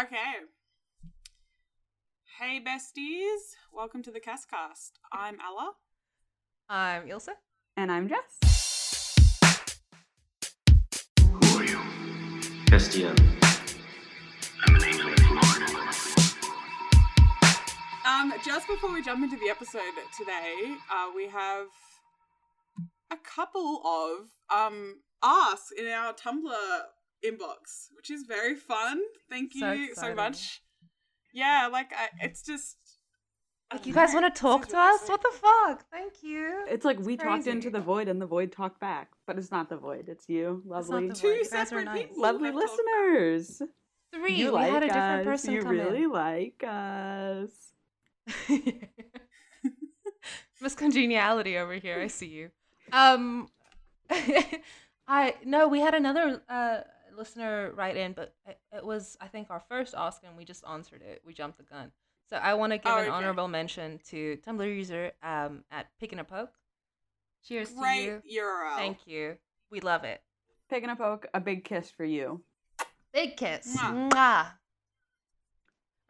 [0.00, 0.16] Okay.
[2.40, 3.56] Hey, besties.
[3.74, 4.92] Welcome to the CasCast.
[5.12, 5.72] I'm Ella.
[6.70, 7.28] I'm Ilse.
[7.76, 8.38] And I'm Jess.
[11.20, 11.78] Who are you?
[12.70, 13.14] Castiel.
[14.66, 15.38] I'm an angel from
[18.06, 19.82] Um, just before we jump into the episode
[20.16, 21.66] today, uh, we have
[23.10, 26.80] a couple of um asks in our Tumblr
[27.24, 29.00] inbox, which is very fun.
[29.30, 30.16] Thank So you so exciting.
[30.16, 30.62] much.
[31.32, 32.76] Yeah, like I, it's just
[33.72, 35.08] Like, you guys know, want to talk to us?
[35.08, 35.84] What the fuck?
[35.90, 36.64] Thank you.
[36.68, 39.68] It's like we talked into the void and the void talked back, but it's not
[39.70, 40.08] the void.
[40.08, 41.34] It's you, It's not lovely, the Two void.
[41.36, 42.02] You guys separate nice.
[42.08, 42.22] people.
[42.22, 42.78] lovely have talked back.
[42.78, 43.62] listeners.
[44.14, 44.34] Three.
[44.34, 45.24] You we like had a different us.
[45.24, 47.50] person You come really like us.
[48.48, 48.88] in.
[50.60, 51.98] Miss Congeniality over here.
[52.00, 52.50] I see you.
[52.92, 53.48] Um,
[55.08, 56.80] I no, we had another uh
[57.16, 60.64] listener write in, but it, it was I think our first ask, and we just
[60.68, 61.22] answered it.
[61.26, 61.92] We jumped the gun.
[62.30, 63.10] So I want to give Oh, an okay.
[63.10, 66.52] honorable mention to Tumblr user um at Picking a Poke.
[67.46, 68.42] Cheers to Great you.
[68.42, 68.76] URL.
[68.76, 69.36] Thank you.
[69.70, 70.22] We love it.
[70.70, 72.42] Picking a poke, a big kiss for you.
[73.12, 73.76] Big kiss.
[73.76, 74.08] Mwah.
[74.10, 74.46] Mwah.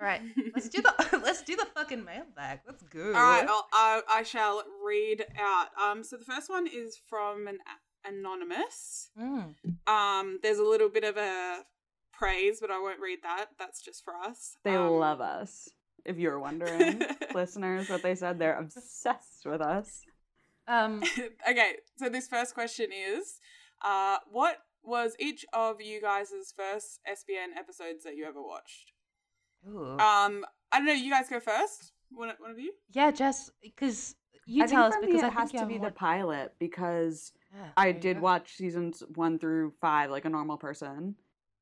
[0.00, 0.20] All right,
[0.52, 2.60] let's do the let's do the fucking mailbag.
[2.66, 3.06] Let's go.
[3.06, 5.68] All right, I'll, I, I shall read out.
[5.80, 9.10] Um, so the first one is from an a- anonymous.
[9.18, 9.54] Mm.
[9.86, 11.60] Um, there's a little bit of a
[12.12, 13.46] praise, but I won't read that.
[13.58, 14.56] That's just for us.
[14.64, 15.68] They Um, love us.
[16.04, 17.02] If you're wondering,
[17.34, 20.02] listeners, what they said, they're obsessed with us.
[20.66, 21.02] Um,
[21.50, 23.38] okay, so this first question is,
[23.84, 28.92] uh, what was each of you guys' first SPN episodes that you ever watched?
[29.68, 29.92] ooh.
[29.98, 30.92] Um, I don't know.
[30.92, 31.92] You guys go first.
[32.10, 32.72] One, one of you.
[32.92, 35.78] yeah, Jess, because you I tell us because me I it think has to be
[35.78, 38.22] more- the pilot because Yeah, I did go.
[38.22, 41.16] watch seasons one through five like a normal person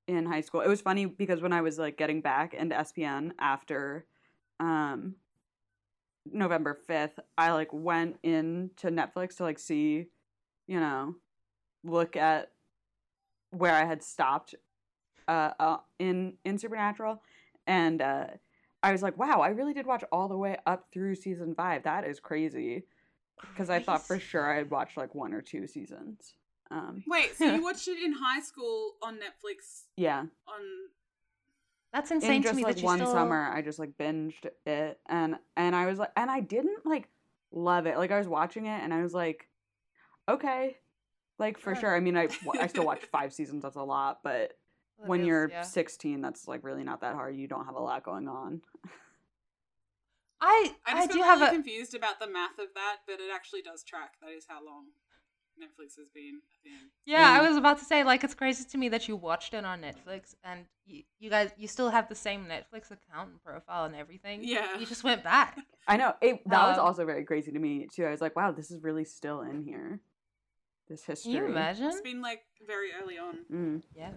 [0.07, 0.61] in high school.
[0.61, 4.07] It was funny because when I was like getting back into SPN after
[4.59, 5.17] um
[6.31, 10.07] November 5th, I like went into Netflix to like see,
[10.67, 11.15] you know,
[11.83, 12.53] look at
[13.51, 14.55] where I had stopped
[15.27, 17.23] uh, uh in in Supernatural
[17.67, 18.27] and uh
[18.83, 21.83] I was like, wow, I really did watch all the way up through season 5.
[21.83, 22.85] That is crazy.
[23.43, 26.35] Because I thought for sure I had watched like one or two seasons.
[26.71, 30.61] Um, Wait, so you watched it in high school on Netflix yeah, on
[31.93, 33.11] That's in insane to me like that you one still.
[33.13, 37.09] summer, I just like binged it, and and I was like, and I didn't like
[37.53, 37.97] love it.
[37.99, 39.49] Like I was watching it, and I was like,
[40.29, 40.77] okay,
[41.39, 41.81] like for Sure.
[41.83, 41.97] sure.
[41.97, 42.29] I mean, I
[42.61, 43.63] I still watched five seasons.
[43.65, 44.53] That's a lot, but
[45.01, 45.63] That when is, you're yeah.
[45.63, 47.35] 16, that's like really not that hard.
[47.37, 48.61] You don't have a lot going on.
[50.41, 53.15] I I I, just do got have a confused about the math of that, but
[53.21, 54.15] it actually does track.
[54.23, 54.87] That is how long
[55.61, 56.89] Netflix has been a thing.
[57.05, 57.39] yeah.
[57.39, 59.83] I was about to say like it's crazy to me that you watched it on
[59.83, 63.95] Netflix and you, you guys you still have the same Netflix account and profile and
[63.95, 64.41] everything.
[64.43, 64.79] Yeah.
[64.79, 65.59] You just went back.
[65.89, 66.41] I know it.
[66.49, 68.07] That was Um, also very crazy to me too.
[68.07, 70.01] I was like, wow, this is really still in here.
[70.89, 71.35] This history.
[71.35, 71.85] Can you imagine?
[71.87, 73.39] It's been like very early on.
[73.53, 73.83] Mm.
[73.95, 74.11] Yeah.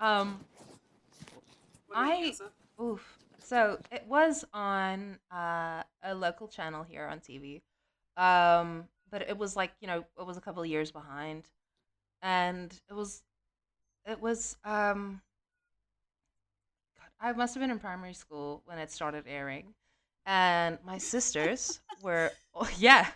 [0.00, 0.40] Um.
[1.86, 2.32] What I-
[2.82, 3.18] Oof.
[3.48, 7.62] So it was on uh, a local channel here on TV,
[8.18, 11.44] um, but it was like you know it was a couple of years behind,
[12.20, 13.22] and it was,
[14.06, 15.22] it was um.
[16.98, 19.72] God, I must have been in primary school when it started airing,
[20.26, 22.30] and my sisters were
[22.76, 23.06] yeah,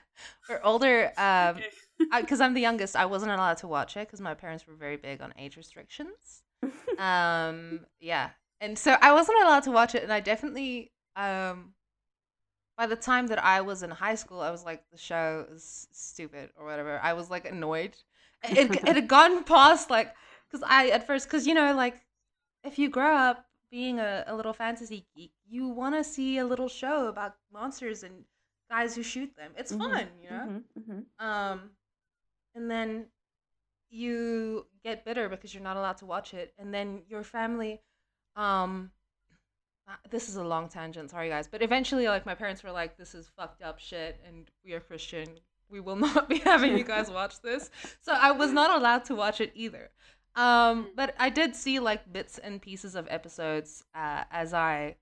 [0.49, 1.13] were older.
[1.19, 2.23] Um, Okay.
[2.23, 4.97] because I'm the youngest, I wasn't allowed to watch it because my parents were very
[4.97, 6.43] big on age restrictions.
[6.99, 8.31] um, yeah,
[8.63, 11.75] and so I wasn't allowed to watch it, and I definitely, um,
[12.79, 15.89] by the time that I was in high school, I was like, the show is
[15.93, 17.01] stupid or whatever.
[17.03, 17.97] I was like annoyed.
[18.45, 20.15] It, it, had gone past like,
[20.51, 22.01] because I at first, because you know, like,
[22.65, 26.47] if you grow up being a, a little fantasy geek, you want to see a
[26.47, 28.25] little show about monsters and
[28.71, 29.53] guys who shoot them.
[29.57, 30.49] It's Mhm, fun, you know.
[30.49, 31.07] mhm, mhm.
[31.25, 31.71] Um,
[32.55, 33.07] and then
[33.91, 37.81] you get bitter because you're not allowed to watch it, and then your family,
[38.37, 38.91] um,
[40.11, 43.15] this is a long tangent, sorry guys, but eventually, like my parents were like, "This
[43.15, 45.29] is fucked up shit, and we are Christian.
[45.69, 47.71] We will not be having you guys watch this."
[48.01, 49.91] So I was not allowed to watch it either.
[50.35, 54.97] Um, but I did see like bits and pieces of episodes uh, as I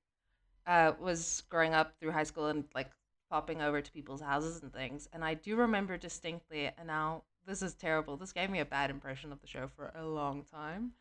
[0.66, 2.90] uh, was growing up through high school and like
[3.30, 5.08] popping over to people's houses and things.
[5.12, 8.16] And I do remember distinctly, and now this is terrible.
[8.16, 10.92] This gave me a bad impression of the show for a long time,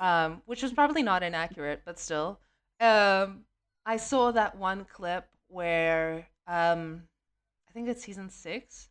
[0.00, 2.40] um, which was probably not inaccurate, but still.
[2.80, 3.44] Um,
[3.84, 7.02] I saw that one clip where um,
[7.68, 8.88] I think it's season six,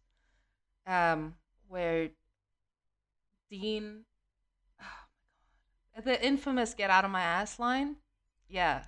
[0.87, 1.35] um,
[1.67, 2.09] where
[3.49, 4.05] Dean,
[4.81, 7.97] oh the infamous "get out of my ass" line.
[8.49, 8.83] Yeah,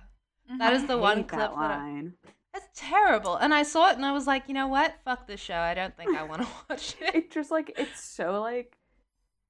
[0.58, 1.58] that is the one Hate clip that that.
[1.58, 2.14] I, line.
[2.54, 4.94] it's terrible, and I saw it and I was like, you know what?
[5.04, 5.58] Fuck this show.
[5.58, 7.14] I don't think I want to watch it.
[7.14, 8.78] It's just like it's so like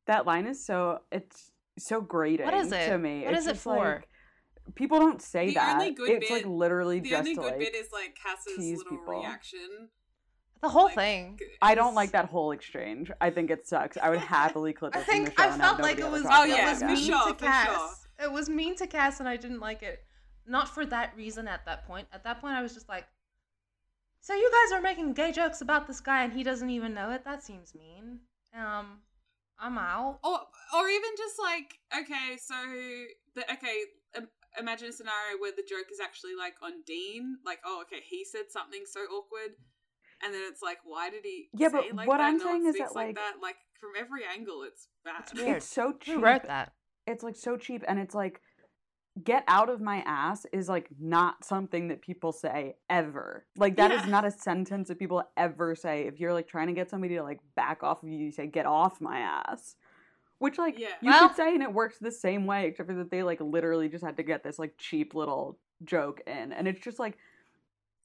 [0.07, 2.89] that line is so it's so grating is it?
[2.89, 3.25] to me.
[3.25, 3.77] What it's is it for?
[3.77, 5.75] like, people don't say The that.
[5.75, 8.17] only good it's like bit- literally The just only to good like bit is like
[8.23, 9.21] Cas's little people.
[9.21, 9.89] reaction.
[10.61, 11.39] The whole like, thing.
[11.63, 13.11] I don't like that whole exchange.
[13.21, 13.97] I think it sucks.
[13.97, 15.99] I would happily clip I it from the think show I and have felt like
[15.99, 16.23] nobody it ever was.
[16.25, 17.67] talk Oh, it about yeah, it for mean sure, to Cas.
[17.67, 17.91] sure.
[18.27, 20.01] It was mean to Cas, and I didn't like it.
[20.47, 21.47] Not for that reason.
[21.47, 23.07] At that point, at that point, I was just like,
[24.21, 27.11] "So you guys are making gay jokes about this guy, and he doesn't even know
[27.13, 27.25] it?
[27.25, 28.21] That seems mean."
[28.59, 28.99] Um,
[29.61, 30.21] I'm out.
[30.23, 30.39] or
[30.77, 32.55] or even just like okay so
[33.35, 33.77] the okay
[34.17, 34.29] im-
[34.59, 38.25] imagine a scenario where the joke is actually like on dean like oh okay he
[38.25, 39.55] said something so awkward
[40.23, 42.25] and then it's like why did he Yeah, say but like what that?
[42.29, 45.35] I'm No saying is that, like like- that like from every angle it's bad It's
[45.35, 45.57] weird.
[45.59, 46.15] It's so cheap.
[46.17, 46.73] Who wrote that?
[47.07, 48.41] It's like so cheap, and it's like
[49.25, 53.45] get out of my ass is like not something that people say ever.
[53.57, 54.11] Like that is Yeah.
[54.11, 56.03] not a sentence that people ever say.
[56.07, 58.47] If you're like trying to get somebody to like back off of you, you say
[58.47, 59.77] get off my ass.
[60.39, 60.89] Which like Yeah.
[61.01, 63.41] you Well- could say and it works the same way, except for that they like
[63.41, 66.53] literally just had to get this like cheap little joke in.
[66.53, 67.17] And it's just like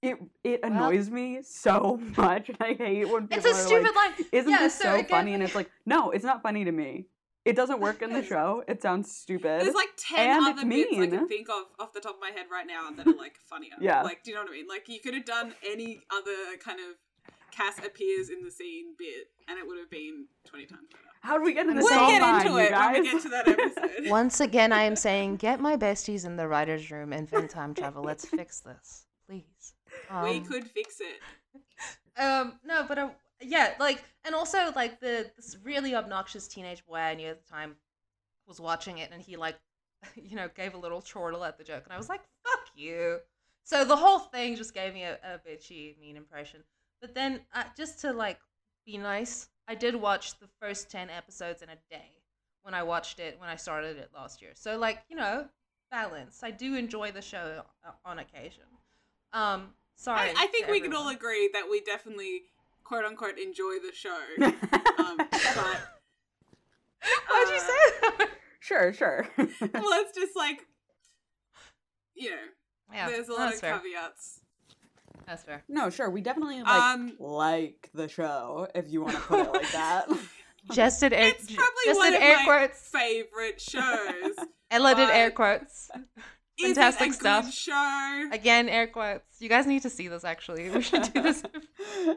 [0.02, 2.50] it it Well- annoys me so much.
[2.50, 4.28] And I hate when people It's a stupid like, line.
[4.32, 5.34] isn't yeah, this so, again, funny?
[5.34, 7.06] And it's like, no, it's not funny to me.
[7.46, 8.64] It doesn't work in the show.
[8.68, 9.62] It sounds stupid.
[9.62, 12.22] there's like 10 And other it's bits I can think of off the top of
[12.22, 14.02] my head right now that are like funnier Yeah.
[14.04, 16.80] like do you know what I mean like you could have done any other kind
[16.80, 16.96] of
[17.52, 21.38] Cas appears in the scene bit and it would have been 20 times better How
[21.38, 23.22] do we get into We'll this we'll get line, into you it when we get
[23.22, 27.14] to that episode Once again, I am saying, get my besties in the writers' room,
[27.14, 28.04] and invent time travel.
[28.04, 29.74] Let's fix this, please.
[30.24, 31.20] we Um, could fix it
[32.20, 33.10] Um, no, but uh,
[33.46, 37.52] yeah, like, and also like the this really obnoxious teenage boy I knew at the
[37.52, 37.76] time
[38.48, 39.58] was watching it, and he like,
[40.16, 43.20] you know, gave a little chortle at the joke, and I was like, "Fuck you."
[43.64, 46.62] So the whole thing just gave me a, a bitchy, mean impression.
[47.02, 48.40] But then, uh, just to like
[48.86, 52.24] be nice, I did watch the first ten episodes in a day
[52.64, 54.52] when I watched it when I started it last year.
[54.56, 55.48] So like, you know,
[55.92, 56.42] balance.
[56.44, 58.64] I do enjoy the show uh, on occasion.
[59.32, 60.30] Um, sorry.
[60.30, 62.44] I, I think we can all agree that we definitely
[62.84, 64.18] quote unquote enjoy the show.
[64.44, 65.80] um, but
[67.30, 68.30] Why'd you uh, say that?
[68.60, 69.28] sure, sure.
[69.38, 70.66] well, it's just like
[72.16, 72.36] you know,
[72.94, 73.80] Yeah, there's a lot that's of fair.
[73.80, 74.40] caveats.
[75.26, 75.64] That's fair.
[75.70, 76.10] no, sure.
[76.10, 80.08] We definitely like Um, like the show, if you want to put it like that.
[80.72, 81.28] Just did air.
[81.28, 82.80] It's probably just one did of air my quotes.
[82.88, 84.34] favorite shows.
[84.72, 85.92] Ella did air quotes.
[86.62, 87.52] Fantastic stuff.
[87.52, 88.30] Show.
[88.32, 89.42] Again, air quotes.
[89.42, 90.24] You guys need to see this.
[90.24, 91.44] Actually, we should do this.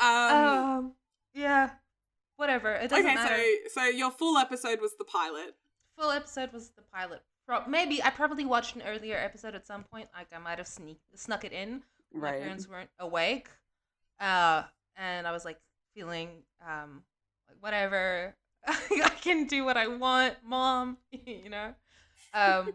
[0.00, 0.92] Um, Um,
[1.34, 1.70] yeah,
[2.36, 2.72] whatever.
[2.72, 3.36] It doesn't okay, matter.
[3.72, 5.54] so so your full episode was the pilot.
[5.98, 7.22] Full episode was the pilot.
[7.46, 10.08] Pro- maybe I probably watched an earlier episode at some point.
[10.14, 11.82] Like I might have sneak snuck it in.
[12.10, 13.48] when My parents weren't awake,
[14.20, 14.64] uh,
[14.96, 15.58] and I was like
[15.94, 16.28] feeling
[16.66, 17.02] um
[17.48, 18.34] like whatever.
[18.66, 20.98] I can do what I want, mom.
[21.26, 21.74] you know.
[22.34, 22.72] Um,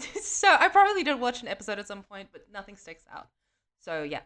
[0.22, 3.28] so I probably did watch an episode at some point, but nothing sticks out.
[3.80, 4.20] So yeah,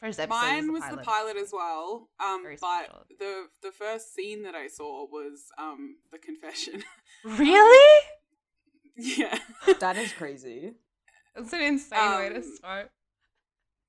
[0.00, 0.38] first episode.
[0.40, 1.34] Mine was was the the pilot.
[1.34, 2.08] pilot as well.
[2.20, 6.82] Um, Very but the the first scene that I saw was um the confession.
[7.24, 8.04] Really?
[8.96, 9.38] yeah,
[9.80, 10.74] that is crazy.
[11.34, 12.90] It's an insane way to Um, start.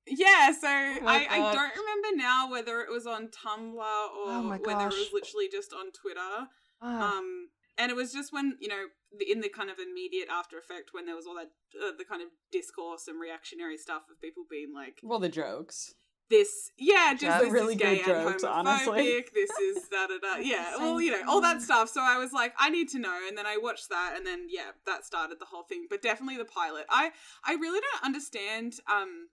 [0.06, 0.52] yeah.
[0.52, 4.86] So Oh I, I don't remember now whether it was on Tumblr or Oh whether
[4.86, 6.48] it was literally just on Twitter.
[6.82, 8.84] Ah, Um, and it was just when you know,
[9.18, 11.50] the, in the kind of immediate after effect when there was all that
[11.80, 15.94] uh, the kind of discourse and reactionary stuff of people being like, Well, the jokes.
[16.28, 17.38] this, yeah, just Yeah.
[17.40, 18.54] this Really is gay good and jokes, homophobic.
[18.54, 19.24] honestly.
[19.34, 20.36] This is da da da.
[20.40, 21.88] Yeah, well, you know, all that stuff.
[21.88, 24.46] So I was like, I need to know, and then I watched that, and then
[24.48, 25.86] yeah, that started the whole thing.
[25.90, 26.86] But definitely the pilot.
[26.88, 27.10] I
[27.44, 28.74] I really don't understand.
[28.90, 29.28] Um,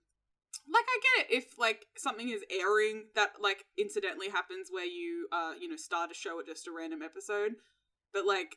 [0.72, 5.28] like I get it if like something is airing that like incidentally happens where you
[5.30, 7.52] uh you know start a show at just a random episode,
[8.12, 8.56] but like.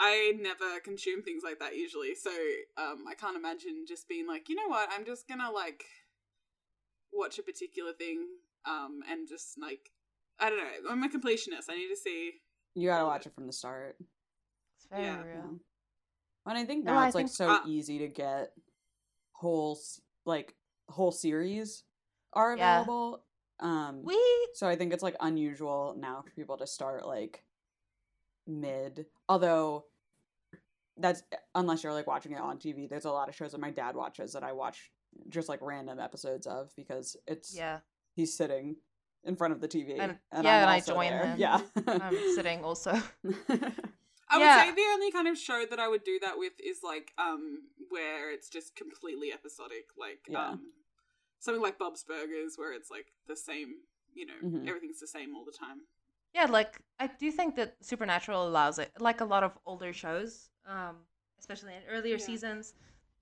[0.00, 2.30] I never consume things like that usually, so
[2.76, 5.82] um, I can't imagine just being like, you know what, I'm just gonna like
[7.12, 8.24] watch a particular thing
[8.64, 9.90] um and just like
[10.38, 10.90] I don't know.
[10.90, 11.68] I'm a completionist.
[11.68, 12.34] I need to see.
[12.76, 13.30] You gotta watch it.
[13.30, 13.96] it from the start.
[13.98, 15.20] it's very yeah.
[15.20, 15.58] real.
[16.46, 18.52] And I think No, now I it's like think- so Uh, easy to get
[19.32, 19.76] whole
[20.26, 20.54] like
[20.88, 21.82] whole series
[22.34, 22.82] are Yeah.
[22.82, 23.24] available.
[23.58, 24.16] Um We
[24.54, 27.42] so I think it's like unusual now for people to start like
[28.48, 29.06] mid.
[29.28, 29.84] Although
[30.96, 31.22] that's
[31.54, 32.88] unless you're like watching it on TV.
[32.88, 34.90] There's a lot of shows that my dad watches that I watch
[35.28, 37.78] just like random episodes of because it's yeah.
[38.16, 38.76] he's sitting
[39.24, 41.26] in front of the TV And- and, yeah, I'm and I join there.
[41.26, 41.38] him.
[41.38, 41.60] Yeah.
[41.86, 42.90] I'm sitting also.
[44.30, 44.62] I would Yeah.
[44.64, 47.62] say the only kind of show that I would do that with is like um
[47.90, 50.48] where it's just completely episodic, like Yeah.
[50.50, 50.72] um,
[51.38, 53.74] something like Bob's Burgers, where it's like the same.
[54.14, 54.68] You know, Mhm.
[54.68, 55.82] everything's the same all the time.
[56.38, 60.50] Yeah, like I do think that Supernatural allows it, like a lot of older shows,
[60.66, 60.96] um,
[61.40, 62.24] especially in earlier Yeah.
[62.30, 62.74] seasons,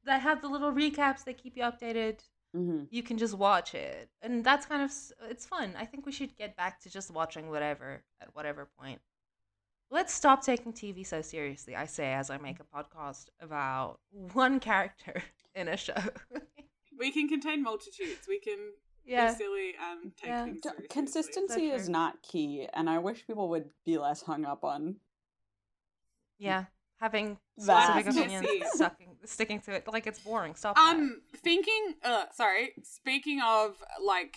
[0.04, 2.20] that have the little recaps that keep you updated.
[2.52, 4.92] hmm You can just watch it, and that's kind of
[5.30, 5.74] it's fun.
[5.78, 9.00] I think we should get back to just watching whatever at whatever point.
[9.90, 11.74] Let's stop taking TV so seriously.
[11.74, 14.00] I say as I make a podcast about
[14.34, 15.22] one character
[15.54, 16.02] in a show.
[16.98, 18.26] We can contain multitudes.
[18.28, 18.58] We can
[19.06, 20.44] yeah, silly and take Yeah.
[20.44, 20.88] things seriously.
[20.88, 24.96] Consistency So is not key, and I wish people would be less hung up on.
[26.38, 26.64] yeah,
[27.00, 28.02] having That.
[28.02, 28.76] specific opinions, Consistency.
[28.76, 30.54] sticking sticking to it like it's boring.
[30.54, 30.76] Stop.
[30.78, 31.94] Um, thinking.
[32.02, 32.74] Uh, sorry.
[32.82, 34.36] Speaking of like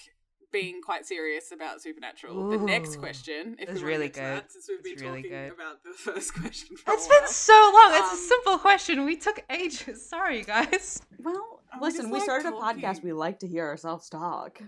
[0.51, 4.25] being quite serious about supernatural, the next question, if It's we really want to get
[4.25, 4.51] to that, good.
[4.51, 5.51] since we've been It's really talking good.
[5.53, 6.75] about the first question.
[6.77, 6.91] For that.
[6.91, 7.91] a It's been so long.
[7.93, 9.05] It's a Um, simple question.
[9.05, 10.07] We took ages.
[10.07, 11.01] Sorry, guys.
[11.21, 11.48] Well, we
[11.81, 13.03] listen, we like started a podcast.
[13.03, 14.61] We like to hear ourselves talk.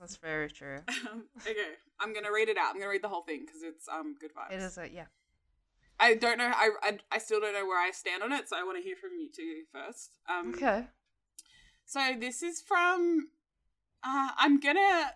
[0.00, 0.80] That's very true.
[1.10, 1.54] Um, okay,
[2.00, 2.70] I'm gonna read it out.
[2.74, 4.54] I'm gonna read the whole thing because it's um good vibes.
[4.54, 5.06] It is a yeah.
[5.98, 6.52] I don't know.
[6.54, 8.82] I, I I still don't know where I stand on it, so I want to
[8.82, 10.18] hear from you two first.
[10.28, 10.86] Um, Okay.
[11.86, 13.28] So this is from.
[14.04, 15.12] Uh, I'm gonna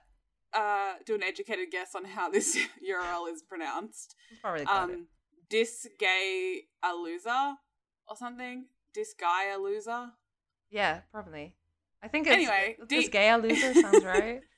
[0.54, 2.56] uh do an educated guess on how this
[2.90, 4.16] URL is pronounced.
[4.40, 4.94] Probably got it.
[4.94, 5.06] Um,
[5.50, 7.54] dis gay a loser
[8.09, 8.66] or something.
[8.94, 10.11] Dis guy a loser.
[10.71, 11.55] Yeah, probably.
[12.03, 14.41] I think it's Anyway, this D- gay loser sounds right.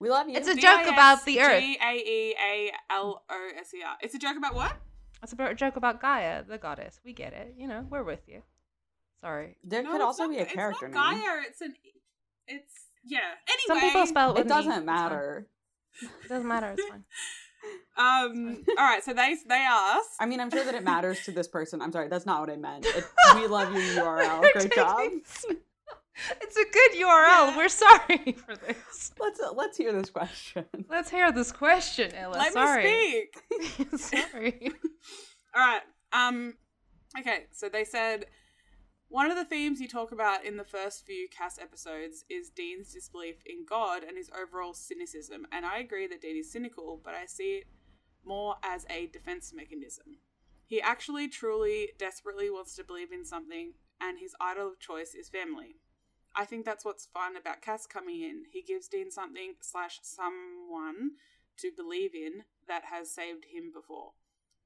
[0.00, 0.36] We love you.
[0.36, 1.60] It's a joke about the Earth.
[1.60, 3.96] G A E A L O S E R.
[4.00, 4.72] It's a joke about what?
[5.22, 6.98] It's a joke about Gaia, the goddess.
[7.04, 7.54] We get it.
[7.58, 8.40] You know, we're with you.
[9.20, 9.58] Sorry.
[9.62, 11.04] there No, could also not- be a character it's name.
[11.04, 11.42] not Gaia.
[11.46, 11.74] It's an.
[12.48, 13.18] It's yeah.
[13.46, 14.86] Anyway, Some people spell it with It doesn't It's fine.
[14.86, 15.46] matter.
[16.24, 16.70] It doesn't matter.
[16.78, 17.04] It's fine.
[17.96, 18.64] Um.
[18.68, 19.02] all right.
[19.04, 20.16] So they they asked.
[20.18, 21.82] I mean, I'm sure that it matters to this person.
[21.82, 22.86] I'm sorry, that's not what I meant.
[22.86, 24.52] It, we love you, URL.
[24.52, 25.10] Great job.
[26.40, 27.56] It's a good URL.
[27.56, 29.12] We're sorry for this.
[29.18, 30.64] Let's uh, let's hear this question.
[30.88, 32.34] Let's hear this question, Ella.
[32.34, 32.84] Let sorry.
[32.84, 33.24] me
[33.58, 33.98] speak.
[33.98, 34.72] sorry.
[35.54, 35.82] All right.
[36.12, 36.54] Um.
[37.18, 37.46] Okay.
[37.52, 38.26] So they said
[39.10, 42.92] one of the themes you talk about in the first few Cas episodes is Dean's
[42.92, 47.14] disbelief in God and his overall cynicism, and I agree that Dean is cynical, but
[47.14, 47.64] I see it
[48.24, 50.18] more as a defense mechanism.
[50.64, 55.28] He actually, truly, desperately wants to believe in something, and his idol of choice is
[55.28, 55.74] family.
[56.36, 58.44] I think that's what's fun about Cas coming in.
[58.52, 61.10] He gives Dean something slash someone
[61.58, 64.12] to believe in that has saved him before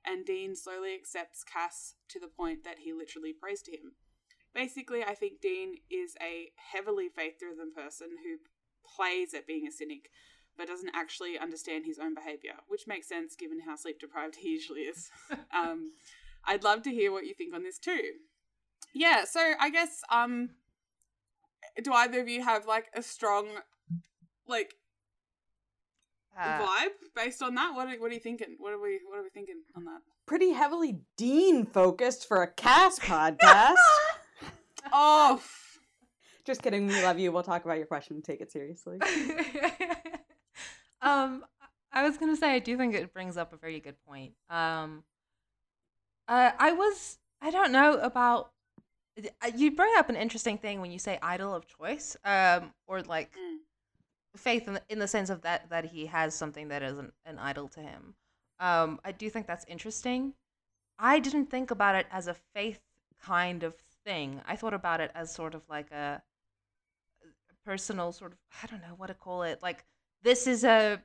[0.04, 3.92] and Dean slowly accepts Cas to the point that he literally prays to him.
[4.54, 8.38] Basically, I think Dean is a heavily faith driven person who
[8.96, 10.10] plays at being a cynic,
[10.56, 14.50] but doesn't actually understand his own behavior, which makes sense given how sleep deprived he
[14.50, 15.10] usually is.
[15.54, 15.92] um,
[16.44, 18.12] I'd love to hear what you think on this too.
[18.94, 20.50] Yeah, so I guess um,
[21.82, 23.48] do either of you have like a strong
[24.46, 24.74] like
[26.38, 27.74] Uh, vibe based on that?
[27.74, 28.56] What are, what are you thinking?
[28.58, 30.00] What are we what are we thinking on that?
[30.26, 33.74] Pretty heavily Dean focused for a cast podcast.
[34.92, 35.42] Oh,
[36.44, 36.86] Just kidding.
[36.86, 37.32] We love you.
[37.32, 38.16] We'll talk about your question.
[38.16, 38.98] And take it seriously.
[41.02, 41.44] um,
[41.92, 44.32] I was gonna say I do think it brings up a very good point.
[44.50, 45.04] Um,
[46.28, 48.50] uh, I was I don't know about
[49.18, 53.02] uh, you bring up an interesting thing when you say idol of choice, um, or
[53.02, 53.58] like Mm.
[54.36, 57.12] faith in the, in the sense of that that he has something that is an,
[57.24, 58.14] an idol to him.
[58.60, 60.34] Um, I do think that's interesting.
[60.98, 62.80] I didn't think about it as a faith
[63.22, 64.42] kind of thing.
[64.46, 66.22] I thought about it as sort of like a
[67.64, 69.62] personal sort of I don't know what to call it.
[69.62, 69.84] Like
[70.22, 71.02] this is a,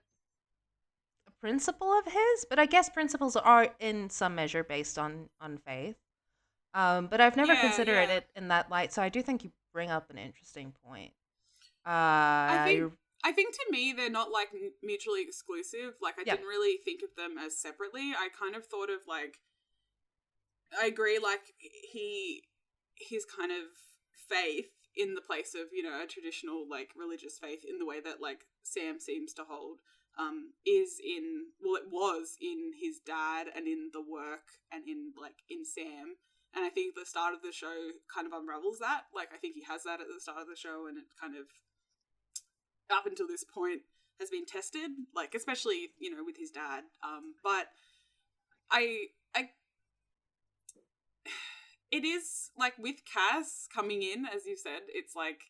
[1.27, 5.57] a principle of his, but I guess principles are in some measure based on on
[5.57, 5.95] faith.
[6.73, 8.09] Um, but I've never Yeah, considered yeah.
[8.09, 11.13] it in that light, so I do think you bring up an interesting point.
[11.85, 11.91] Uh,
[12.47, 12.85] I think
[13.23, 14.49] I think to me they're not like
[14.83, 15.95] mutually exclusive.
[16.01, 16.35] Like I Yeah.
[16.35, 18.13] didn't really think of them as separately.
[18.17, 19.39] I kind of thought of like
[20.79, 21.53] I agree like
[21.91, 22.43] he
[22.99, 23.65] his kind of
[24.11, 27.99] faith in the place of, you know, a traditional like religious faith in the way
[28.01, 29.79] that like Sam seems to hold
[30.17, 35.13] um is in well it was in his dad and in the work and in
[35.15, 36.17] like in Sam
[36.55, 39.03] and I think the start of the show kind of unravels that.
[39.13, 41.35] Like I think he has that at the start of the show and it kind
[41.35, 41.45] of
[42.91, 43.81] up until this point
[44.19, 46.83] has been tested, like especially you know with his dad.
[47.03, 47.67] Um, but
[48.71, 49.49] I, I,
[51.91, 55.41] it is like with Cas coming in, as you said, it's like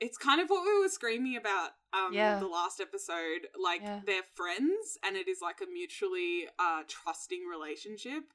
[0.00, 2.38] it's kind of what we were screaming about um Yeah.
[2.38, 3.46] the last episode.
[3.60, 4.00] Like Yeah.
[4.04, 8.32] they're friends, and it is like a mutually uh trusting relationship.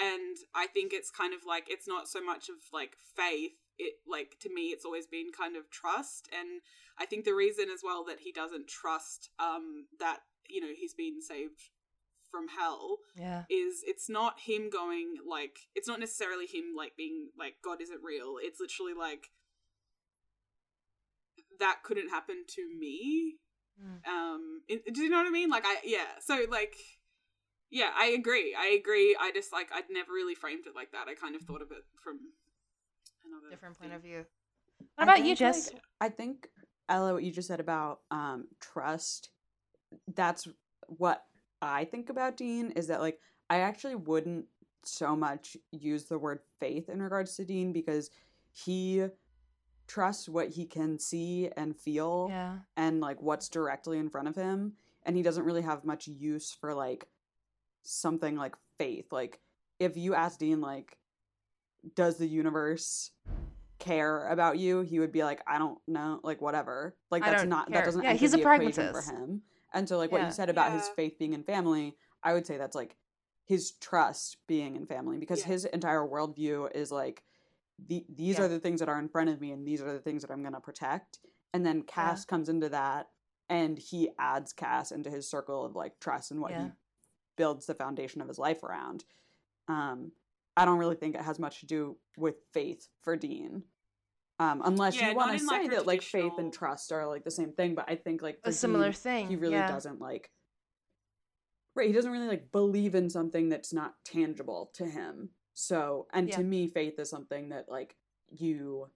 [0.00, 3.58] and I think it's kind of like it's not so much of like faith.
[3.78, 6.62] It like to me, it's always been kind of trust, and
[6.98, 10.94] I think the reason as well that he doesn't trust um that you know he's
[10.94, 11.70] been saved
[12.30, 13.44] from hell Yeah.
[13.50, 18.02] is it's not him going like it's not necessarily him like being like God isn't
[18.02, 18.36] real.
[18.40, 19.28] It's literally like
[21.60, 23.36] that couldn't happen to me.
[23.82, 24.08] Mm.
[24.08, 25.50] Um, it- do you know what I mean?
[25.50, 26.06] Like I yeah.
[26.20, 26.76] So like
[27.70, 28.56] yeah, I agree.
[28.58, 29.16] I agree.
[29.20, 31.08] I just like I'd never really framed it like that.
[31.08, 32.18] I kind of thought of it from
[33.26, 33.96] another Different point thing.
[33.96, 34.24] of view.
[34.96, 35.72] I What about you, Jess?
[35.72, 36.48] like, I think
[36.88, 39.30] Ella, what you just said about um trust,
[40.14, 40.46] that's
[40.86, 41.24] what
[41.62, 44.46] I think about Dean is that like I actually wouldn't
[44.84, 48.10] so much use the word faith in regards to Dean because
[48.52, 49.06] he
[49.86, 52.58] trusts what he can see and feel Yeah.
[52.76, 54.74] and like what's directly in front of him
[55.04, 57.08] and he doesn't really have much use for like
[57.82, 59.40] something like faith like
[59.78, 60.98] if you ask dean like
[61.94, 63.12] does the universe
[63.78, 67.50] care about you he would be like i don't know like whatever like that's don't
[67.50, 67.80] care.
[67.80, 68.92] that doesn't Yeah, he's a pragmatist.
[68.92, 69.40] for him
[69.72, 70.26] and so like what Yeah.
[70.26, 72.96] you said about his faith being in family i would say that's like
[73.44, 75.46] his trust being in family because Yeah.
[75.46, 77.24] his entire worldview is like
[77.78, 78.44] the, these Yeah.
[78.44, 80.30] are the things that are in front of me and these are the things that
[80.30, 81.18] i'm going to protect
[81.54, 83.08] and then cas comes into that
[83.48, 86.72] and he adds cas into his circle of like trust and what he
[87.36, 89.04] builds the foundation of his life around
[89.68, 90.12] um
[90.56, 93.62] i don't really think it has much to do with faith for dean
[94.40, 97.06] um unless Yeah, you want to say like, a that like faith and trust are
[97.06, 99.28] like the same thing but i think like for A similar Dean, thing.
[99.28, 99.68] he really yeah.
[99.68, 100.30] doesn't like
[101.74, 106.28] right he doesn't really like believe in something that's not tangible to him so and
[106.28, 106.36] Yeah.
[106.36, 107.96] to me faith is something that like
[108.30, 108.88] you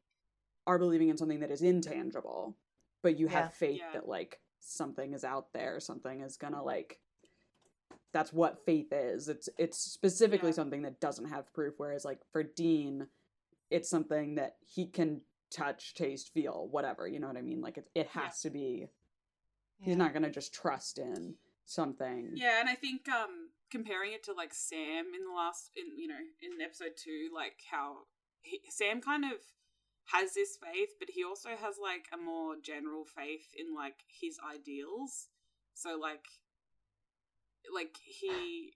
[0.66, 2.56] are believing in something that is intangible
[3.02, 3.92] but you have faith Yeah.
[3.94, 7.00] that like something is out there something is gonna like
[8.12, 10.54] that's what faith is it's it's specifically Yeah.
[10.54, 13.08] something that doesn't have proof whereas like for dean
[13.70, 15.22] it's something that he can
[15.52, 18.22] touch taste feel whatever you know what i mean like it, it Yeah.
[18.22, 18.88] has to be
[19.78, 19.86] Yeah.
[19.86, 24.32] he's not gonna just trust in something Yeah, and I think um comparing it to
[24.32, 28.06] like Sam in the last in you know in episode two, like how
[28.42, 29.38] he, Sam kind of
[30.12, 34.38] has this faith, but he also has like a more general faith in like his
[34.54, 35.28] ideals.
[35.74, 36.26] So like
[37.74, 38.74] like he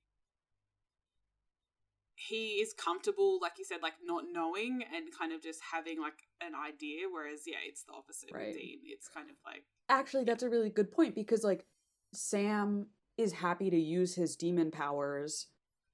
[2.17, 6.19] he is comfortable, like you said, like not knowing and kind of just having like
[6.41, 7.07] an idea.
[7.13, 8.55] Whereas yeah, it's the opposite Right.
[8.55, 8.81] Dean.
[8.85, 11.65] It's kind of like actually that's a really good point because like
[12.13, 15.47] sam is happy to use his demon powers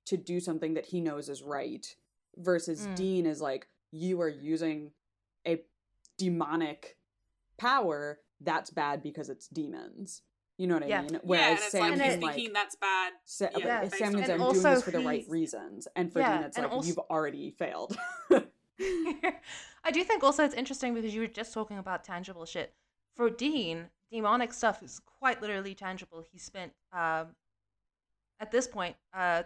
[0.07, 1.87] to do something that he knows is right
[2.37, 2.97] versus Mm.
[2.97, 4.93] dean is like you are using
[5.47, 5.61] a
[6.17, 6.97] demonic
[7.59, 10.23] power that's bad because it's demons
[10.63, 10.99] you know what Yeah.
[11.01, 13.13] i mean yeah, whereas and it's sam like And he's can like thinking that's bad.
[13.25, 16.21] Sa- yeah, sam on means i'm doing also this for the right reasons and for
[16.21, 17.97] Yeah, dean it's like also- you've already failed
[19.85, 22.73] I do think also it's interesting because you were just talking about tangible shit.
[23.17, 26.25] For Dean, demonic stuff is quite literally tangible.
[26.33, 27.29] He spent um,
[28.41, 29.43] at this point, uh,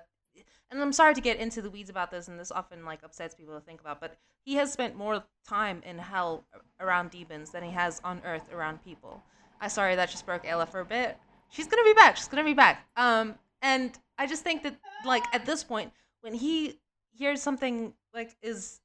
[0.71, 3.35] and I'm sorry to get into the weeds about this, and this often like upsets
[3.35, 6.45] people to think about, but he has spent more time in hell
[6.81, 9.23] around demons than he has on Earth around people.
[9.61, 11.17] I sorry that just broke Ella for a bit.
[11.51, 12.17] She's gonna be back.
[12.17, 12.87] She's gonna be back.
[12.97, 16.79] Um, and I just think that like at this point, when he
[17.13, 18.81] hears something like is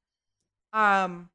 [0.72, 1.28] um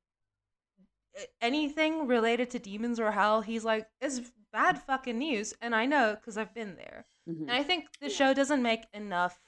[1.41, 4.21] anything related to demons or hell, he's like, it's
[4.51, 7.05] bad fucking news, and I know because I've been there.
[7.27, 7.41] Mhm.
[7.41, 9.39] And I think the show doesn't make enough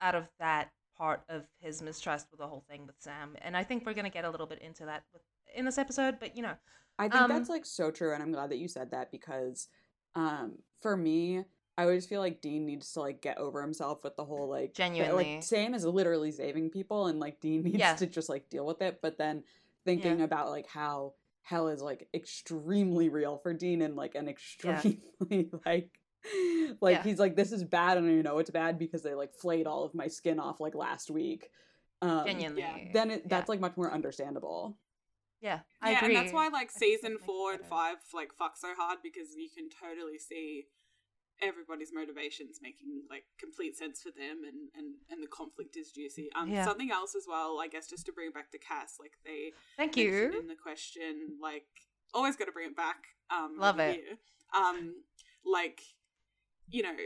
[0.00, 3.64] out of that part of his mistrust with the whole thing with Sam, and I
[3.64, 5.22] think we're gonna get a little bit into that with,
[5.54, 6.18] in this episode.
[6.20, 6.56] But you know,
[6.98, 9.68] I think Um, that's like so true, and I'm glad that you said that because,
[10.14, 11.44] um, for me,
[11.76, 14.74] I always feel like Dean needs to like get over himself with the whole like
[14.74, 15.34] Genuinely.
[15.34, 17.96] like Sam is literally saving people, and like Dean needs Yeah.
[17.96, 19.00] to just like deal with it.
[19.02, 19.42] But then
[19.84, 20.24] thinking Yeah.
[20.24, 25.90] about like how hell is like extremely real for Dean, and like an extremely like.
[26.80, 27.02] Like Yeah.
[27.02, 29.84] he's like, this is bad, and I know it's bad because they like flayed all
[29.84, 31.50] of my skin off like last week.
[32.00, 33.28] Um, genuinely, then it, yeah.
[33.28, 34.78] that's like much more understandable.
[35.44, 36.16] Yeah, I yeah, agree.
[36.16, 39.48] and that's why like I season four and five like fuck so hard because you
[39.54, 40.64] can totally see
[41.42, 46.30] everybody's motivations making like complete sense for them and and and the conflict is juicy
[46.34, 46.64] um Yeah.
[46.64, 49.96] something else as well i guess just to bring back to cas like they Thank
[49.96, 50.32] you.
[50.40, 51.66] in the question like
[52.14, 53.96] always got to bring it back um Love it.
[53.96, 54.16] here.
[54.56, 54.94] um
[55.44, 55.82] like
[56.70, 56.96] you know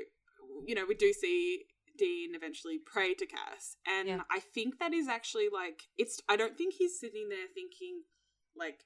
[0.66, 1.64] you know we do see
[1.96, 4.20] dean eventually pray to cas and Yeah.
[4.30, 8.02] i think that is actually like it's i don't think he's sitting there thinking
[8.58, 8.84] like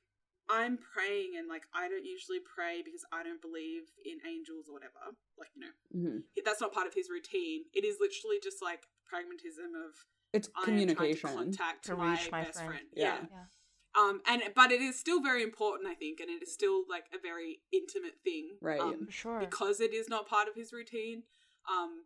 [0.50, 4.74] i'm praying and like i don't usually pray because i don't believe in angels or
[4.74, 4.98] whatever
[5.38, 7.62] like you know hmm that's not part of his routine.
[7.72, 9.94] It is literally just like pragmatism of
[10.32, 11.20] It's I communication.
[11.20, 12.68] trying to contact To my, reach my best friend.
[12.70, 12.86] friend.
[12.96, 13.14] Yeah.
[13.20, 13.26] Yeah.
[13.30, 14.00] Yeah.
[14.02, 17.04] Um, and but it is still very important, I think, and it is still like
[17.14, 18.80] a very intimate thing, Right.
[18.80, 19.38] Um, sure.
[19.38, 21.22] because it is not part of his routine.
[21.70, 22.04] Um,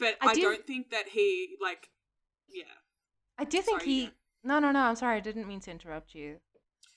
[0.00, 1.90] but I I, do- don't think that he like,
[2.48, 2.64] yeah.
[3.38, 4.02] I do think Sorry, he.
[4.04, 4.08] yeah.
[4.42, 4.80] No, no, no.
[4.80, 5.18] I'm sorry.
[5.18, 6.38] I didn't mean to interrupt you.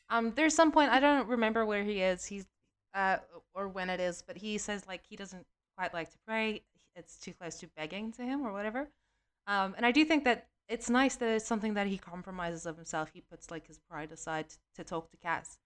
[0.09, 2.25] Um, there's some point I don't remember where he is.
[2.25, 2.45] He's
[2.93, 3.17] uh,
[3.53, 5.45] or when it is, but he says like he doesn't
[5.77, 6.61] quite like to pray.
[6.95, 8.89] It's too close to begging to him or whatever.
[9.45, 12.75] Um, and I do think that it's nice that it's something that he compromises of
[12.75, 13.09] himself.
[13.13, 15.57] He puts like his pride aside to, to talk to Cas.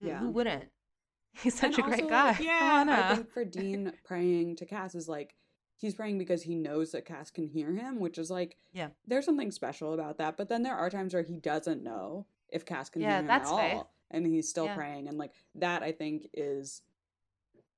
[0.00, 0.18] Yeah.
[0.18, 0.64] Who wouldn't?
[1.42, 2.36] He's such And a great also, guy.
[2.40, 5.34] yeah, I think for Dean praying to Cas is like
[5.76, 8.88] he's praying because he knows that Cas can hear him, which is like Yeah.
[9.06, 10.36] there's something special about that.
[10.36, 13.26] But then there are times where he doesn't know if Cas can Yeah, hear him
[13.26, 13.74] that's at faith.
[13.76, 14.74] all, and he's still Yeah.
[14.74, 16.82] praying, and like that I think is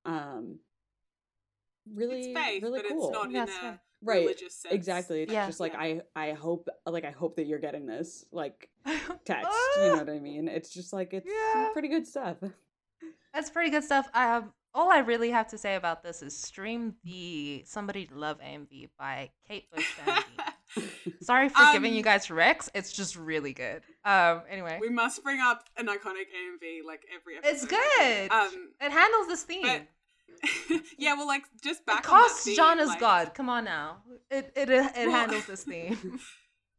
[0.04, 0.58] um
[1.92, 3.08] really it's faith, really but cool.
[3.08, 3.76] it's not Yes, in a yeah.
[4.02, 4.38] right.
[4.38, 4.66] sense.
[4.70, 5.22] Exactly.
[5.22, 5.46] It's Yeah.
[5.46, 5.80] just like Yeah.
[5.80, 8.70] I I hope like I hope that you're getting this like
[9.24, 9.50] text.
[9.76, 10.48] you know what I mean?
[10.48, 11.68] It's just like it's Yeah.
[11.72, 12.38] pretty good stuff.
[13.34, 14.08] That's pretty good stuff.
[14.14, 18.38] Um, all I really have to say about this is stream the "Somebody to Love"
[18.40, 19.86] AMV by Kate Bush.
[21.20, 22.70] Sorry for giving you Um, guys Rex.
[22.74, 23.82] It's just really good.
[24.04, 27.52] Um, anyway, We must bring up an iconic AMV like every episode.
[27.54, 28.30] it's good.
[28.32, 29.62] Um, it handles this theme.
[29.62, 33.34] but yeah, well, like just back it costs theme, John as like, God.
[33.34, 33.98] Come on now.
[34.30, 36.18] It it it, it Well- handles this theme.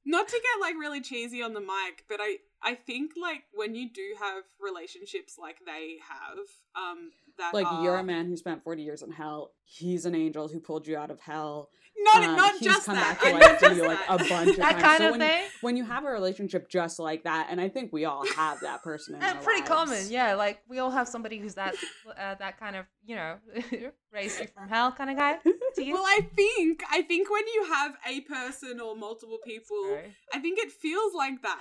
[0.05, 3.73] Not to get like really cheesy on the mic, but I I think like when
[3.75, 6.39] you do have relationships like they have,
[6.75, 9.51] um, that like you're a man who spent 40 years in hell.
[9.65, 11.69] He's an angel who pulled you out of hell.
[11.97, 14.49] not Um, not he's just come that, back to life just you like a bunch
[14.51, 14.83] of that times.
[14.83, 15.43] kind So of when, thing.
[15.61, 18.83] when you have a relationship just like that, and I think we all have that
[18.83, 19.69] person in And our pretty lives.
[19.71, 20.35] common, yeah.
[20.35, 21.75] Like we all have somebody who's that
[22.17, 23.37] uh, that kind of you know
[24.11, 25.37] raised you from hell kind of guy.
[25.77, 30.15] Well, I think I think when you have a person or multiple people, Sorry.
[30.33, 31.59] I think it feels like that.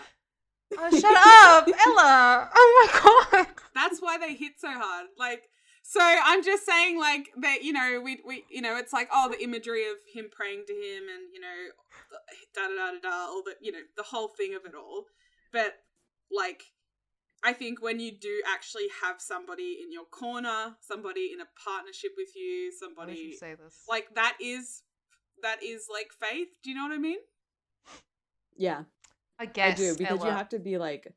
[0.78, 2.48] Oh, shut up, Ella!
[2.54, 3.00] Oh my
[3.42, 3.46] god.
[3.74, 5.06] That's why they hit so hard.
[5.18, 5.42] Like,
[5.82, 7.62] so I'm just saying, like that.
[7.62, 10.72] You know, we we you know, it's like oh, the imagery of him praying to
[10.72, 11.48] him, and you know,
[12.54, 15.04] da da da da da, all the you know, the whole thing of it all.
[15.52, 15.74] But
[16.30, 16.62] like,
[17.42, 22.12] I think when you do actually have somebody in your corner, somebody in a partnership
[22.16, 23.82] with you, Why did you somebody say this?
[23.88, 24.82] like that is
[25.42, 26.48] that is like faith.
[26.62, 27.18] Do you know what I mean?
[28.56, 28.82] Yeah,
[29.38, 31.12] I guess I do because you have to be like,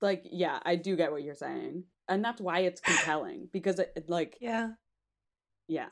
[0.00, 3.92] like yeah, I do get what you're saying, and that's why it's compelling because it,
[3.96, 4.70] it, like Yeah.
[5.68, 5.88] yeah,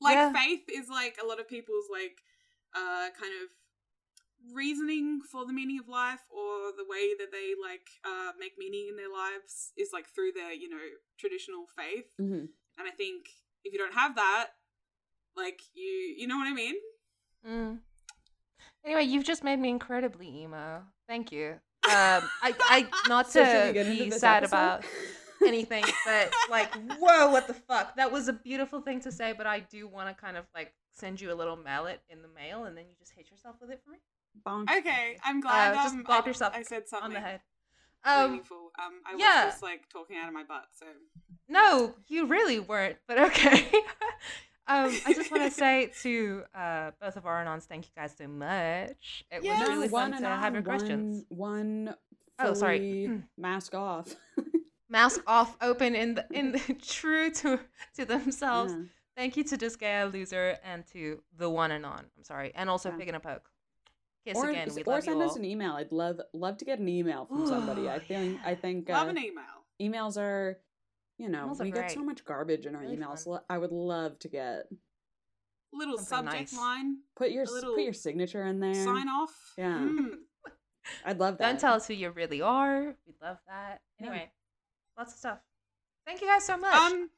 [0.00, 0.32] like Yeah.
[0.32, 2.18] faith is like a lot of people's like
[2.74, 3.48] uh kind of
[4.54, 8.86] reasoning for the meaning of life or the way that they like uh make meaning
[8.88, 10.78] in their lives is like through their you know
[11.18, 12.46] traditional faith hmm
[12.78, 13.26] and i think
[13.64, 14.46] if you don't have that
[15.36, 15.84] like you
[16.16, 16.74] you know what i mean
[17.46, 17.78] Mm.
[18.84, 20.82] Anyway, you've just made me incredibly emo.
[21.08, 21.52] Thank you.
[21.84, 24.56] Um, I, I not So to get be sad episode?
[24.56, 24.84] about
[25.46, 27.96] anything, but like, whoa, what the fuck?
[27.96, 30.72] That was a beautiful thing to say, but I do want to kind of like
[30.92, 33.70] send you a little mallet in the mail, and then you just hit yourself with
[33.70, 33.98] it for me
[34.46, 34.70] Bonk.
[34.78, 37.40] okay i'm glad Uh, just um, bop I, yourself I said something on the head.
[38.04, 39.44] Um, meaningful um i yeah.
[39.46, 40.86] was just like talking out of my butt so
[41.48, 43.68] No, you really weren't, but okay.
[44.68, 48.14] um, I just want to say to uh, both of our anons, thank you guys
[48.16, 49.24] so much.
[49.32, 49.58] It Yeah.
[49.58, 51.24] was really fun one to and have your on, questions.
[51.28, 51.94] One, one
[52.38, 53.10] Oh, sorry.
[53.36, 54.14] mask off.
[54.90, 57.60] Mask off, open in the, in the, true to
[57.96, 58.72] to themselves.
[58.76, 58.84] Yeah.
[59.16, 62.06] Thank you to this guy loser and to the one and on.
[62.16, 62.96] I'm sorry, and also Yeah.
[62.96, 63.48] pig and a poke.
[64.26, 64.68] Kiss Or, again.
[64.74, 65.72] We or love send you us an email.
[65.72, 67.88] I'd love love to get an email from somebody.
[67.88, 69.44] I think I think love uh, an email
[69.80, 70.58] emails are,
[71.18, 73.24] you know, Emails we get so much garbage in our Really emails.
[73.24, 73.40] fun.
[73.48, 74.66] I would love to get
[75.72, 76.58] little Something subject nice.
[76.60, 78.74] line put your A s- little put your signature in there.
[78.74, 79.78] sign off Yeah.
[79.78, 80.10] Mm.
[81.04, 81.46] I'd love that.
[81.52, 82.96] Don't tell us who you really are.
[83.06, 83.80] We'd love that.
[84.00, 84.06] Yeah.
[84.08, 84.30] Anyway,
[85.00, 85.38] lots of stuff.
[86.06, 86.74] Thank you guys so much.
[86.74, 87.08] Um,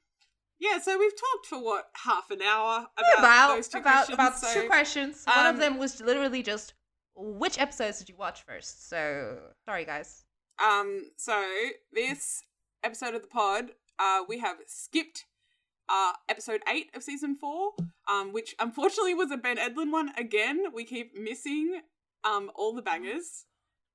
[0.61, 0.79] yeah.
[0.79, 4.15] So we've talked for what half an hour about, about those two about questions.
[4.15, 5.25] about so, two questions.
[5.25, 6.75] One of um, them was literally just
[7.17, 8.89] which episodes did you watch first?
[8.89, 10.25] So sorry guys.
[10.63, 11.45] Um, so
[11.93, 12.43] this
[12.85, 15.25] episode of the pod, uh, we have skipped
[15.89, 17.73] uh episode eight of season four,
[18.09, 20.67] um, which unfortunately was a Ben Edlund one again.
[20.73, 21.81] We keep missing
[22.23, 23.47] um all the bangers.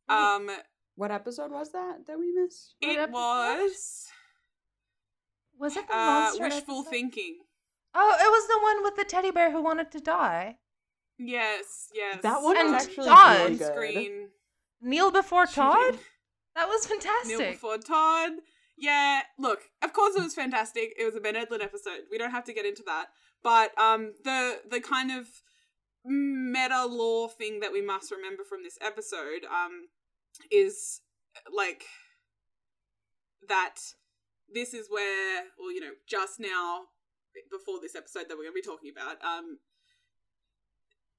[0.10, 0.50] Um,
[0.98, 2.76] What episode was that that we missed?
[2.82, 3.14] What it episode?
[3.14, 4.08] was
[5.60, 6.90] Was it the uh monster wishful episode?
[6.92, 7.38] thinking.
[7.96, 10.58] Oh, it was the one with the teddy bear who wanted to die.
[11.18, 12.20] Yes, yes.
[12.22, 13.40] That one And was actually Todd.
[13.42, 13.74] really good.
[13.74, 14.28] screen.
[14.82, 15.98] Kneel before Todd.
[16.56, 17.52] That was Kneel fantastic.
[17.54, 18.32] before Todd.
[18.78, 20.94] Yeah, look, of course it was fantastic.
[21.00, 22.02] It was a Ben Edlund episode.
[22.12, 23.08] We don't have to get into that.
[23.44, 25.28] But um the the kind of
[26.06, 29.88] meta lore thing that we must remember from this episode um
[30.52, 31.02] is
[31.56, 31.84] like
[33.48, 33.76] that
[34.54, 36.82] this is where well you know just now
[37.52, 39.60] before this episode that we're going to be talking about um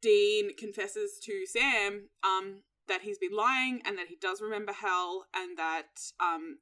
[0.00, 5.26] Dean confesses to Sam um that he's been lying and that he does remember hell
[5.34, 6.58] and that um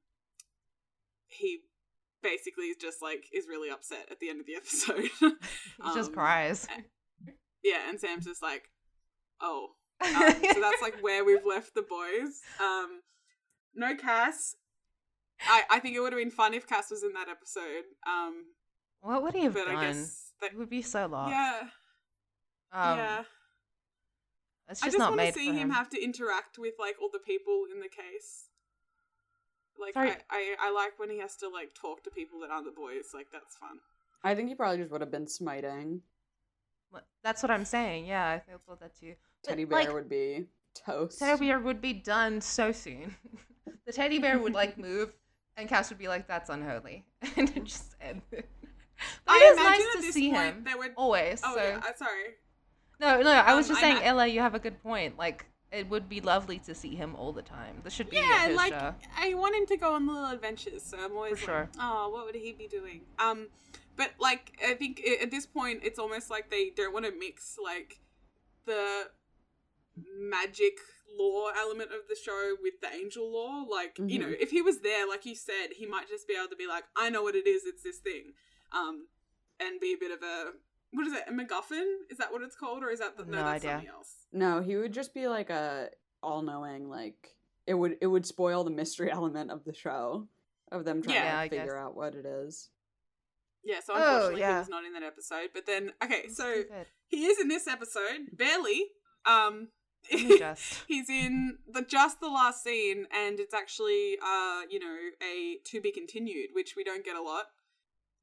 [1.28, 1.60] he
[2.22, 5.08] basically is just like is really upset at the end of the episode.
[5.20, 6.66] He just Um, cries.
[7.62, 8.70] Yeah, and Sam's just like,
[9.40, 9.75] oh.
[10.04, 10.12] Um,
[10.54, 12.40] so that's like where we've left the boys.
[12.60, 13.00] Um,
[13.74, 14.56] no Cas.
[15.48, 17.84] I, I think it would have been fun if Cas was in that episode.
[18.06, 18.44] Um,
[19.00, 19.76] what would he have but done?
[19.76, 21.30] I guess that, It would be so lost.
[21.30, 21.60] yeah,
[22.72, 23.22] Um, yeah.
[24.68, 25.70] It's I just just not want to made see for him him.
[25.70, 28.48] have to interact with like all the people in the case.
[29.78, 30.10] Like Sorry.
[30.10, 32.72] I, I, I like when he has to like talk to people that aren't the
[32.72, 33.06] boys.
[33.14, 33.78] Like that's fun.
[34.24, 36.02] I think he probably just would have been smiting.
[37.22, 38.06] That's what I'm saying.
[38.06, 39.14] Yeah, I think thought that too.
[39.46, 41.18] But, Teddy bear like, would be toast.
[41.20, 43.14] Teddy bear would be done so soon.
[43.86, 45.12] the teddy bear would like move,
[45.56, 47.04] and Cas would be like, "That's unholy,"
[47.36, 48.22] and it just end.
[49.26, 51.42] But I it is imagine nice at to this see point him they would- always.
[51.44, 52.24] Oh so yeah, I'm sorry.
[52.98, 55.18] no, no, I was Um, just I saying, know- Ella, you have a good point.
[55.18, 57.82] Like, it would be lovely to see him all the time.
[57.84, 58.94] This should be Yeah, his like show.
[59.18, 61.60] I want him to go on little adventures, so I'm always For sure.
[61.60, 63.02] like, oh, what would he be doing?
[63.18, 63.48] Um,
[63.96, 67.12] but like I think i- at this point, it's almost like they don't want to
[67.12, 68.00] mix like
[68.64, 69.10] the
[70.18, 70.74] magic
[71.18, 73.66] lore element of the show with the angel lore.
[73.70, 76.48] Like you know, if he was there, like you said, he might just be able
[76.50, 77.62] to be like, I know what it is.
[77.64, 78.32] It's this thing,
[78.72, 79.06] um,
[79.60, 80.50] and be a bit of a
[80.92, 81.24] what is it?
[81.28, 81.84] A MacGuffin?
[82.10, 83.32] Is that what it's called, or is that the, no?
[83.32, 83.70] No that's idea.
[83.72, 84.14] something else.
[84.32, 85.90] No, he would just be like a
[86.22, 87.34] all knowing, like
[87.66, 90.28] it would it would spoil the mystery element of the show.
[90.72, 91.74] Of them trying Yeah, to I figure guess.
[91.76, 92.70] out what it is.
[93.62, 94.52] Yeah, so Oh, unfortunately yeah.
[94.54, 95.50] he was not in that episode.
[95.54, 96.62] But then, okay, so
[97.06, 98.86] he is in this episode, barely.
[99.24, 99.68] Um, Only
[100.38, 100.84] just.
[100.88, 105.80] he's in the just the last scene, and it's actually uh, you know, a to
[105.80, 107.46] be continued, which we don't get a lot.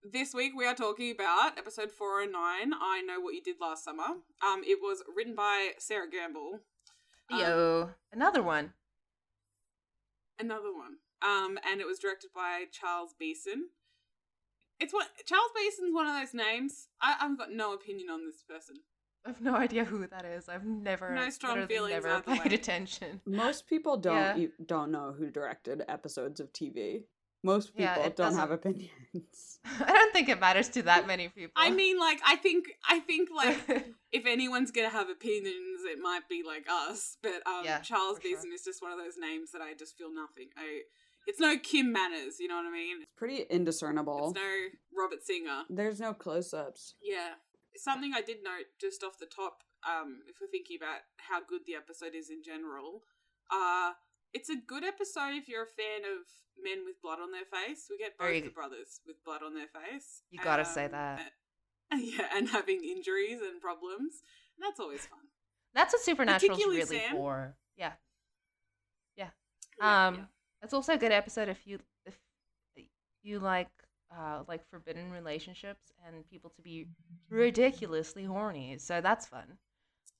[0.03, 2.73] This week we are talking about episode four and nine.
[2.73, 4.03] I know what you did last summer.
[4.45, 6.59] Um, it was written by Sera Gamble.
[7.31, 8.73] Um, Yo, another one.
[10.39, 10.97] another one.
[11.21, 13.69] Um, and it was directed by Charles Beeson.
[14.79, 16.89] It's what Charles Beeson's one of those names.
[17.01, 18.77] I, I've got no opinion on this person.
[19.25, 20.49] I have no idea who that is.
[20.49, 23.21] I've never, No strong literally feelings never either paid attention.
[23.25, 24.37] Most people don't Yeah.
[24.37, 27.05] e- don't know who directed episodes of TV.
[27.45, 29.59] Most people Yeah, don't have doesn't- opinions.
[29.79, 31.51] I don't think it matters to that many people.
[31.55, 33.57] I mean, like, I think, I think, like,
[34.11, 37.17] if anyone's gonna have opinions, it might be like us.
[37.21, 38.53] But um, Yeah, Charles for sure.
[38.53, 40.49] Is just one of those names that I just feel nothing.
[40.57, 40.81] I,
[41.27, 42.97] it's no Kim Manners, you know what I mean?
[43.01, 44.31] It's pretty indiscernible.
[44.31, 45.63] It's no Robert Singer.
[45.69, 46.95] There's no close ups.
[47.01, 47.35] Yeah.
[47.75, 51.61] Something I did note just off the top, um, if we're thinking about how good
[51.65, 53.01] the episode is in general,
[53.51, 53.93] uh,
[54.33, 56.25] it's a good episode if you're a fan of
[56.63, 57.87] men with blood on their face.
[57.89, 60.21] We get both Very the brothers with blood on their face.
[60.29, 61.31] You gotta say Um, that.
[61.91, 64.21] and- yeah, and having injuries and problems.
[64.59, 65.19] That's always fun.
[65.73, 67.11] That's what Supernatural's Particularly really Sam.
[67.15, 67.57] for.
[67.75, 67.93] Yeah.
[69.17, 69.29] Yeah,
[69.81, 70.25] Um, yeah.
[70.61, 72.17] it's also a good episode if you if
[73.23, 73.69] you like
[74.17, 76.87] uh like forbidden relationships and people to be
[77.29, 78.77] ridiculously horny.
[78.77, 79.57] So that's fun.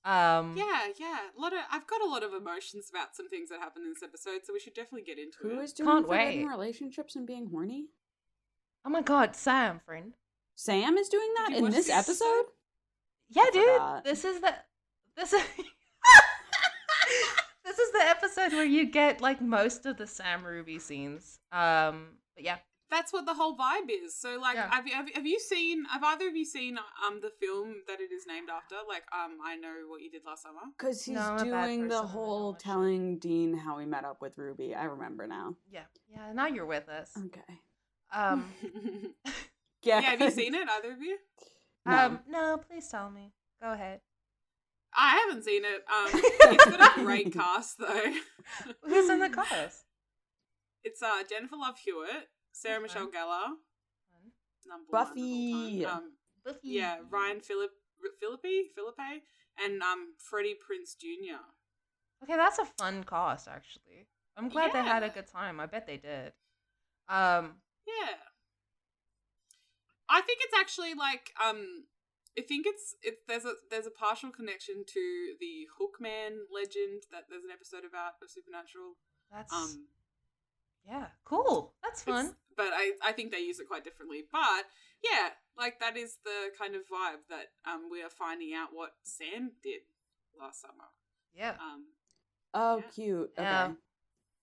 [0.05, 1.17] Um, Yeah, yeah.
[1.37, 3.93] A lot of I've got a lot of emotions about some things that happened in
[3.93, 5.63] this episode, so we should definitely get into Who it.
[5.63, 6.49] is doing Can't forbidden wait.
[6.49, 7.87] relationships and being horny?
[8.85, 10.13] Oh my God, Sam, friend.
[10.55, 12.45] Sam is doing that you in this this episode?
[13.29, 13.63] Yeah, I dude.
[13.65, 14.03] forgot.
[14.03, 14.53] This is the
[15.15, 15.41] this is
[17.65, 21.39] this is the episode where you get like most of the Sam Ruby scenes.
[21.51, 22.57] Um, but yeah,
[22.95, 24.15] That's what the whole vibe is.
[24.15, 24.69] So, like, Yeah.
[24.69, 25.85] have, you, have, have you seen?
[25.85, 28.75] Have either of you seen um the film that it is named after?
[28.87, 30.61] Like, um, I know what you did last summer.
[30.77, 33.79] Because he's No, I'm a bad doing the person, I don't whole telling Dean how
[33.79, 34.75] he met up with Ruby.
[34.75, 35.55] I remember now.
[35.71, 36.31] yeah, yeah.
[36.33, 37.11] Now you're with us.
[37.17, 37.53] Okay.
[38.13, 38.45] Um,
[39.81, 39.99] Yeah.
[39.99, 40.67] yeah, have you seen it?
[40.69, 41.17] Either of you?
[41.85, 41.97] No.
[41.97, 43.33] um, no, please tell me.
[43.61, 43.99] Go ahead.
[44.95, 45.83] I haven't seen it.
[45.91, 46.09] Um,
[46.53, 48.13] it's got a great cast though.
[48.83, 49.83] Who's in the cast?
[50.83, 53.49] It's uh Jennifer Love Hewitt, Sarah That's Michelle Gellar,
[54.65, 55.81] number Buffy.
[55.83, 55.97] one of.
[55.97, 56.11] Um,
[56.45, 56.59] Buffy.
[56.69, 57.71] yeah, Ryan Philip
[58.19, 59.23] Philippi Philippe
[59.63, 61.41] and um Freddie Prinze Jr.
[62.23, 64.07] Okay, that's a fun cast actually.
[64.37, 65.59] I'm glad they had a good time.
[65.59, 66.33] I bet they did.
[67.09, 68.15] Um, Yeah.
[70.09, 71.85] I think it's actually like um
[72.37, 77.25] I think it's it's there's a there's a partial connection to the Hookman legend that
[77.29, 78.93] there's an episode about of Supernatural.
[79.31, 79.87] that's Um
[80.87, 81.73] Yeah, cool.
[81.83, 82.35] That's fun.
[82.53, 84.23] It's- but I, I think they use it quite differently.
[84.31, 84.65] But
[85.03, 88.91] yeah, like that is the kind of vibe that um we are finding out what
[89.03, 89.81] Sam did
[90.39, 90.89] last summer.
[91.33, 91.51] yeah.
[91.59, 91.85] Um,
[92.55, 92.83] Oh, Yeah.
[92.93, 93.31] cute.
[93.37, 93.43] Okay.
[93.43, 93.71] Yeah.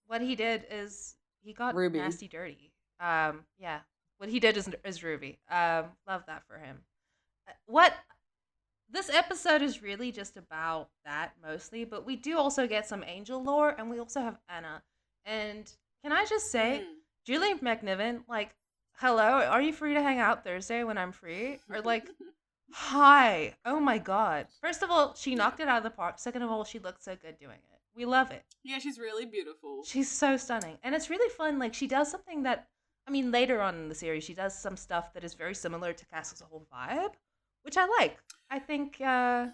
[0.09, 1.99] What he did is he got Ruby.
[1.99, 2.73] nasty dirty.
[2.99, 3.81] Um, yeah.
[4.19, 5.39] What he did is is Ruby.
[5.49, 6.85] Um, love that for him.
[7.49, 7.95] Uh, What
[8.89, 13.41] this episode is really just about that mostly, but we do also get some angel
[13.43, 14.83] lore, and we also have Anna.
[15.25, 16.95] And can I just say, mm.
[17.25, 18.55] Julie McNiven, like,
[18.95, 21.59] hello, are you free to hang out Thursday when I'm free?
[21.69, 22.09] Or like,
[22.73, 24.47] hi, oh my god.
[24.63, 26.19] First of all, she knocked it out of the park.
[26.19, 27.79] Second of all, she looked so good doing it.
[27.95, 28.45] We love it.
[28.63, 29.83] yeah, she's really beautiful.
[29.85, 30.79] She's so stunning.
[30.83, 31.59] And it's really fun.
[31.59, 32.69] Like, she does something that,
[33.07, 35.93] I mean, later on in the series, she does some stuff that is very similar
[35.93, 37.13] to Castle's whole vibe,
[37.63, 38.19] which I like.
[38.49, 39.49] I think, uh,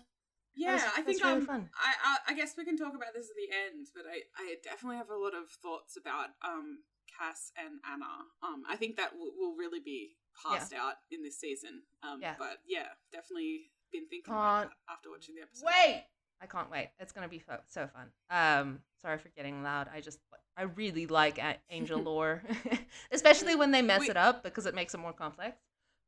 [0.54, 1.70] Yeah, was- I think really um, fun.
[1.74, 4.56] I, I I guess we can talk about this at the end, but I I
[4.62, 6.78] definitely have a lot of thoughts about um
[7.18, 8.06] Cas and Anna.
[8.42, 11.82] Um, I think that w- will really be passed out in this season.
[12.02, 12.34] Um, Yeah.
[12.38, 15.66] but yeah, definitely been thinking about Can't that after watching the episode.
[15.66, 16.04] wait!
[16.40, 16.90] I can't wait.
[16.98, 18.10] It's gonna be fo- so fun.
[18.30, 19.88] Um, sorry for getting loud.
[19.92, 20.18] I just
[20.56, 22.42] I really like A- Angel lore,
[23.10, 25.56] especially when they mess We- it up because it makes it more complex.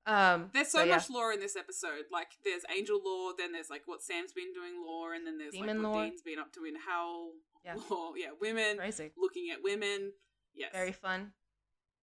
[0.06, 0.94] Um, There's so yeah.
[0.96, 2.04] much lore in this episode.
[2.10, 5.52] Like, there's angel lore, then there's like what Sam's been doing lore, and then there's
[5.52, 6.04] Demon like what lore.
[6.06, 7.74] Dean's been up to in Hell Yeah.
[7.90, 8.16] lore.
[8.16, 9.12] Yeah, women crazy.
[9.18, 10.12] looking at women.
[10.58, 11.32] Yes, Very fun.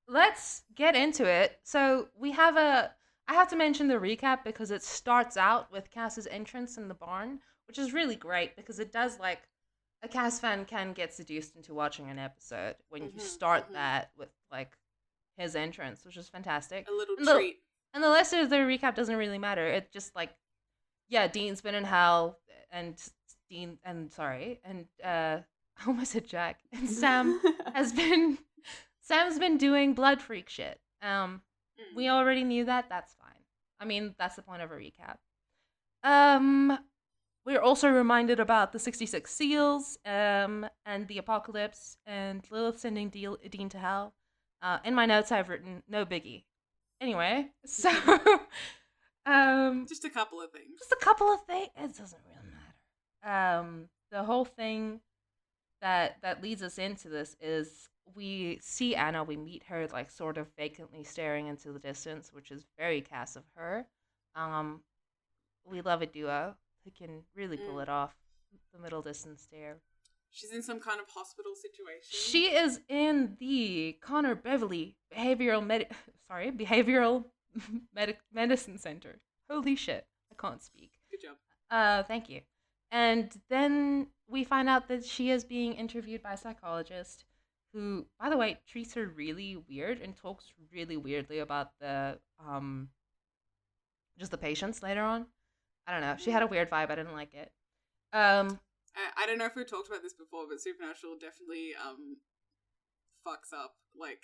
[0.08, 1.60] Let's get into it.
[1.64, 2.92] So we have a.
[3.28, 6.94] I have to mention the recap because it starts out with Cas's entrance in the
[6.94, 9.40] barn, which is really great because it does like
[10.04, 13.74] a Cas fan can get seduced into watching an episode when you Mhm, start mhm.
[13.74, 14.78] that with like
[15.38, 16.88] his entrance, which is fantastic.
[16.88, 17.64] a little Look, treat.
[17.96, 19.66] And the rest of the recap doesn't really matter.
[19.66, 20.30] It just like,
[21.10, 22.38] yeah, Dean's been in hell,
[22.72, 22.96] and
[23.50, 25.40] Dean and sorry, and uh,
[25.80, 27.42] I almost said Jack and Sam
[27.74, 28.38] has been
[29.06, 30.80] Sam's been doing blood freak shit.
[31.02, 31.42] Um,
[31.80, 31.96] Mm.
[31.96, 32.88] we already knew that.
[32.90, 33.44] That's fine.
[33.80, 35.18] I mean, that's the point of a recap.
[36.04, 36.78] Um,
[37.46, 43.38] we're also reminded about the 66 seals, um, and the apocalypse, and Lilith sending Deal-
[43.50, 44.14] Dean to hell.
[44.62, 46.46] Uh, in my notes, I've written no biggie.
[47.02, 47.90] Anyway, so
[49.26, 50.80] um, Just a couple of things.
[50.80, 51.70] just a couple of things.
[51.76, 52.50] It doesn't really
[53.24, 53.60] matter.
[53.60, 55.02] Um, the whole thing
[55.82, 59.24] that that leads us into this is we see Anna.
[59.24, 63.36] We meet her like sort of vacantly staring into the distance, which is very Cas
[63.36, 63.86] of her.
[64.36, 64.82] Um,
[65.66, 67.84] we love a duo who can really pull Mm.
[67.84, 68.16] it off.
[68.74, 69.78] The middle distance stare.
[70.30, 72.10] She's in some kind of hospital situation.
[72.12, 75.88] She is in the Connor Beverly Behavioral Med.
[76.28, 77.26] Sorry, Behavioral
[77.94, 79.20] Medic Medicine Center.
[79.50, 80.06] Holy shit!
[80.32, 80.92] I can't speak.
[81.10, 81.38] Good job.
[81.72, 82.42] Uh, thank you.
[82.92, 87.24] And then we find out that she is being interviewed by a psychologist
[87.76, 92.88] who, by the way, treats her really weird and talks really weirdly about the um
[94.18, 95.26] just the patients later on.
[95.86, 96.16] I don't know.
[96.18, 96.90] She had a weird vibe.
[96.90, 97.52] I didn't like it.
[98.14, 98.60] Um,
[98.96, 102.18] I, I don't know if we've talked about this before, but Supernatural definitely um
[103.28, 104.24] fucks up like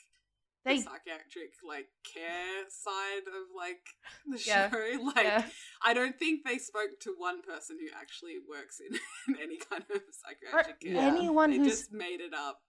[0.63, 3.85] they the psychiatric like care side of like
[4.27, 4.69] the Yeah.
[4.69, 4.77] show.
[5.15, 5.43] Like yeah.
[5.83, 8.95] I don't think they spoke to one person who actually works in,
[9.35, 10.95] in any kind of psychiatric care.
[11.01, 12.61] Anyone They who's just made it up.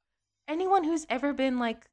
[0.48, 1.86] Anyone who's ever been like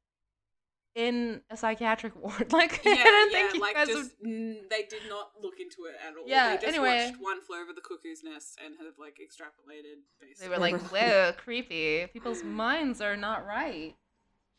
[0.94, 2.52] in a psychiatric ward.
[2.52, 5.60] Like Yeah, I don't yeah, think you like guys just mm, they did not look
[5.60, 6.24] into it at all.
[6.26, 7.06] Yeah, they just anyway.
[7.10, 10.00] watched One Flew Over the Cuckoo's Nest and have like extrapolated.
[10.20, 10.48] Basically.
[10.48, 12.06] they were like, "Whoa, creepy!
[12.12, 13.94] People's minds are not right."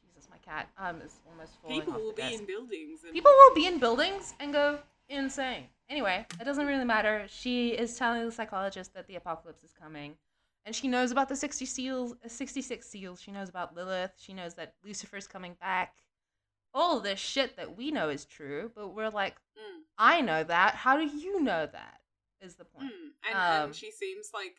[0.05, 2.39] Jesus, my cat um is almost falling people off will the be desk.
[2.39, 3.03] in buildings.
[3.03, 5.65] And People will be in buildings and go insane.
[5.89, 7.25] Anyway, it doesn't really matter.
[7.27, 10.15] She is telling the psychologist that the apocalypse is coming.
[10.65, 13.19] And she knows about the 60 seals, uh, 66 seals.
[13.21, 14.13] She knows about Lilith.
[14.17, 15.95] She knows that Lucifer's coming back.
[16.73, 20.75] All this shit that we know is true, but we're like, Mm, I know that.
[20.75, 22.01] How do you know that?
[22.39, 22.91] Is the point.
[22.93, 23.09] mm.
[23.27, 24.55] And, Um, and she seems like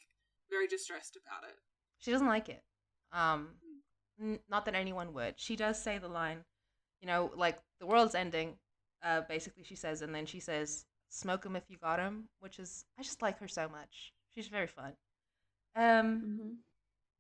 [0.51, 1.57] very distressed about it.
[1.99, 2.63] She doesn't like it.
[3.13, 3.59] Um,
[4.21, 5.39] n- not that anyone would.
[5.41, 6.45] She does say the line,
[7.01, 8.59] you know, like the world's ending.
[9.03, 12.59] Uh, basically, she says, and then she says, "Smoke 'em if you got 'em," which
[12.59, 14.13] is I just like her so much.
[14.35, 14.97] She's very fun.
[15.75, 16.57] Um, Mhm.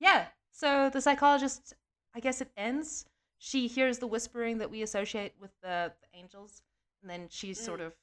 [0.01, 0.29] yeah.
[0.53, 1.75] So the psychologist,
[2.15, 3.07] I guess it ends.
[3.39, 6.63] She hears the whispering that we associate with the, the angels,
[7.03, 7.87] and then she sort Mm.
[7.87, 7.95] of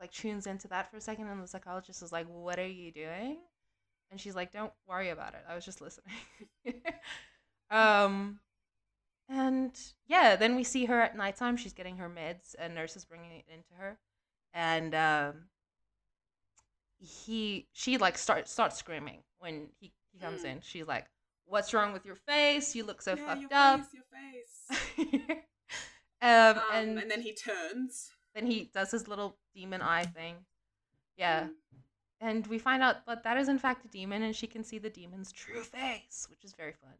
[0.00, 2.92] like tunes into that for a second, and the psychologist is like, "What are you
[2.92, 3.38] doing?"
[4.10, 5.44] And she's like, "Don't worry about it.
[5.48, 6.14] I was just listening."
[7.70, 8.40] um,
[9.28, 11.56] and yeah, then we see her at nighttime.
[11.56, 13.98] She's getting her meds, and nurse is bringing it into her,
[14.54, 15.44] and um,
[17.04, 20.52] he she like start starts screaming when he he comes Mm.
[20.52, 20.60] in.
[20.60, 21.06] She's like,
[21.46, 22.74] "What's wrong with your face?
[22.74, 24.04] You look so yeah, fucked your up." Face, your
[25.26, 25.38] face.
[26.22, 28.10] um, Um, and, and then he turns.
[28.34, 30.36] then he does his little demon eye thing.
[31.16, 31.44] Yeah.
[31.44, 31.50] Mm.
[32.20, 34.78] And we find out that that is in fact a demon, and she can see
[34.78, 36.94] the demon's true face, which is very fun.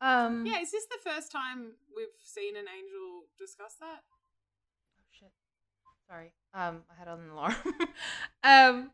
[0.00, 4.02] Um, Yeah, is this the first time we've seen an angel discuss that?
[5.00, 5.32] Oh shit.
[6.08, 6.32] Sorry.
[6.52, 7.54] Um, I had an alarm.
[8.44, 8.90] um,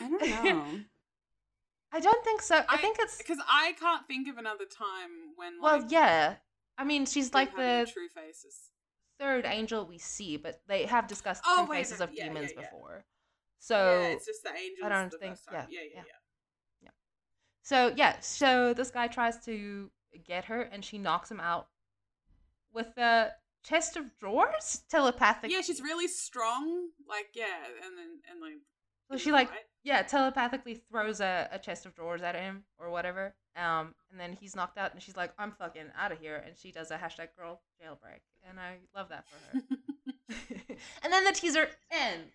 [0.00, 0.80] I don't know.
[1.94, 2.62] I don't think so.
[2.68, 5.60] I, think it's because I can't think of another time when.
[5.60, 6.36] well, yeah.
[6.78, 8.70] I mean, she's like the true faces.
[9.20, 12.24] third angel we see, but they have discussed Oh, true wait, faces no, of yeah,
[12.24, 12.62] yeah, demons yeah.
[12.62, 13.04] before.
[13.58, 14.78] So yeah, it's just the angels.
[14.84, 15.66] I don't the think- first time.
[15.70, 16.12] yeah, yeah, yeah, yeah.
[16.84, 16.90] yeah.
[17.62, 19.90] So yeah, so this guy tries to
[20.26, 21.68] get her, and she knocks him out
[22.72, 23.32] with a
[23.62, 25.54] chest of drawers telepathically.
[25.54, 26.88] Yeah, she's really strong.
[27.06, 28.54] Like, yeah, and then and like.
[29.12, 29.50] So she like
[29.84, 33.34] yeah telepathically throws a, a chest of drawers at him or whatever.
[33.54, 36.56] Um, and then he's knocked out, and she's like, "I'm fucking out of here," and
[36.56, 39.62] she does a hashtag girl jailbreak, and I love that for her.
[41.02, 42.32] and then the teaser ends.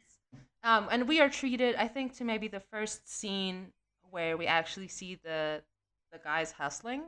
[0.63, 3.73] Um, and we are treated, I think, to maybe the first scene
[4.11, 5.63] where we actually see the
[6.11, 7.03] the guys hustling,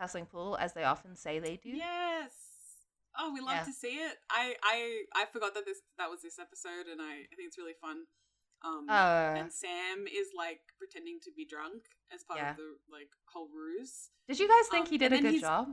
[0.00, 1.68] hustling pool as they often say they do.
[1.68, 2.32] Yes.
[3.18, 3.64] Oh, we love Yeah.
[3.64, 4.16] to see it.
[4.30, 7.58] I I I forgot that this that was this episode, and I, I think it's
[7.58, 8.04] really fun.
[8.66, 12.50] Um, Uh, and Sam is like pretending to be drunk as part Yeah.
[12.50, 14.10] of the like whole ruse.
[14.28, 15.68] did you guys think um, he did a good job?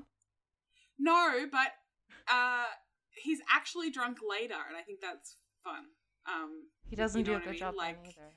[1.00, 1.72] No, but
[2.32, 2.66] uh,
[3.10, 5.86] he's actually drunk later, and I think that's fun.
[6.28, 7.60] Um, He doesn't you do a what I good mean?
[7.60, 8.30] job Like either.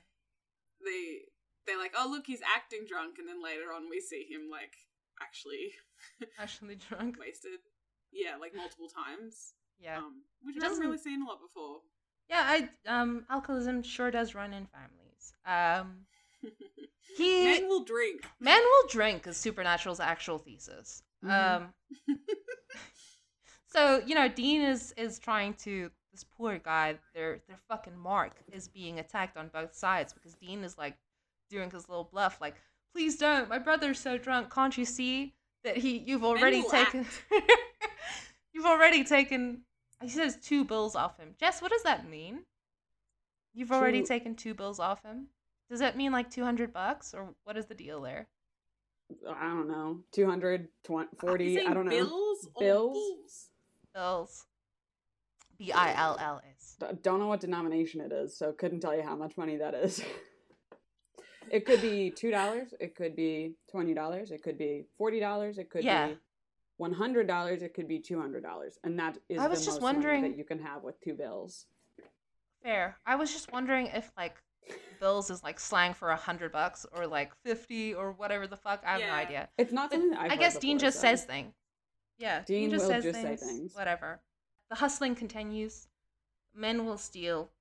[0.83, 1.29] they
[1.65, 4.73] they're like, oh look, he's acting drunk, and then later on we see him like
[5.21, 5.73] actually
[6.39, 7.19] Actually drunk.
[7.19, 7.59] wasted.
[8.11, 9.53] Yeah, like multiple times.
[9.79, 9.97] Yeah.
[9.99, 11.81] Um, which we haven't really seen a lot before.
[12.29, 15.33] Yeah, I um alcoholism sure does run in families.
[15.45, 16.05] Um
[17.17, 18.25] he Men will drink.
[18.39, 21.03] men will drink is Supernatural's actual thesis.
[21.23, 21.31] Mhm.
[21.31, 21.73] Um
[23.69, 28.33] So, you know, Dean is is trying to this poor guy, their their fucking Mark
[28.51, 30.97] is being attacked on both sides because Dean is like
[31.49, 32.55] doing his little bluff like,
[32.93, 33.49] "Please don't.
[33.49, 34.53] My brother's so drunk.
[34.53, 37.05] Can't you see that he you've already taken
[38.53, 39.61] You've already taken
[40.01, 41.35] he says two bills off him.
[41.39, 42.39] Jess, what does that mean?
[43.53, 45.27] You've already Two- taken two bills off him?
[45.69, 48.27] Does that mean like 200 bucks or what is the deal there?
[49.27, 50.01] I don't know.
[50.11, 51.89] 200, 20, 40, I don't know.
[51.91, 53.49] Bills Bills.
[53.93, 54.45] Bills?
[55.57, 56.77] B I L L S.
[57.01, 60.03] Don't know what denomination it is, so couldn't tell you how much money that is.
[61.51, 62.73] it could be two dollars.
[62.79, 64.29] It could be twenty dollars.
[64.31, 65.57] It could be forty dollars.
[65.57, 66.09] It could Yeah.
[66.09, 66.17] be
[66.77, 67.61] one hundred dollars.
[67.61, 69.95] It could be two hundred dollars, and that is I was the just most money
[69.97, 71.65] wondering- that you can have with two bills.
[72.63, 72.97] Fair.
[73.05, 74.35] I was just wondering if like
[74.99, 78.83] bills is like slang for a hundred bucks or like fifty or whatever the fuck.
[78.85, 79.49] I have no idea.
[79.57, 81.53] It's not something that I've I heard guess Dean before, just so- says things.
[82.19, 83.41] Yeah, Dean just will says just say things.
[83.41, 83.75] things.
[83.75, 84.19] Whatever.
[84.69, 85.87] The hustling continues.
[86.55, 87.51] Men will steal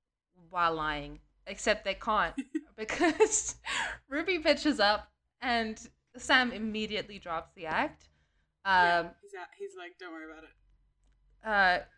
[0.50, 2.34] while lying, except they can't
[2.76, 3.56] because
[4.08, 5.08] Ruby pitches up
[5.42, 5.78] and
[6.16, 8.08] Sam immediately drops the act.
[8.66, 9.46] Yeah, Um, he's out.
[9.58, 11.88] He's like, don't worry about it.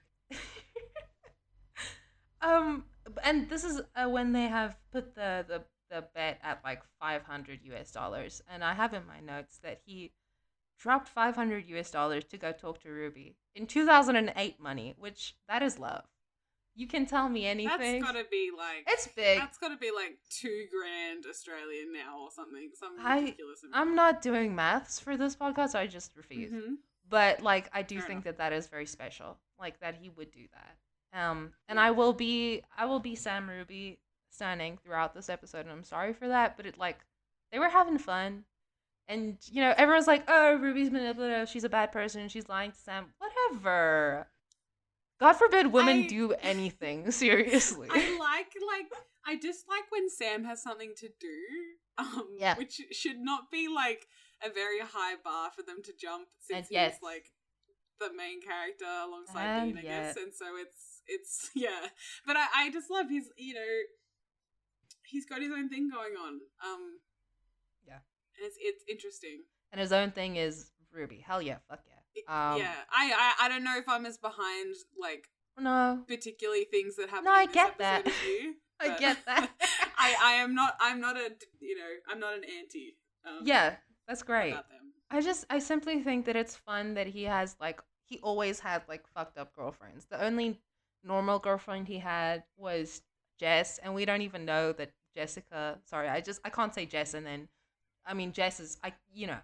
[2.43, 2.85] uh, um,
[3.23, 7.61] and this is uh, when they have put the, the the bet at like 500
[7.65, 10.13] US dollars, and I have in my notes that he
[10.79, 15.79] dropped 500 US dollars to go talk to Ruby in 2008 money, which that is
[15.79, 16.05] love.
[16.79, 18.01] You can tell me anything.
[18.01, 18.85] That's gotta be like.
[18.87, 19.39] it's big.
[19.39, 22.71] That's gotta be like two grand Australian now or something.
[22.79, 23.65] Some I- ridiculous.
[23.65, 23.77] amount.
[23.89, 25.75] I'm not doing maths for this podcast.
[25.75, 26.53] I just refuse.
[26.53, 26.77] Mhm.
[27.11, 28.25] but like i do Fair think enough.
[28.25, 32.13] that that is very special like that he would do that um and i will
[32.13, 33.99] be i will be sam ruby
[34.31, 36.99] standing throughout this episode and i'm sorry for that but it like
[37.51, 38.45] they were having fun
[39.09, 42.77] and you know everyone's like oh ruby's manipulative she's a bad person she's lying to
[42.77, 44.27] sam whatever
[45.21, 48.87] god forbid women I- do anything seriously I like like
[49.27, 51.37] I dislike when Sam has something to do.
[51.99, 52.57] Um, Yeah.
[52.57, 54.07] Which should not be like
[54.43, 57.27] a very high bar for them to jump since he's like
[58.01, 60.17] the main character alongside And Dean, I guess.
[60.17, 61.89] And so it's it's yeah.
[62.27, 63.73] But I, I just love his you know
[65.05, 66.41] he's got his own thing going on.
[66.65, 66.99] Um
[67.87, 68.01] Yeah.
[68.39, 69.43] And it's it's interesting.
[69.73, 71.98] and his own thing is ruby hell yeah fuck yeah
[72.29, 72.75] um yeah.
[72.91, 75.29] I, I I don't know if I'm as behind like
[75.61, 78.07] no particularly things that happen No, I get that.
[78.07, 78.55] you.
[78.81, 79.51] i get that
[79.99, 82.97] I, I am not I'm not a you know I'm not an anti.
[83.27, 84.93] Um, yeah that's great About them.
[85.11, 88.83] I just I simply think that it's fun that he has like he always had
[88.89, 90.07] like fucked up girlfriends.
[90.07, 90.61] The only
[91.05, 93.03] normal girlfriend he had was
[93.39, 95.79] Jess, and we don't even know that Jessica.
[95.85, 97.49] Sorry, I just I can't say Jess, and then
[98.07, 99.39] I mean Jess is I you know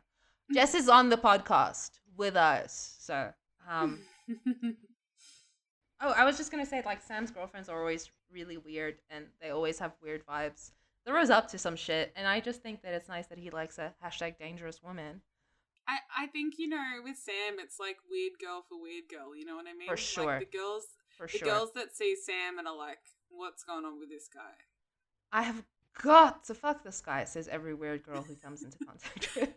[0.52, 3.32] Jess is on the podcast with us, so
[3.68, 4.00] Um,
[6.00, 9.50] oh, I was just gonna say like Sam's girlfriends are always really weird, and they
[9.50, 10.72] always have weird vibes.
[11.04, 13.50] They're always up to some shit, and I just think that it's nice that he
[13.50, 15.20] likes a hashtag dangerous woman.
[15.86, 19.36] I, I think you know with Sam it's like weird girl for weird girl.
[19.36, 19.88] You know what I mean?
[19.88, 20.26] For sure.
[20.38, 20.84] Like the girls,
[21.18, 21.48] For the sure.
[21.48, 24.54] girls that see Sam and are like, "What's going on with this guy?"
[25.32, 25.62] I have
[26.02, 29.50] got to fuck this guy, says every weird girl who comes into contact with.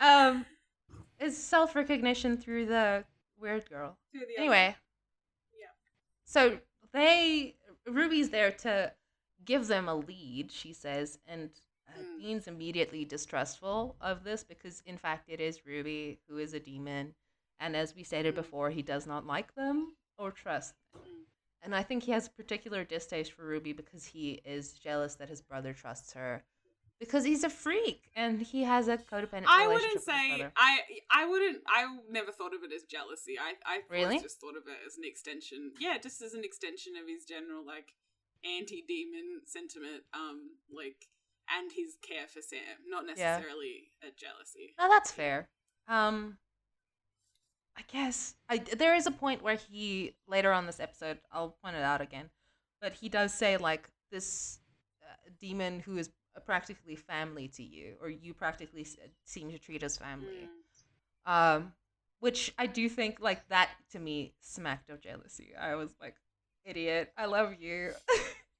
[0.00, 0.46] Um,
[1.20, 3.04] is self recognition through the
[3.38, 3.98] weird girl.
[4.12, 4.76] The other- Anyway,
[5.58, 5.66] Yeah.
[6.24, 6.60] So
[6.92, 8.92] they Ruby's there to
[9.44, 11.50] give them a lead, she says, and
[11.88, 12.20] uh, Mm.
[12.20, 17.14] Dean's immediately distrustful of this because, in fact, it is Ruby who is a demon,
[17.60, 18.36] and as we stated Mm.
[18.36, 21.02] before, he does not like them or trust them.
[21.02, 21.24] Mm.
[21.62, 25.28] And I think he has a particular distaste for Ruby because he is jealous that
[25.28, 26.44] his brother trusts her.
[27.04, 30.46] Because he's a freak and he has a codependent I wouldn't say.
[30.56, 30.80] I
[31.10, 33.36] I wouldn't I never thought of it as jealousy.
[33.38, 34.18] I I Really?
[34.18, 35.72] just thought of it as an extension.
[35.80, 37.94] Yeah, just as an extension of his general like
[38.44, 41.08] anti-demon sentiment um like
[41.50, 43.36] and his care for Sam, not Yeah.
[43.36, 44.74] necessarily a jealousy.
[44.78, 45.48] No, that's fair.
[45.88, 46.38] Um,
[47.76, 51.76] I guess I there is a point where he later on this episode, I'll point
[51.76, 52.30] it out again,
[52.80, 54.60] but he does say like this
[55.02, 56.08] uh, demon who is
[56.40, 58.86] practically family to you, or you practically
[59.24, 60.48] seem to treat as family.
[61.26, 61.56] Mm.
[61.56, 61.72] Um,
[62.20, 65.52] which I do think like that to me smacked of jealousy.
[65.60, 66.16] I was like,
[66.64, 67.92] idiot, I love you.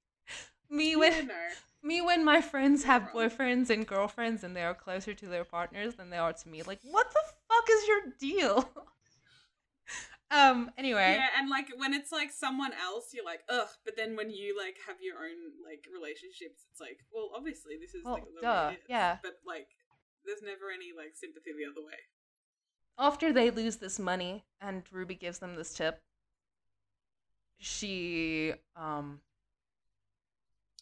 [0.69, 1.31] me when
[1.83, 5.95] me when my friends have boyfriends and girlfriends and they are closer to their partners
[5.95, 6.63] than they are to me.
[6.63, 8.69] Like, what the fuck is your deal?
[10.31, 10.71] um.
[10.77, 11.15] Anyway.
[11.17, 13.67] Yeah, and like when it's like someone else, you're like, ugh.
[13.83, 17.93] But then when you like have your own like relationships, it's like, well, obviously this
[17.93, 18.79] is Well, like duh, is.
[18.89, 19.17] yeah.
[19.21, 19.67] But like,
[20.25, 21.99] there's never any like sympathy the other way.
[22.97, 26.01] After they lose this money and Ruby gives them this tip,
[27.57, 29.21] she um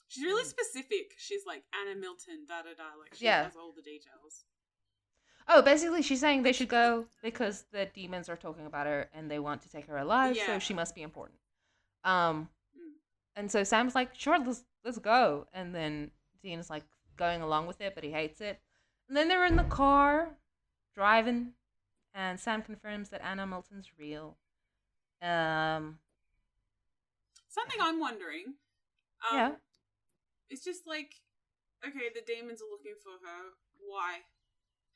[0.08, 0.48] She's really Mm.
[0.48, 1.14] specific.
[1.18, 2.96] She's like Anna Milton, da da da.
[3.00, 3.46] Like she Yeah.
[3.46, 4.46] has all the details.
[5.48, 9.30] Oh, basically, she's saying they should go because the demons are talking about her and
[9.30, 11.38] they want to take her alive, so she must be important.
[12.04, 12.92] Um, Mm.
[13.36, 16.84] and so Sam's like, "Sure, let's let's go," and then Dean is like
[17.18, 18.62] going along with it, but he hates it.
[19.08, 20.38] And then they're in the car,
[20.96, 21.54] driving,
[22.14, 24.38] and Sam confirms that Anna Milton's real.
[25.22, 26.00] Um,
[27.48, 28.56] Something I'm wondering.
[29.30, 29.56] Um, Yeah.
[30.50, 31.22] It's just like,
[31.86, 33.54] okay, the demons are looking for her.
[33.80, 34.22] Why?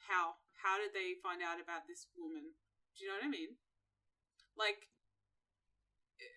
[0.09, 0.39] How?
[0.63, 2.55] How did they find out about this woman?
[2.95, 3.59] Do you know what I mean?
[4.57, 4.89] Like,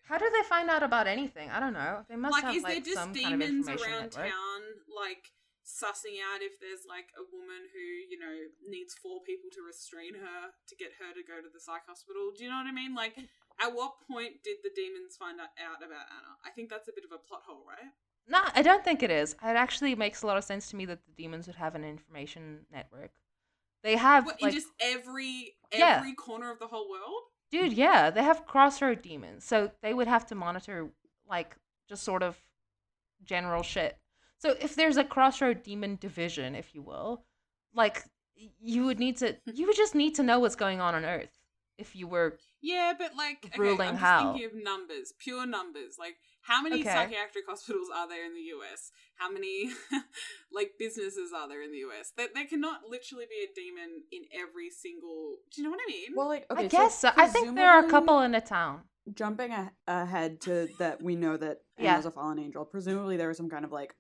[0.04, 1.48] how do they find out about anything?
[1.48, 2.04] I don't know.
[2.08, 4.28] They must like have is like there just some kind of demons around network.
[4.28, 4.60] town
[4.92, 5.32] like
[5.64, 8.34] sussing out if there's like a woman who you know
[8.66, 12.34] needs four people to restrain her to get her to go to the psych hospital
[12.34, 13.14] do you know what i mean like
[13.62, 16.96] at what point did the demons find out out about anna i think that's a
[16.96, 17.94] bit of a plot hole right
[18.28, 19.32] No, I don't think it is.
[19.32, 21.84] It actually makes a lot of sense to me that the demons would have an
[21.84, 23.10] information network.
[23.82, 25.96] They have what, in just every Yeah.
[25.98, 30.06] every corner of the whole world dude, yeah, they have crossroad demons, so they would
[30.06, 30.88] have to monitor
[31.28, 31.56] like
[31.88, 32.36] just sort of
[33.24, 33.98] general shit.
[34.38, 37.24] So if there's a crossroad demon division, if you will,
[37.74, 38.04] like
[38.60, 41.36] you would need to, you would just need to know what's going on on Earth
[41.80, 44.32] if you were yeah but like okay, Ruling i'm just how?
[44.32, 46.90] thinking of numbers pure numbers like how many Okay.
[46.90, 48.40] psychiatric hospitals are there in the
[48.72, 49.70] us how many
[50.52, 54.22] like businesses are there in the us there, there cannot literally be a demon in
[54.32, 57.10] every single do you know what i mean Well, like okay, I guess so.
[57.16, 58.82] I think there are a couple in a town.
[59.14, 61.94] jumping a- ahead to that we know that Yeah.
[61.94, 62.64] Anna's a fallen angel.
[62.66, 63.94] Presumably there was some kind of like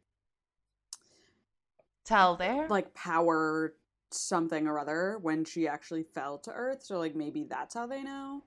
[2.04, 2.66] Tell there.
[2.68, 3.74] like power
[4.10, 6.82] something or other when she actually fell to Earth.
[6.82, 8.42] So like maybe that's how they know.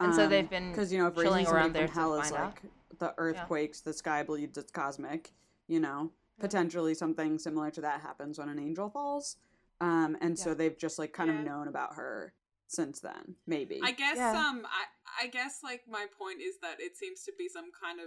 [0.00, 2.14] And so they've um, been because you know if chilling raising around there to hell
[2.16, 2.58] is find out.
[2.92, 5.32] Like the earthquakes, the sky bleeds, it's cosmic.
[5.68, 9.36] You know, potentially something similar to that happens when an angel falls.
[9.80, 11.38] Um, and so they've just like kind Yeah.
[11.38, 12.34] of known about her
[12.68, 13.36] since then.
[13.46, 13.80] Maybe.
[13.82, 14.32] I guess Yeah.
[14.48, 18.00] um I I guess like my point is that it seems to be some kind
[18.00, 18.06] of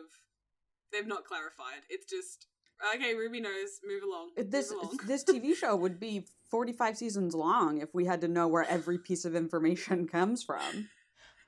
[0.91, 1.81] they've not clarified.
[1.89, 2.47] It's just
[2.93, 4.31] okay, Ruby knows, move along.
[4.35, 4.97] It- this move along.
[5.05, 8.97] this TV show would be 45 seasons long if we had to know where every
[8.99, 10.89] piece of information comes from.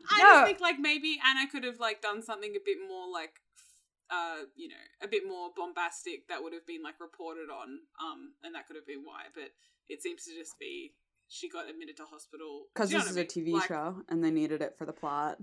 [0.10, 0.30] I No.
[0.32, 3.42] just think like maybe Anna could have like done something a bit more like
[4.10, 8.32] uh you know a bit more bombastic that would have been like reported on um
[8.44, 9.52] and that could have been why but
[9.90, 10.94] it seems to just be
[11.28, 13.46] she got admitted to hospital Because Do you know this is I a mean?
[13.46, 15.38] TV Like, show and they needed it for the plot.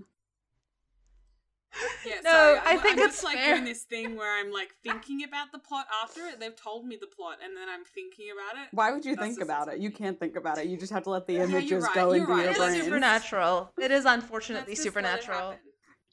[2.07, 3.55] Yeah, No, so I I'm- think I'm it's just like fair.
[3.55, 6.39] doing this thing where I'm like thinking about the plot after it.
[6.39, 8.69] They've told me the plot, and then I'm thinking about it.
[8.73, 9.79] Why would you That's think about it?
[9.79, 10.67] You can't think about it.
[10.67, 12.43] You just have to let the Yeah, you're images right, go you're into right.
[12.43, 12.71] your It brain.
[12.75, 13.73] It is supernatural.
[13.81, 15.55] It is unfortunately Let's just let it supernatural.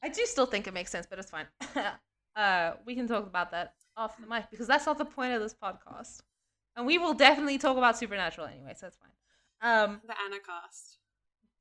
[0.04, 1.46] I do still think it makes sense, but it's fine.
[2.36, 5.42] uh, we can talk about that off the mic because that's not the point of
[5.42, 6.22] this podcast.
[6.76, 9.12] And we will definitely talk about supernatural anyway, so it's fine.
[9.62, 10.96] Um, The Anacast.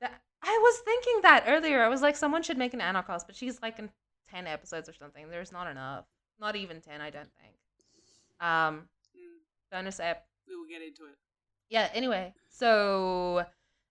[0.00, 1.82] that, I was thinking that earlier.
[1.82, 3.90] I was like, someone should make an Anacast, but she's like in
[4.30, 5.28] ten episodes or something.
[5.28, 6.06] There's not enough.
[6.40, 7.54] Not even ten, I don't think.
[8.40, 10.26] Um, Mm, bonus ep.
[10.48, 11.16] we will get into it.
[11.68, 13.44] Yeah, anyway, so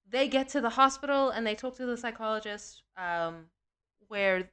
[0.10, 3.45] they get to the hospital and they talk to the psychologist, um,
[4.08, 4.50] where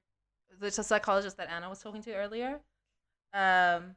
[0.60, 2.60] the psychologist that Anna was talking to earlier.
[3.32, 3.96] Um,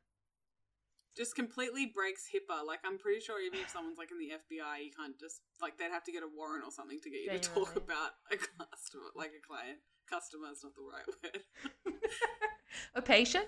[1.20, 2.64] Just completely breaks HIPAA.
[2.66, 5.78] Like I'm pretty sure even if someone's like in the FBI, you can't just like
[5.78, 8.38] they'd have to get a warrant or something to get you to talk about a
[8.40, 9.80] customer, like a client.
[10.10, 11.04] Customer is not the right
[11.92, 12.00] word.
[12.96, 13.48] a patient?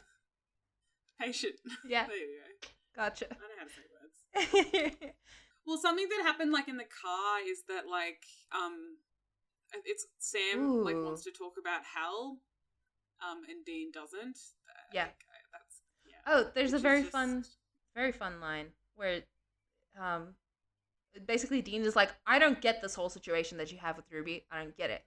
[1.20, 1.56] Patient.
[1.88, 2.08] Yeah.
[2.12, 2.68] there you go.
[2.94, 3.28] Gotcha.
[3.32, 5.16] I know how to say words.
[5.66, 8.98] Well, something that happened like in the car is that like um,
[9.86, 12.40] it's Sam like wants to talk about hell,
[13.24, 14.38] um, and Dean doesn't.
[14.94, 15.04] Yeah.
[15.06, 15.14] like,
[15.54, 16.20] that's yeah.
[16.28, 17.46] oh, there's a Which is very just- fun,
[17.96, 19.22] very fun line where,
[20.00, 20.36] um,
[21.26, 24.46] basically Dean is like, I don't get this whole situation that you have with Ruby.
[24.52, 25.04] I don't get it.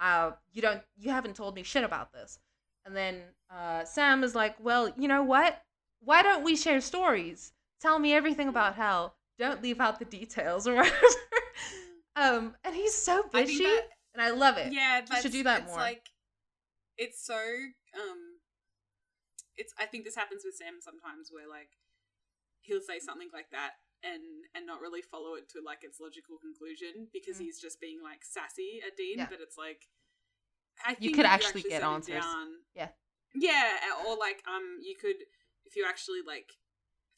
[0.00, 2.38] Uh, you don't, you haven't told me shit about this.
[2.84, 5.62] And then uh, Sam is like, well, you know what?
[6.00, 7.52] Why don't we share stories?
[7.80, 9.14] Tell me everything about hell.
[9.38, 10.96] Don't leave out the details or whatever.
[12.16, 14.72] um, and he's so I bitchy, that- and I love it.
[14.72, 15.78] Yeah, He should do that it's more.
[15.78, 16.08] Like,
[16.96, 18.18] it's so um,
[19.56, 19.72] it's.
[19.78, 21.68] I think this happens with Sam sometimes, where like
[22.68, 23.72] he'll say something like that
[24.04, 24.22] and
[24.54, 27.50] and not really follow it to like its logical conclusion because Mm.
[27.50, 29.18] he's just being like sassy at Dean.
[29.18, 29.26] Yeah.
[29.28, 29.88] But it's like
[30.86, 32.22] I You think could if actually get answers.
[32.22, 32.90] down- Yeah.
[33.34, 33.74] yeah,
[34.06, 35.16] or like um, you could
[35.64, 36.52] if you actually like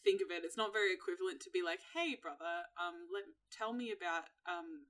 [0.03, 3.72] think of it, it's not very equivalent to be like, hey brother, um, let tell
[3.74, 4.86] me about um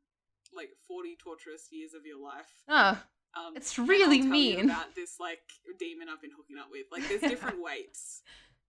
[0.55, 2.51] like 40 torturous years of your life.
[2.69, 3.03] Oh,
[3.35, 4.65] Um, It's really you mean.
[4.71, 5.43] about this like
[5.79, 6.87] demon I've been hooking up with.
[6.91, 7.21] Like, there's
[7.55, 8.23] different weights,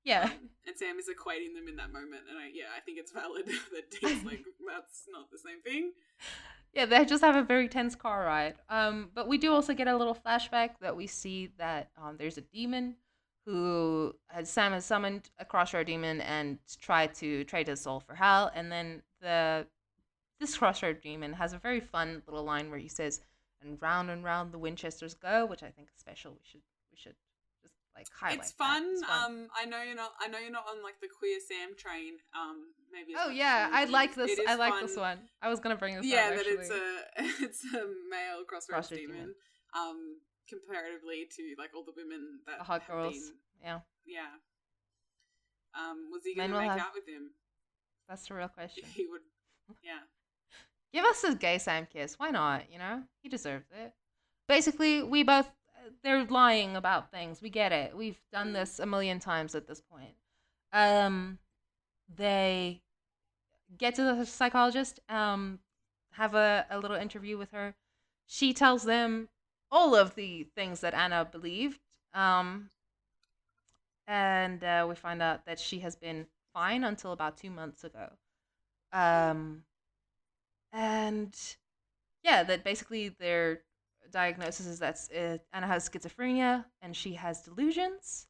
[0.04, 0.24] yeah.
[0.24, 2.24] um, and Sam is equating them in that moment.
[2.30, 5.92] And I, yeah, I think it's valid that Dean's like, that's not the same thing.
[6.74, 8.56] Yeah, they just have a very tense car ride.
[8.70, 12.38] Um, but we do also get a little flashback that we see that um, there's
[12.38, 12.96] a demon
[13.46, 18.16] who has Sam has summoned a crossroad demon and tried to trade his soul for
[18.16, 18.52] hell.
[18.54, 19.68] And then the
[20.40, 23.22] this crossroad demon has a very fun little line where he says,
[23.62, 26.32] "And round and round the Winchesters go," which I think is special.
[26.32, 27.16] We should we should
[27.96, 28.40] like highlight.
[28.40, 28.84] it's fun.
[28.94, 29.32] It's fun.
[29.32, 30.12] Um, I know you're not.
[30.20, 32.14] I know you're not on like the queer Sam train.
[32.34, 33.14] Um, maybe.
[33.18, 34.40] oh yeah, I like this.
[34.48, 34.86] I like fun.
[34.88, 35.20] this one.
[35.42, 36.84] I was gonna bring this Yeah, up that it's a
[37.44, 39.16] it's a male crossroads Crossroad demon.
[39.18, 39.34] demon.
[39.78, 40.18] Um,
[40.50, 43.14] comparatively to like all the women that the hot girls.
[43.14, 44.32] been- Yeah, yeah.
[45.74, 47.32] Um, was he gonna make have- out with him?
[48.10, 48.84] that's the real question.
[48.94, 49.22] He would.
[49.84, 50.00] Yeah.
[50.94, 52.16] Give us a gay Sam kiss.
[52.20, 52.70] Why not?
[52.72, 53.94] You know, he deserves it.
[54.50, 55.50] Basically, we both
[56.04, 57.42] they're lying about things.
[57.42, 57.96] We get it.
[57.96, 60.16] We've done this a million times at this point.
[60.74, 61.40] Um,
[62.16, 62.82] they
[63.78, 65.00] get to the psychologist.
[65.10, 65.60] Um,
[66.12, 67.76] have a, a little interview with her.
[68.26, 69.30] She tells them
[69.72, 71.80] all of the things that Anna believed.
[72.14, 72.70] Um,
[74.08, 78.10] and uh, we find out that she has been fine until about two months ago.
[78.92, 79.64] Um,
[80.74, 81.34] and
[82.24, 83.62] yeah, that basically their
[84.12, 88.28] diagnosis is that uh, Anna has schizophrenia and she has delusions,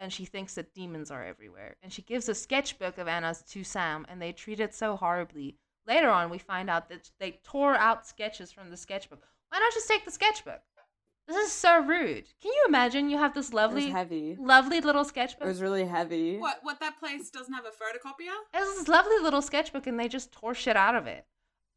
[0.00, 1.76] and she thinks that demons are everywhere.
[1.82, 5.58] And she gives a sketchbook of Anna's to Sam, and they treat it so horribly.
[5.86, 9.22] Later on, we find out that they tore out sketches from the sketchbook.
[9.50, 10.62] Why not just take the sketchbook?
[11.26, 12.26] This is so rude.
[12.42, 14.36] Can you imagine you have this It was lovely, heavy.
[14.38, 15.46] lovely little sketchbook.
[15.46, 16.38] It was really heavy.
[16.38, 16.58] What?
[16.62, 16.80] What?
[16.80, 18.34] That place doesn't have a photocopier?
[18.52, 21.24] It was this lovely little sketchbook, and they just tore shit out of it.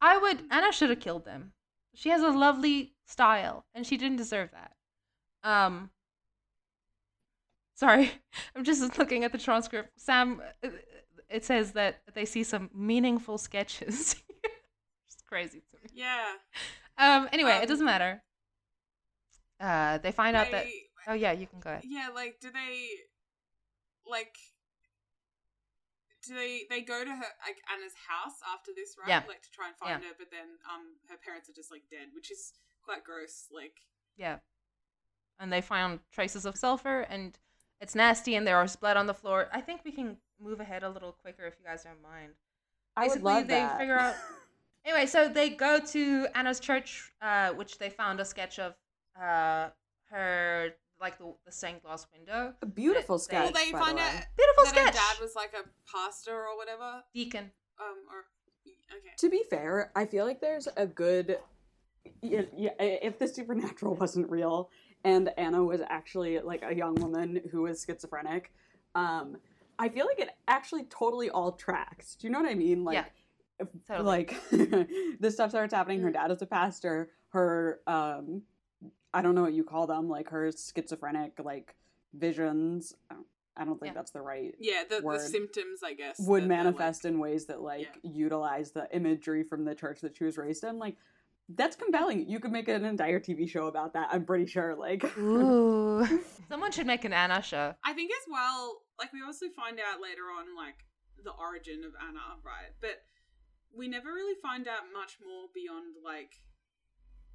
[0.02, 0.42] I would.
[0.50, 1.52] Anna should have killed them.
[1.94, 4.72] She has a lovely style, and she didn't deserve that.
[5.42, 5.90] Um.
[7.74, 8.10] Sorry,
[8.56, 9.90] I'm just looking at the transcript.
[9.98, 10.68] Sam, uh,
[11.28, 14.16] it says that they see some meaningful sketches.
[15.06, 15.90] it's crazy to me.
[15.92, 16.34] Yeah.
[16.98, 17.28] Um.
[17.32, 18.22] Anyway, Um, it doesn't matter.
[19.60, 20.66] Uh, they find out that.
[21.06, 21.84] Oh yeah, you can go ahead.
[21.86, 22.88] Yeah, like, do they,
[24.06, 24.36] like,
[26.26, 29.08] do they they go to her like Anna's house after this, right?
[29.08, 29.22] Yeah.
[29.26, 32.12] Like to try and find her, but then um her parents are just like dead,
[32.12, 32.52] which is
[32.88, 33.46] quite gross.
[33.54, 33.74] Like,
[34.16, 34.38] Yeah.
[35.38, 37.38] And they found traces of sulfur and
[37.80, 39.48] it's nasty and there is blood on the floor.
[39.52, 42.32] I think we can move ahead a little quicker if you guys don't mind.
[42.96, 43.78] I would love they that.
[43.78, 44.16] figure out-
[44.84, 48.74] Anyway, so they go to Anna's church, uh, which they found a sketch of
[49.20, 49.68] uh,
[50.10, 50.70] her
[51.00, 52.54] like the, the stained glass window.
[52.62, 53.52] A beautiful They- sketch.
[53.54, 54.24] Well, they by find the out way.
[54.36, 54.94] Beautiful that her sketch.
[54.94, 57.02] dad was like a pastor or whatever.
[57.14, 57.50] Deacon.
[57.78, 58.24] Um, or
[58.96, 59.10] okay.
[59.18, 61.38] To be fair, I feel like there's a good.
[62.22, 64.70] Yeah, yeah, if the supernatural wasn't real
[65.04, 68.52] and Anna was actually like a young woman who was schizophrenic,
[68.94, 69.36] um,
[69.78, 72.16] I feel like it actually totally all tracks.
[72.16, 72.84] Do you know what I mean?
[72.84, 72.94] Like,
[73.60, 74.06] Yeah, totally.
[74.06, 74.34] like
[75.20, 76.00] this stuff starts happening.
[76.00, 77.10] Her dad is a pastor.
[77.28, 78.42] Her, um,
[79.14, 81.76] I don't know what you call them, like her schizophrenic like
[82.14, 82.94] visions.
[83.56, 83.94] I don't think Yeah.
[83.94, 87.18] that's the right Yeah, the, the symptoms, I guess, would that they're, like- manifest in
[87.18, 90.96] ways that like utilize the imagery from the church that she was raised in like
[91.56, 95.02] that's compelling you could make an entire tv show about that i'm pretty sure like
[95.18, 96.06] Ooh.
[96.48, 97.74] Someone should make an Anna show.
[97.84, 100.76] I think as well, like we also find out later on, like
[101.22, 102.72] the origin of Anna, right?
[102.80, 103.02] But
[103.76, 106.32] we never really find out much more beyond like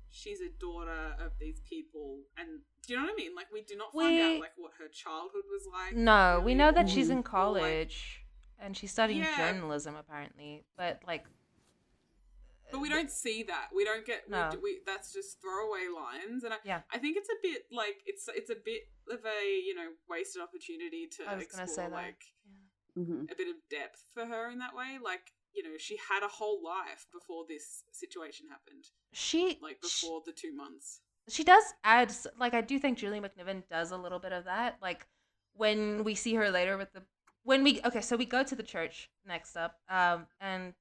[0.09, 3.35] she's a daughter of these people, and do you know what I mean?
[3.35, 5.95] Like we do not find We- out like what her childhood was like.
[5.95, 8.25] No, we know that she's in or, like- college
[8.59, 9.37] and she's studying Yeah.
[9.37, 11.25] journalism apparently, but like
[12.73, 13.67] But we don't see that.
[13.73, 14.27] We don't get.
[14.29, 14.49] No.
[14.53, 16.81] We, we, that's just throwaway lines, and I, Yeah.
[16.91, 20.41] I think it's a bit like it's it's a bit of a you know wasted
[20.41, 21.91] opportunity to I was explore say that.
[21.91, 22.23] like
[22.97, 23.31] Mhm.
[23.31, 24.97] a bit of depth for her in that way.
[25.03, 30.21] Like you know, she had a whole life before this situation happened, she like before
[30.25, 31.01] the two months.
[31.29, 34.77] she does add like I do think Julie McNiven does a little bit of that.
[34.81, 35.05] Like
[35.53, 37.03] when we see her later with the
[37.43, 40.73] when we okay, so we go to the church next up, um, and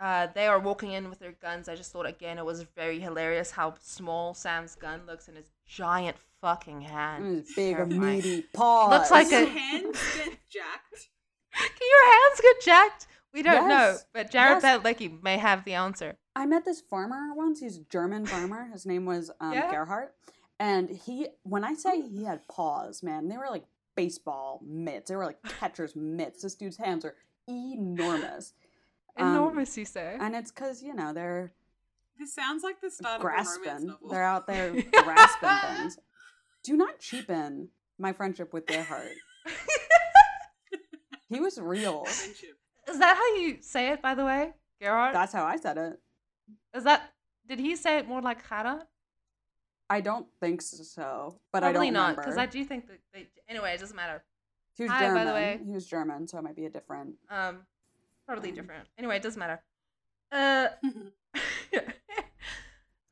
[0.00, 1.68] uh, they are walking in with their guns.
[1.68, 5.50] I just thought again it was very hilarious how small Sam's gun looks in his
[5.66, 7.24] giant fucking hand.
[7.24, 8.00] Mm, It's big terrifying.
[8.00, 11.08] meaty paws Looks like a- hands get jacked.
[11.52, 13.06] Can your hands get jacked?
[13.34, 14.80] We don't know, but Jared Yes.
[14.82, 16.16] Padalecki may have the answer.
[16.34, 19.70] i met this farmer once he's a german farmer his name was um, Yeah?
[19.70, 20.14] gerhardt
[20.60, 23.64] and he when i say he had paws man they were like
[23.96, 27.16] baseball mitts they were like catcher's mitts this dude's hands are
[27.48, 28.54] enormous
[29.18, 30.16] Um, Enormous, you say?
[30.20, 31.52] and it's because you know they're
[32.18, 33.86] This sounds like the start of a romance grasping.
[33.88, 34.08] novel.
[34.08, 35.98] They're out there grasping things.
[36.64, 39.12] Do not cheapen my friendship with Gerhardt.
[41.30, 42.04] He was real.
[42.06, 42.56] Friendship.
[42.88, 45.14] Is that how you say it, by the way, Gerard?
[45.14, 46.00] That's how I said it.
[46.74, 47.12] Is that?
[47.46, 48.86] Did he say it more like Hara?
[49.90, 52.22] I don't think so, but Probably I don't not, remember.
[52.22, 52.98] because I do think that.
[53.12, 54.22] They, anyway, it doesn't matter.
[54.76, 55.14] he was Hi, German.
[55.14, 55.60] by the way.
[55.66, 57.16] He was German, so it might be a different.
[57.30, 57.58] Um,
[58.28, 58.54] totally Um.
[58.54, 58.88] different.
[58.98, 59.60] Anyway, it doesn't matter.
[60.30, 60.68] Uh,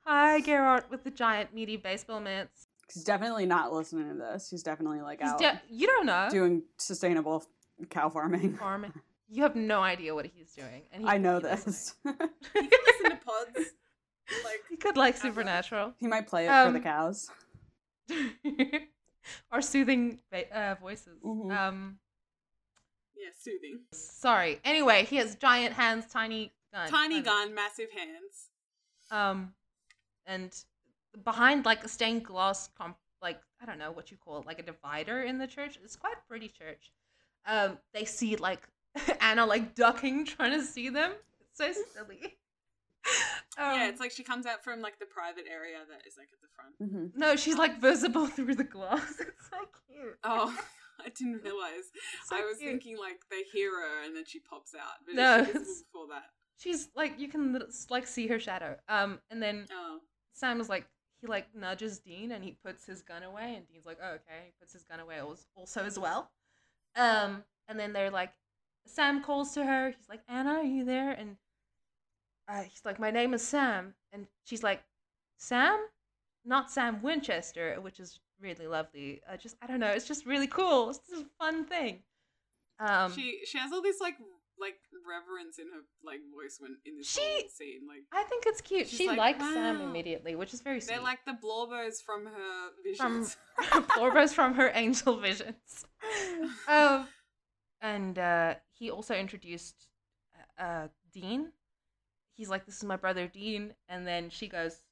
[0.04, 2.66] hi, Gerard with the giant meaty baseball mitts.
[2.92, 4.50] He's definitely not listening to this.
[4.50, 6.28] He's definitely like He's out de- you don't know.
[6.30, 7.44] doing sustainable
[7.90, 8.54] cow farming.
[8.58, 8.92] Farming.
[9.28, 11.94] You have no idea what he's doing, and he I know could be this.
[12.04, 12.28] you can
[12.86, 13.56] listen to pods.
[14.44, 15.94] Like He could like Supernatural.
[15.98, 17.30] he might play it for the Um, cows.
[19.50, 20.20] Our soothing
[20.52, 21.18] uh, voices.
[21.24, 21.50] Mhm.
[21.56, 21.98] Um,
[23.16, 23.80] yeah, soothing.
[23.92, 24.60] sorry.
[24.64, 26.88] Anyway, he has giant hands, tiny gun.
[26.88, 27.32] Tiny kind of.
[27.32, 28.50] gun, massive hands.
[29.10, 29.54] Um,
[30.26, 30.52] and
[31.24, 34.58] behind like a stained glass, comp- like I don't know what you call it, like
[34.58, 35.78] a divider in the church.
[35.82, 36.92] It's quite a pretty church.
[37.46, 38.66] Um, they see like
[39.20, 41.12] Anna like ducking, trying to see them.
[41.40, 42.36] It's so silly.
[43.58, 46.28] Um, yeah, it's like she comes out from like the private area that is like
[46.32, 46.74] at the front.
[47.08, 47.18] Mm-hmm.
[47.18, 49.14] no, she's like visible through the glass.
[49.20, 49.58] It's so
[49.88, 50.18] cute.
[50.24, 50.54] Oh,
[51.04, 51.84] I didn't realize.
[52.26, 52.70] So I was cute.
[52.70, 55.04] thinking like they hear her and then she pops out.
[55.06, 56.30] But No, before that.
[56.58, 58.76] She's like you can like see her shadow.
[58.88, 59.98] Um, and then Oh.
[60.32, 60.86] Sam is like
[61.20, 64.46] he like nudges Dean and he puts his gun away and Dean's like, oh, okay.
[64.46, 66.30] He puts his gun away also as well.
[66.94, 68.32] Um, and then they're like,
[68.86, 69.94] Sam calls to her.
[69.96, 71.10] He's like, Anna, are you there?
[71.12, 71.36] And
[72.48, 73.94] uh, he's like, my name is Sam.
[74.12, 74.82] And she's like,
[75.38, 75.78] Sam,
[76.44, 79.20] not Sam Winchester, which is really lovely.
[79.30, 79.90] I just I don't know.
[79.90, 80.90] It's just really cool.
[80.90, 82.02] It's just a fun thing.
[82.78, 84.16] Um, she she has all this like
[84.58, 84.76] like
[85.06, 87.82] reverence in her like voice when in this She- scene.
[87.88, 88.88] Like I think it's cute.
[88.88, 90.94] She like, likes Sam immediately, which is very sweet.
[90.94, 93.36] they're like the blorbos from her from visions.
[93.62, 95.86] Florbos from her angel visions.
[96.68, 97.08] Um,
[97.80, 99.88] and uh, he also introduced
[100.58, 101.52] uh, Dean.
[102.36, 104.82] He's like, "This is my brother Dean," and then she goes,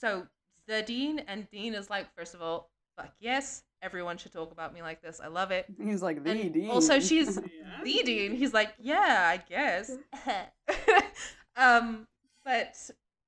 [0.00, 0.26] "So
[0.70, 4.72] the Dean?" And Dean is like, first of all, fuck yes, everyone should talk about
[4.74, 5.20] me like this.
[5.22, 6.70] I love it." He's like the And Dean.
[6.70, 7.80] also, she's Yeah.
[7.84, 8.34] the Dean.
[8.36, 9.90] He's like, yeah, I guess.
[11.56, 12.06] um,
[12.44, 12.74] but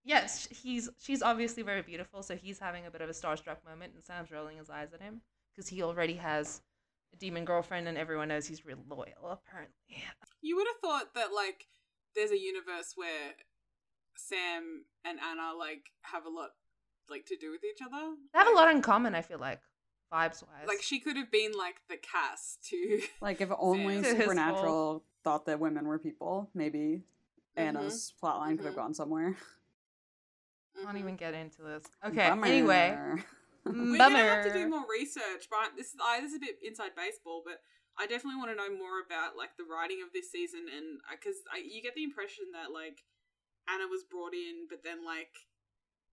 [0.04, 3.92] yes, he's she's obviously very beautiful, so he's having a bit of a starstruck moment,
[3.94, 5.20] and Sam's rolling his eyes at him
[5.54, 6.62] because he already has
[7.12, 9.30] a demon girlfriend, and everyone knows he's real loyal.
[9.30, 9.74] Apparently,
[10.40, 11.66] You would have thought that like
[12.14, 13.32] there's a universe where
[14.16, 16.50] Sam and Anna like have a lot
[17.10, 18.14] like to do with each other.
[18.32, 19.14] They have a lot in common.
[19.14, 19.60] I feel like
[20.12, 20.66] vibes wise.
[20.68, 25.60] Like she could have been like the Cas to Like if only Supernatural thought that
[25.60, 27.02] women were people, maybe.
[27.56, 28.76] Anna's plotline could have Mhm.
[28.76, 29.36] gone somewhere.
[30.82, 31.00] Can't Mhm.
[31.00, 31.84] even get into this.
[32.04, 32.28] Okay.
[32.30, 32.46] Bummer.
[32.46, 32.98] Anyway,
[33.64, 33.98] We're bummer.
[33.98, 37.42] gonna have to do more research, but this I, this is a bit inside baseball,
[37.44, 37.62] but
[37.98, 41.36] I definitely want to know more about like the writing of this season, and because
[41.62, 43.04] you get the impression that like
[43.68, 45.36] Anna was brought in, but then like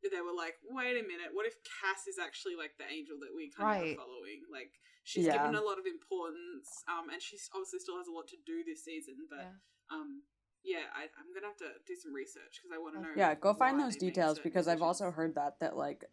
[0.07, 3.35] they were like, wait a minute, what if Cas is actually like the angel that
[3.35, 3.99] we kind of Right.
[3.99, 4.47] are following?
[4.47, 5.35] Like she's Yeah.
[5.35, 8.63] given a lot of importance, um, and she obviously still has a lot to do
[8.63, 9.59] this season, but Yeah.
[9.91, 10.23] um.
[10.61, 13.07] Yeah, I, I'm gonna have to do some research because I want to know.
[13.15, 16.03] Yeah, go find those details certain because I've also heard that that like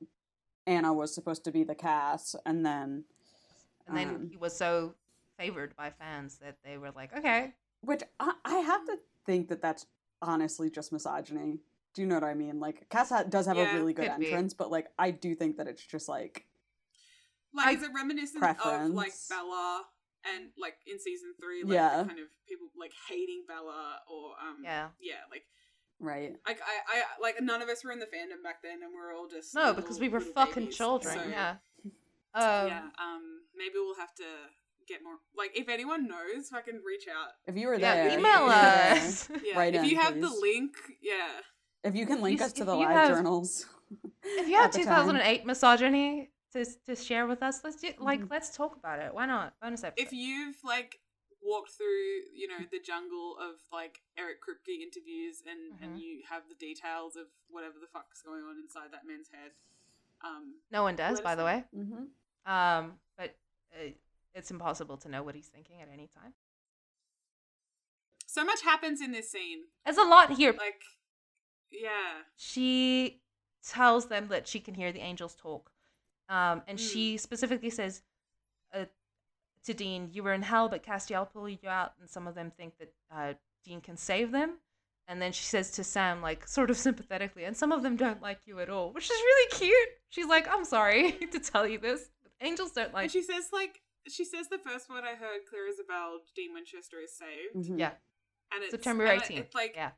[0.69, 3.05] Anna was supposed to be the Cas, and then
[3.89, 4.95] and then um, he was so
[5.37, 9.61] favored by fans that they were like, okay, which I, I have to think that
[9.61, 9.87] that's
[10.23, 11.59] honestly just misogyny.
[11.97, 12.61] Do you know what I mean?
[12.61, 14.27] Like Cas ha- does have Yeah, a really good could be.
[14.27, 16.45] entrance, but like I do think that it's just like
[17.55, 19.85] Like, I- is it reminiscent of like Bella
[20.31, 22.03] and like in season three, like Yeah.
[22.03, 24.89] the kind of people like hating Bella or um yeah.
[25.01, 25.47] yeah, like
[25.99, 26.37] right.
[26.47, 29.17] like I, I like none of us were in the fandom back then, and we're
[29.17, 31.15] all just No, little- because we were fucking babies, children.
[31.19, 31.57] so, yeah.
[32.35, 32.83] Um, yeah.
[33.01, 33.23] Um,
[33.57, 34.25] maybe we'll have to
[34.87, 35.15] get more.
[35.35, 37.31] Like, if anyone knows, fucking reach out.
[37.47, 39.29] If you were there, if email you were there, us.
[39.43, 41.41] Yeah, Write if in, you have the link, yeah.
[41.85, 43.67] If you can link you- us to the live have- journals.
[44.25, 45.05] if you have at the time.
[45.07, 48.31] 2008 misogyny to, to share with us, let's do, like Mhm.
[48.31, 49.15] let's talk about it.
[49.15, 49.55] Why not?
[49.61, 50.03] Bonus episode.
[50.07, 51.01] If you've like
[51.43, 55.83] walked through, you know, the jungle of like Eric Kripke interviews, and Mhm.
[55.85, 59.53] and you have the details of whatever the fuck's going on inside that man's head,
[60.25, 61.47] um, no one does, by the know.
[61.47, 61.65] way.
[61.77, 62.51] Mm-hmm.
[62.53, 63.37] Um, but
[63.75, 63.91] uh,
[64.35, 66.35] it's impossible to know what he's thinking at any time.
[68.27, 69.65] so much happens in this scene.
[69.85, 70.53] There's a lot here.
[70.53, 70.83] Like,
[71.71, 73.21] yeah, she
[73.67, 75.71] tells them that she can hear the angels talk.
[76.29, 76.93] Um, and Mm.
[76.93, 78.03] she specifically says
[78.75, 78.85] uh,
[79.65, 81.93] to Dean, You were in hell, but Castiel pulled you out.
[82.01, 84.59] And some of them think that uh, Dean can save them.
[85.09, 88.21] And then she says to Sam, like, sort of sympathetically, and some of them don't
[88.21, 89.89] like you at all, which is really cute.
[90.09, 92.11] She's like, I'm sorry to tell you this.
[92.23, 95.41] But angels don't like and she says like she says the first word I heard,
[95.49, 97.79] Clear as a Bell, Dean Winchester is saved, Mm-hmm.
[97.79, 97.93] Yeah,
[98.53, 99.39] and it's September and 18th.
[99.39, 99.91] It's like yeah.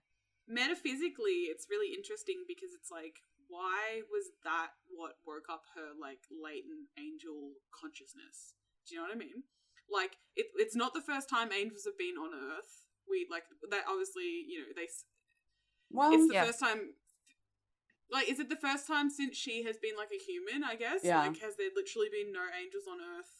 [0.49, 6.21] Metaphysically, it's really interesting because it's like, why was that what woke up her like
[6.33, 8.57] latent angel consciousness?
[8.87, 9.45] Do you know what I mean?
[9.89, 12.89] Like, it, it's not the first time angels have been on Earth.
[13.09, 13.85] We like that.
[13.89, 14.85] Obviously, you know they.
[14.85, 15.05] s-
[15.91, 16.45] Well, It's the Yeah.
[16.45, 16.93] first time.
[18.11, 20.65] Like, is it the first time since she has been like a human?
[20.65, 21.01] I guess.
[21.05, 21.21] Yeah.
[21.21, 23.33] Like, has there literally been no angels on Earth?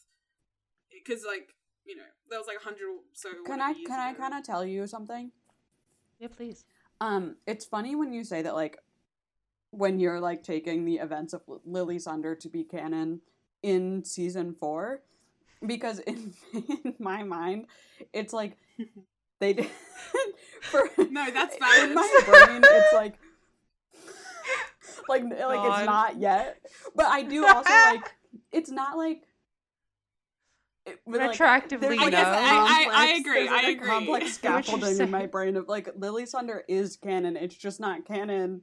[0.89, 1.53] Because like
[1.85, 3.29] you know there was like a hundred or so.
[3.45, 5.31] can I years can I kind of tell you something?
[6.19, 6.65] Yeah, please.
[7.01, 8.77] Um, it's funny when you say that, like,
[9.71, 13.21] when you're like taking the events of L- Lily Sunder to be canon
[13.63, 15.01] in season four,
[15.65, 17.67] because in in my mind,
[18.13, 18.57] it's like
[19.39, 19.67] they did
[20.61, 23.19] for No, that's In my brain, it's like
[25.07, 25.79] like like God.
[25.79, 26.57] it's not yet,
[26.95, 28.13] but I do also like
[28.51, 29.23] it's not like.
[30.89, 33.49] It- but, like, Retroactively, there's, I like, guess a I- I- I complex- agree, there's,
[33.51, 33.87] like, I a agree.
[33.87, 34.29] complex I get what you're
[34.63, 37.35] scaffolding in my brain of like Lily Sunder is canon.
[37.37, 38.61] It's just not canon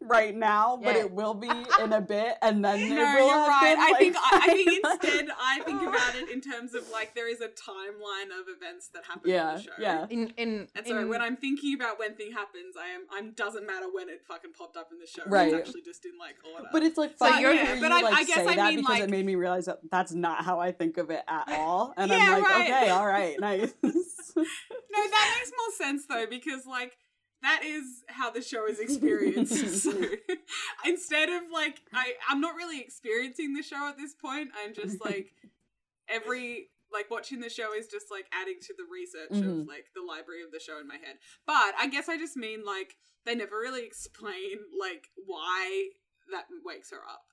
[0.00, 1.48] right now, but it will be
[1.82, 3.74] in a bit, and then it No, will you're right.
[3.74, 7.14] been, I think I, I think instead I think about it in terms of like
[7.14, 9.70] there is a timeline of events that happen Yeah, on the show.
[9.78, 10.06] yeah.
[10.10, 13.32] In in, And so in when I'm thinking about when thing happens, I am I'm
[13.32, 15.22] doesn't matter when it fucking popped up in the show.
[15.26, 15.48] Right.
[15.52, 16.68] It's actually just in like order.
[16.72, 18.36] But it's like So funny you're- to Yeah, hear but you I- like I guess
[18.36, 20.72] say I that mean, because like- it made me realize that that's not how I
[20.72, 22.70] think of it at all, and Yeah, I'm like, right.
[22.70, 23.72] okay, all right, nice.
[23.84, 24.42] no,
[24.92, 26.96] that makes more sense though because like
[27.44, 29.82] that is how the show is experienced.
[29.82, 29.92] so
[30.84, 34.48] instead of like I I'm not really experiencing the show at this point.
[34.64, 35.32] I'm just like
[36.08, 39.68] every like watching the show is just like adding to the research of Mhm.
[39.68, 41.16] like the library of the show in my head.
[41.46, 45.88] But I guess I just mean like they never really explain like why
[46.32, 47.24] that wakes her up.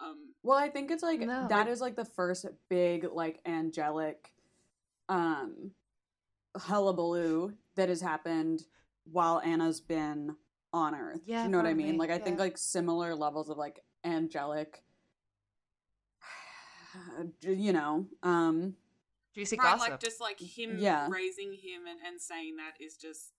[0.00, 3.40] Um Well, I think it's like No, that like- is like the first big like
[3.46, 4.32] angelic
[5.08, 5.72] um
[6.56, 8.64] hullabaloo that has happened
[9.10, 10.36] while Anna's been
[10.72, 11.20] on Earth.
[11.26, 11.96] Yeah, you know what I mean?
[11.96, 14.82] Like I think like similar levels of like angelic
[17.42, 18.74] you know, um
[19.34, 19.90] juicy right, gossip.
[19.90, 21.08] like just like him Yeah.
[21.10, 23.32] raising him and, and saying that is just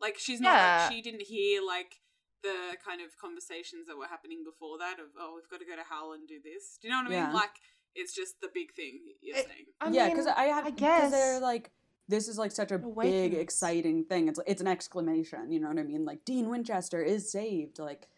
[0.00, 0.52] like she's Yeah.
[0.52, 2.00] not like she didn't hear like
[2.42, 5.76] the kind of conversations that were happening before that of oh we've got to go
[5.76, 6.78] to hell and do this.
[6.80, 7.26] Do you know what I Yeah.
[7.26, 7.34] mean?
[7.34, 7.54] Like
[7.94, 9.66] it's just the big thing you're It- saying.
[9.80, 11.70] I yeah, because I have I because they're like
[12.08, 14.28] this is like such a big exciting thing.
[14.28, 16.04] It's it's an exclamation, you know what I mean?
[16.04, 17.78] Like Dean Winchester is saved.
[17.78, 18.08] Like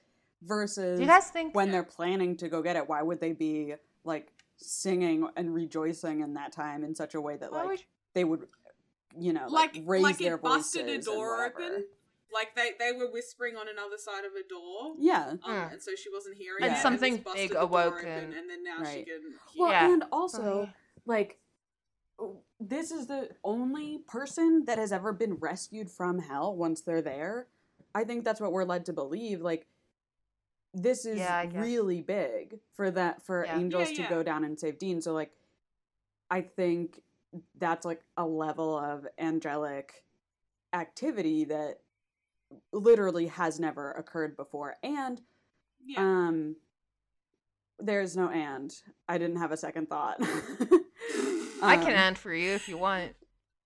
[0.43, 3.33] versus Do you guys think when they're planning to go get it, why would they
[3.33, 3.75] be
[4.05, 7.85] like singing and rejoicing in that time in such a way that like would-
[8.15, 8.47] they would,
[9.19, 11.85] you know, like, like raise like their it busted a door open.
[12.33, 14.95] Like they they were whispering on another side of a door.
[14.99, 15.29] Yeah.
[15.31, 15.73] Um, Mm.
[15.75, 16.79] and so she wasn't hearing And it.
[16.79, 19.07] something this busted big the awoke open, and- and then now she can.
[19.07, 19.39] Hear.
[19.59, 19.93] Well, Yeah.
[19.93, 20.69] and also Oh,
[21.07, 21.39] like
[22.61, 27.47] this is the only person that has ever been rescued from hell once they're there.
[27.95, 29.41] I think that's what we're led to believe.
[29.41, 29.67] Like
[30.75, 33.59] this is Yeah, really big for that for Yeah.
[33.59, 35.01] angels Yeah, to go down and save Dean.
[35.01, 35.33] So like
[36.31, 37.03] I think
[37.59, 40.05] that's like a level of angelic
[40.73, 41.81] activity that
[42.73, 44.77] literally has never occurred before.
[44.83, 45.21] And
[45.97, 46.57] um
[47.79, 48.75] there's no and.
[49.09, 50.19] I didn't have a second thought.
[51.63, 53.15] I can Um, end for you if you want.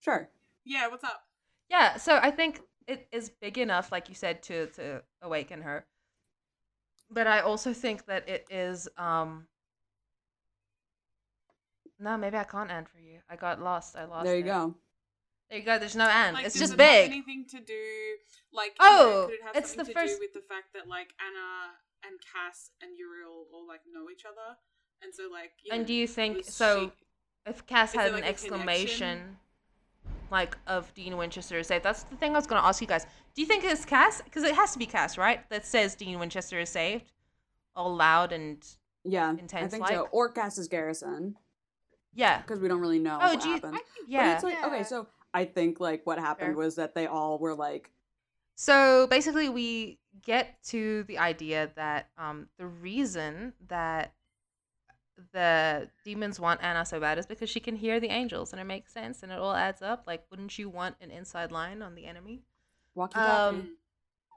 [0.01, 0.28] Sure.
[0.64, 0.86] yeah.
[0.88, 1.22] What's up?
[1.68, 5.86] Yeah, so I think it is big enough, like you said, to to awaken her.
[7.11, 9.47] But I also think that it is um
[11.99, 13.20] No, maybe I can't end for you.
[13.28, 13.95] I got lost.
[13.95, 14.47] I lost There you it.
[14.47, 14.74] go.
[15.51, 15.78] There you go.
[15.78, 16.34] There's no end.
[16.34, 17.11] Like, it's does just it have big.
[17.11, 18.16] anything to do,
[18.53, 20.72] like, Oh, you know, could it have it's the to first- do with the fact
[20.74, 24.57] that like Anna and Cas and Uriel all like know each other,
[25.03, 25.53] and so like.
[25.64, 26.86] You And know, do you think so?
[26.88, 26.93] she-
[27.47, 29.36] If Cas Is there, had like, an a exclamation,
[30.30, 32.86] like of Dean Winchester is saved, that's the thing I was going to ask you
[32.86, 33.07] guys.
[33.34, 34.20] Do you think it's Cas?
[34.22, 35.49] Because it has to be Cas, right?
[35.51, 37.12] That says Dean Winchester is saved,
[37.74, 38.64] all loud and
[39.05, 39.95] Yeah, I Intense think so.
[40.03, 40.14] like?
[40.14, 41.36] Or Cas's Garrison,
[42.14, 43.78] yeah, because we don't really know Oh, what you- happened.
[44.07, 44.26] yeah.
[44.26, 46.57] But it's like okay, so I think like what happened Fair.
[46.57, 47.91] was that they all were like,
[48.57, 54.12] So basically, we get to the idea that um, the reason that
[55.33, 58.64] the demons want Anna so bad is because she can hear the angels, and it
[58.64, 60.05] makes sense, and it all adds up.
[60.07, 62.43] Like, wouldn't you want an inside line on the enemy?
[62.95, 63.57] walkie talkie.
[63.57, 63.77] Um,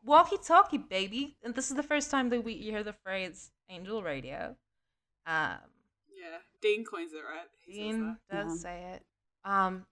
[0.05, 1.35] walkie talkie, baby.
[1.43, 4.55] And this is the first time that we hear the phrase angel radio.
[5.25, 5.57] Um,
[6.15, 7.47] Yeah, Dean coins it, right?
[7.65, 8.55] He Dean does Yeah.
[8.55, 9.05] say it.
[9.45, 9.85] Um,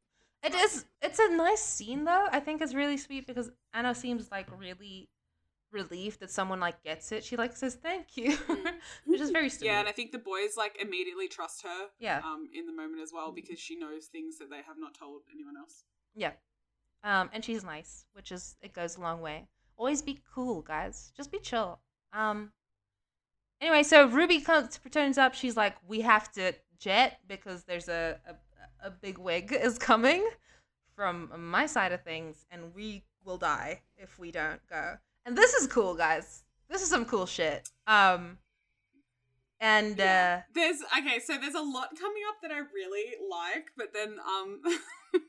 [0.44, 0.86] it is.
[1.02, 2.28] It's a nice scene though.
[2.32, 5.10] I think it's really sweet because Anna seems like really
[5.72, 7.24] relieved that someone like gets it.
[7.24, 8.38] She like says thank you,
[9.06, 9.68] which is very sweet.
[9.68, 11.88] Yeah, and I think the boys like immediately trust her.
[12.00, 12.20] Yeah.
[12.26, 15.22] Um, in the moment as well because she knows things that they have not told
[15.34, 15.84] anyone else.
[16.16, 16.32] yeah.
[17.04, 19.48] Um, and she's nice, which is it goes a long way.
[19.76, 21.12] Always be cool, guys.
[21.18, 21.80] Just be chill.
[22.14, 22.52] Um.
[23.60, 25.34] Anyway, so Ruby comes turns up.
[25.34, 30.28] She's like, "We have to jet because there's a a, a big wig is coming
[30.96, 35.54] from my side of things, and we will die if we don't go." And this
[35.54, 36.44] is cool, guys.
[36.70, 37.70] This is some cool shit.
[37.88, 38.38] Um.
[39.60, 43.94] And uh, There's okay, so there's a lot coming up that I really like, but
[43.94, 44.60] then um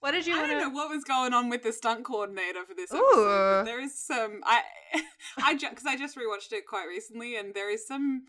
[0.00, 0.60] what did you I don't to?
[0.60, 3.60] know what was going on with the stunt coordinator for this episode.
[3.60, 3.64] Ooh.
[3.66, 4.62] There is some I
[5.38, 8.22] I because I just rewatched it quite recently, and there is some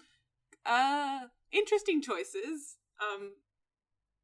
[0.66, 1.20] uh
[1.54, 2.76] interesting choices.
[3.02, 3.32] Um,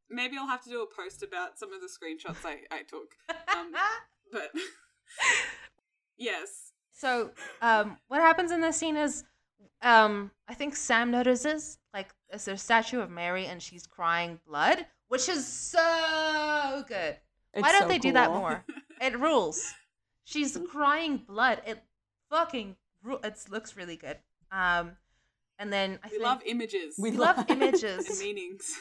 [0.10, 3.16] maybe I'll have to do a post about some of the screenshots I I took.
[3.56, 3.72] Um,
[4.34, 4.52] but
[6.18, 7.32] yes, So,
[7.62, 9.24] um, what happens in this scene is,
[9.82, 14.86] um, I think Sam notices like there's a statue of Mary and she's crying blood,
[15.08, 17.18] which is so good.
[17.54, 18.64] It's Why don't so they do that more?
[19.02, 19.74] It rules.
[20.26, 21.62] She's crying blood.
[21.66, 21.84] It
[22.30, 24.18] fucking ru- it looks really good.
[24.52, 24.92] Um,
[25.58, 26.96] and then I we think, love images.
[27.00, 27.60] We we love- love and
[28.20, 28.78] meanings.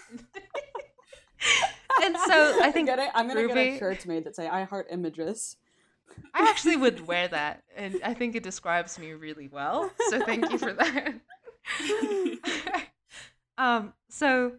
[2.03, 3.11] and so I think Get it?
[3.15, 5.57] I'm gonna get Ruby- a shirts made that say "I heart images."
[6.35, 9.91] I actually would wear that, and I think it describes me really well.
[10.09, 11.15] So thank you for that.
[13.59, 14.53] um, so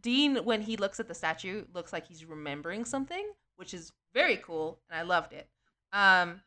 [0.00, 3.26] Dean, when he looks at the statue, looks like he's remembering something,
[3.56, 5.48] which is very cool, and I loved it.
[5.92, 6.40] Um,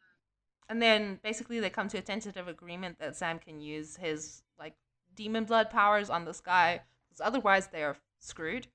[0.69, 4.73] and then basically they come to a tentative agreement that Sam can use his like
[5.15, 8.67] demon blood powers on this guy, because otherwise they are screwed.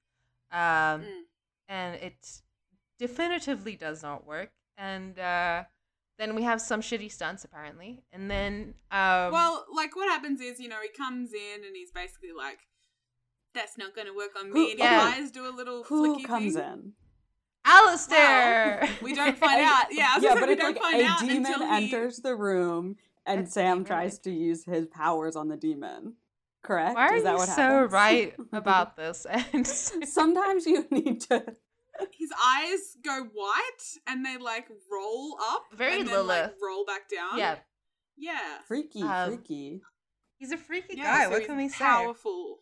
[0.50, 1.22] Um, Mm.
[1.68, 2.42] and it
[2.98, 4.50] definitively does not work.
[4.78, 5.64] And uh,
[6.18, 10.58] then we have some shitty stunts apparently, and then um, well, like what happens is,
[10.60, 12.60] you know, he comes in and he's basically like,
[13.54, 15.12] "That's not going to work on Who- me." And yeah.
[15.14, 16.64] his eyes do a little Who flicky comes thing.
[16.64, 16.92] in?
[17.64, 18.80] Alistair.
[18.82, 19.86] Well, we don't find out.
[19.90, 21.84] Yeah, I was yeah, but we it's don't like find a out demon until he-
[21.84, 22.96] enters the room
[23.26, 26.14] and A Sam tries to use his powers on the demon.
[26.62, 26.94] Correct?
[26.94, 29.26] Why are Is that you what so right about this?
[29.52, 31.44] And Sometimes you need to.
[32.12, 37.08] His eyes go white and they like roll up, Very and then, like, roll back
[37.08, 37.38] down.
[37.38, 37.56] yeah,
[38.16, 39.80] yeah, Freaky, Um, freaky.
[40.38, 41.04] he's a freaky yeah.
[41.18, 41.24] guy.
[41.24, 41.84] so what he's can we say?
[41.84, 42.58] Powerful.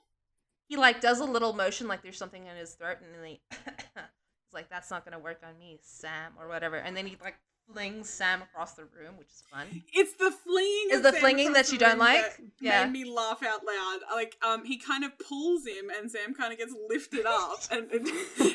[0.68, 3.40] He like does a little motion like there's something in his throat, and then he,
[3.50, 6.76] he's like, "That's not gonna work on me, Sam," or whatever.
[6.76, 7.36] And then he like
[7.72, 9.82] flings Sam across the room, which is fun.
[9.92, 10.88] It's the flinging.
[10.90, 12.22] Is the Sam flinging that you don't like?
[12.22, 12.84] that Yeah.
[12.84, 13.98] Made me laugh out loud.
[14.12, 17.90] Like, um, he kind of pulls him, and Sam kind of gets lifted up, and
[17.90, 18.08] and,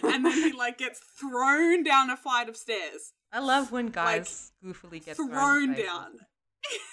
[0.04, 4.54] and then he like gets thrown down a flight of stairs, I love when guys
[4.64, 6.12] goofily get thrown, thrown, down.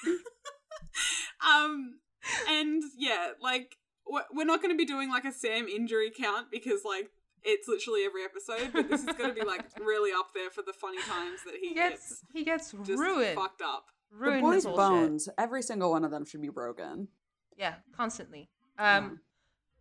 [1.48, 2.00] um,
[2.48, 6.80] and yeah, like we're not going to be doing like a Sam injury count because
[6.84, 7.10] like.
[7.44, 10.62] It's literally every episode, but this is going to be like really up there for
[10.62, 13.36] the funny times that he, He gets he gets just ruined.
[13.36, 13.86] fucked up.
[14.12, 17.08] The Ruined boys' his bones, every single one of them should be broken.
[17.56, 18.48] Yeah, constantly.
[18.78, 19.20] Um.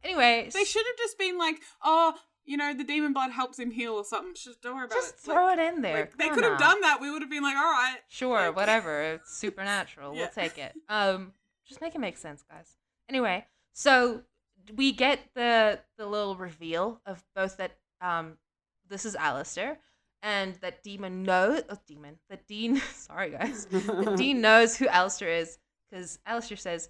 [0.03, 3.69] Anyway, They should have just been like, oh, you know, the demon blood helps him
[3.69, 4.33] heal or something.
[4.33, 5.11] Just don't worry about just it.
[5.17, 5.95] Just throw Like- it in there.
[5.95, 6.99] like, they could have done that.
[6.99, 7.97] We would have been like, all right.
[8.09, 9.01] Sure, like- whatever.
[9.03, 10.13] It's supernatural.
[10.15, 10.21] Yeah.
[10.21, 10.73] We'll take it.
[10.89, 11.33] Um,
[11.67, 12.77] just make it make sense, guys.
[13.09, 14.23] Anyway, so
[14.75, 18.37] we get the the little reveal of both that um
[18.89, 19.77] this is Alistair
[20.21, 25.29] and that demon knows oh, demon that Dean sorry guys that Dean knows who Alistair
[25.29, 25.57] is
[25.89, 26.89] because Alistair says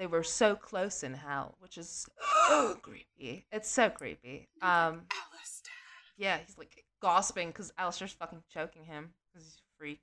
[0.00, 2.06] they were so close in hell, which is
[2.48, 3.44] so creepy.
[3.52, 4.48] It's so creepy.
[4.62, 5.74] Um, Alistair.
[6.16, 10.00] yeah, he's like gasping because Alistair's fucking choking him because he's a freak.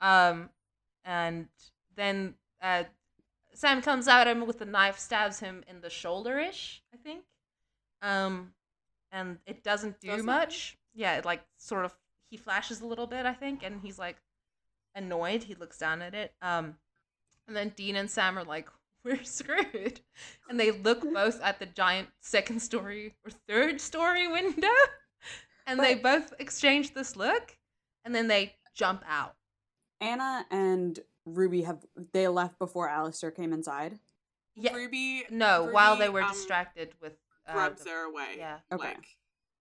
[0.00, 0.50] Um,
[1.04, 1.46] and
[1.94, 2.82] then uh,
[3.58, 7.24] Sam comes at him with a knife, stabs him in the shoulder ish, I think.
[8.00, 8.52] Um,
[9.10, 10.26] and it doesn't do Doesn't it?
[10.26, 10.78] much.
[10.94, 11.92] Yeah, it like sort of
[12.30, 14.14] he flashes a little bit, I think, and he's like
[14.94, 15.42] annoyed.
[15.42, 16.34] He looks down at it.
[16.40, 16.76] Um,
[17.48, 18.68] and then Dean and Sam are like,
[19.04, 20.02] "We're screwed,"
[20.48, 24.68] and they look both at the giant second story or third story window,
[25.66, 27.56] and they both exchange this look,
[28.04, 29.34] and then they jump out.
[30.00, 31.00] Anna and
[31.36, 33.98] Ruby have they left before Alistair came inside?
[34.54, 35.24] Yeah, Ruby.
[35.30, 37.14] no, while they were um, distracted with
[37.46, 38.34] uh, grabs the- her away.
[38.36, 38.58] yeah.
[38.72, 38.88] Okay.
[38.88, 39.06] Like,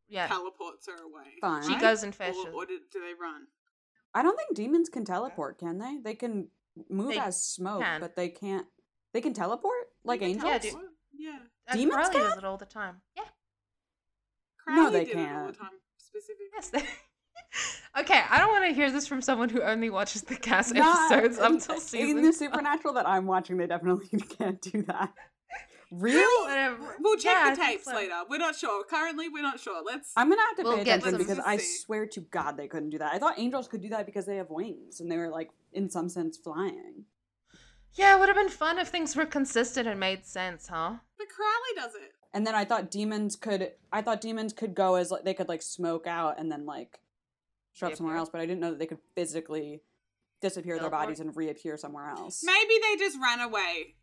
[0.09, 0.27] yeah.
[0.27, 1.33] teleports her away.
[1.41, 1.67] Fine.
[1.67, 2.37] She goes and fetches.
[2.47, 3.47] Or, or do, do they run?
[4.13, 5.97] I don't think demons can teleport, can they?
[6.03, 6.47] They can
[6.89, 7.99] move They as smoke, can.
[8.01, 8.65] but they can't.
[9.13, 10.45] They can teleport like can angels.
[10.51, 10.85] Yeah, teleport.
[11.13, 11.37] Yeah.
[11.69, 12.21] Uh, demons Crowley can?
[12.21, 12.95] does it all the time.
[13.15, 13.23] Yeah.
[14.69, 15.57] No, they did it all the can't.
[15.57, 16.47] time, specifically.
[16.53, 16.69] Yes.
[16.69, 16.83] They...
[17.99, 21.11] okay, I don't want to hear this from someone who only watches the cast Not-
[21.11, 25.13] episodes up in- till In the supernatural that I'm watching, they definitely can't do that.
[25.89, 26.47] Really?
[26.49, 26.97] Whatever.
[26.99, 27.95] We'll check Yeah, the tapes so.
[27.95, 28.15] later.
[28.29, 28.83] We're not sure.
[28.83, 29.81] Currently, we're not sure.
[29.85, 30.11] Let's.
[30.17, 31.77] I'm gonna have to We'll pay attention because I see.
[31.79, 33.13] swear to God they couldn't do that.
[33.13, 35.89] I thought angels could do that because they have wings and they were like in
[35.89, 37.05] some sense flying.
[37.93, 40.95] Yeah, it would have been fun if things were consistent and made sense, huh?
[41.17, 42.11] But Crowley does it.
[42.33, 43.71] And then I thought demons could.
[43.91, 46.99] I thought demons could go as like they could like smoke out and then like
[47.77, 48.19] show up somewhere Reappear.
[48.19, 49.81] else, but I didn't know that they could physically
[50.41, 51.01] disappear their Teleport.
[51.03, 52.43] bodies and reappear somewhere else.
[52.43, 53.95] Maybe they just ran away.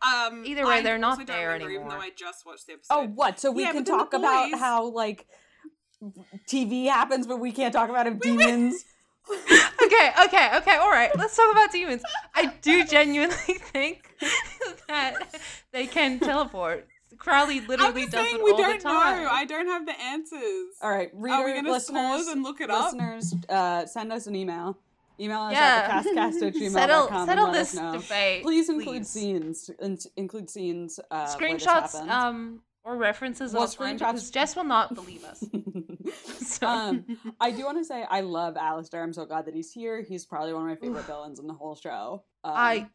[0.00, 2.94] Um, Either way, I they're not there remember, Even though I just watched the episode.
[2.94, 3.40] Oh, what?
[3.40, 5.26] So we Yeah, can but then the talk about how like
[6.46, 8.84] TV happens, but we can't talk about if demons.
[9.82, 11.10] okay, okay, okay, all right.
[11.18, 12.02] Let's talk about demons.
[12.34, 14.08] I do genuinely think
[14.88, 15.28] that
[15.72, 16.87] they can teleport.
[17.18, 19.22] Crowley I'm literally just does saying it we all don't the time.
[19.24, 19.28] know.
[19.30, 20.74] I don't have the answers.
[20.82, 22.84] All right, reader, Are we gonna listeners, pause and look it up?
[22.92, 24.78] listeners, uh, send us an email.
[25.20, 28.00] Email us yeah, at thecascast@gmail.com settle and settle let this us know.
[28.00, 28.42] debate.
[28.44, 29.08] Please include please.
[29.08, 29.70] scenes.
[29.80, 31.00] In- include scenes.
[31.10, 35.44] Uh, screenshots, um, or references Well, offline screenshots- because Jess will not believe us.
[36.40, 37.04] So- um,
[37.40, 39.02] I do want to say I love Alistair.
[39.02, 40.00] I'm so glad that he's here.
[40.02, 42.22] He's probably one of my favorite villains in the whole show.
[42.44, 42.86] Um, I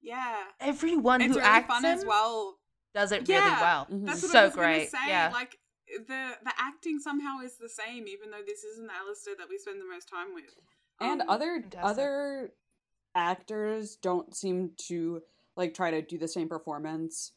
[0.00, 2.56] Yeah, everyone it's who really acts fun him as well.
[2.94, 3.86] Does it Yeah, really well.
[3.90, 4.90] That's what so I was great.
[4.92, 5.08] gonna say.
[5.10, 5.30] Yeah.
[5.32, 5.58] Like
[6.08, 9.80] the the acting somehow is the same, even though this isn't Alistair that we spend
[9.80, 10.44] the most time with.
[11.00, 11.82] and Um, other fantastic.
[11.84, 12.50] other
[13.14, 15.20] actors don't seem to
[15.56, 17.32] like try to do the same performance,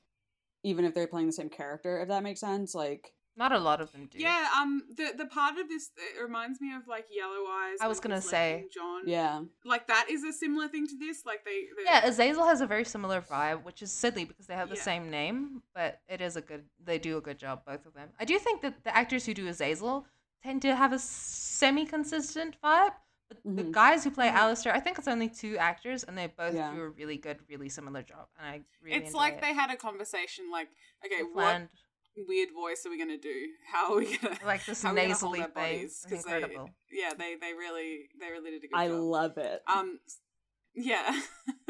[0.63, 2.01] even if they're playing the same character.
[2.01, 4.17] If that makes sense, like Not a lot of them do.
[4.19, 7.77] Yeah, um, the the part of this it reminds me of like Yellow Eyes.
[7.79, 8.65] I was gonna say.
[8.73, 9.03] John.
[9.05, 11.23] yeah, like that is a similar thing to this.
[11.25, 14.55] Like they, they Yeah, Azazel has a very similar vibe, which is silly because they
[14.55, 14.81] have the Yeah.
[14.81, 16.65] same name, but it is a good.
[16.83, 18.09] They do a good job, both of them.
[18.19, 20.05] I do think that the actors who do Azazel
[20.41, 22.93] tend to have a semi-consistent vibe,
[23.27, 23.71] but the Mhm.
[23.71, 24.33] guys who play Mhm.
[24.35, 26.73] Alistair, I think it's only two actors, and they both Yeah.
[26.73, 28.97] do a really good, really similar job, and I really.
[28.97, 29.41] it's enjoy like it.
[29.41, 30.49] they had a conversation.
[30.49, 30.69] Like,
[31.05, 31.69] okay, They what planned,
[32.27, 33.47] weird voice are we gonna do?
[33.71, 35.53] How are we gonna like this how are we gonna hold nasally our thing.
[35.77, 35.83] bodies?
[35.83, 36.69] It's 'Cause they- incredible.
[36.91, 38.95] yeah, they they really they really did a good I job.
[38.95, 39.61] I love it.
[39.67, 39.99] Um,
[40.73, 41.19] yeah.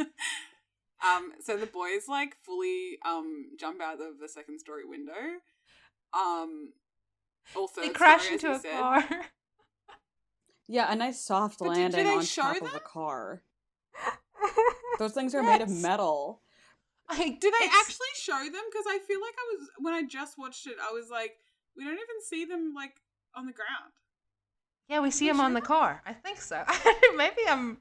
[1.05, 5.13] um, so the boys like fully um jump out of the second story window.
[6.13, 6.73] Um,
[7.55, 8.79] also They crash story, into a said.
[8.79, 9.03] car.
[10.69, 12.71] Yeah, a nice soft But landing do they on show top of them?
[12.75, 13.41] a car.
[14.99, 16.41] Those things are made of metal.
[17.09, 18.63] I, Do they it's- actually show them?
[18.71, 21.35] Because I feel like I was when I just watched it, I was like,
[21.75, 22.93] we don't even see them like
[23.35, 23.93] on the ground.
[24.89, 26.01] Yeah, we see You him on the car.
[26.05, 26.63] I think so.
[27.15, 27.77] Maybe I'm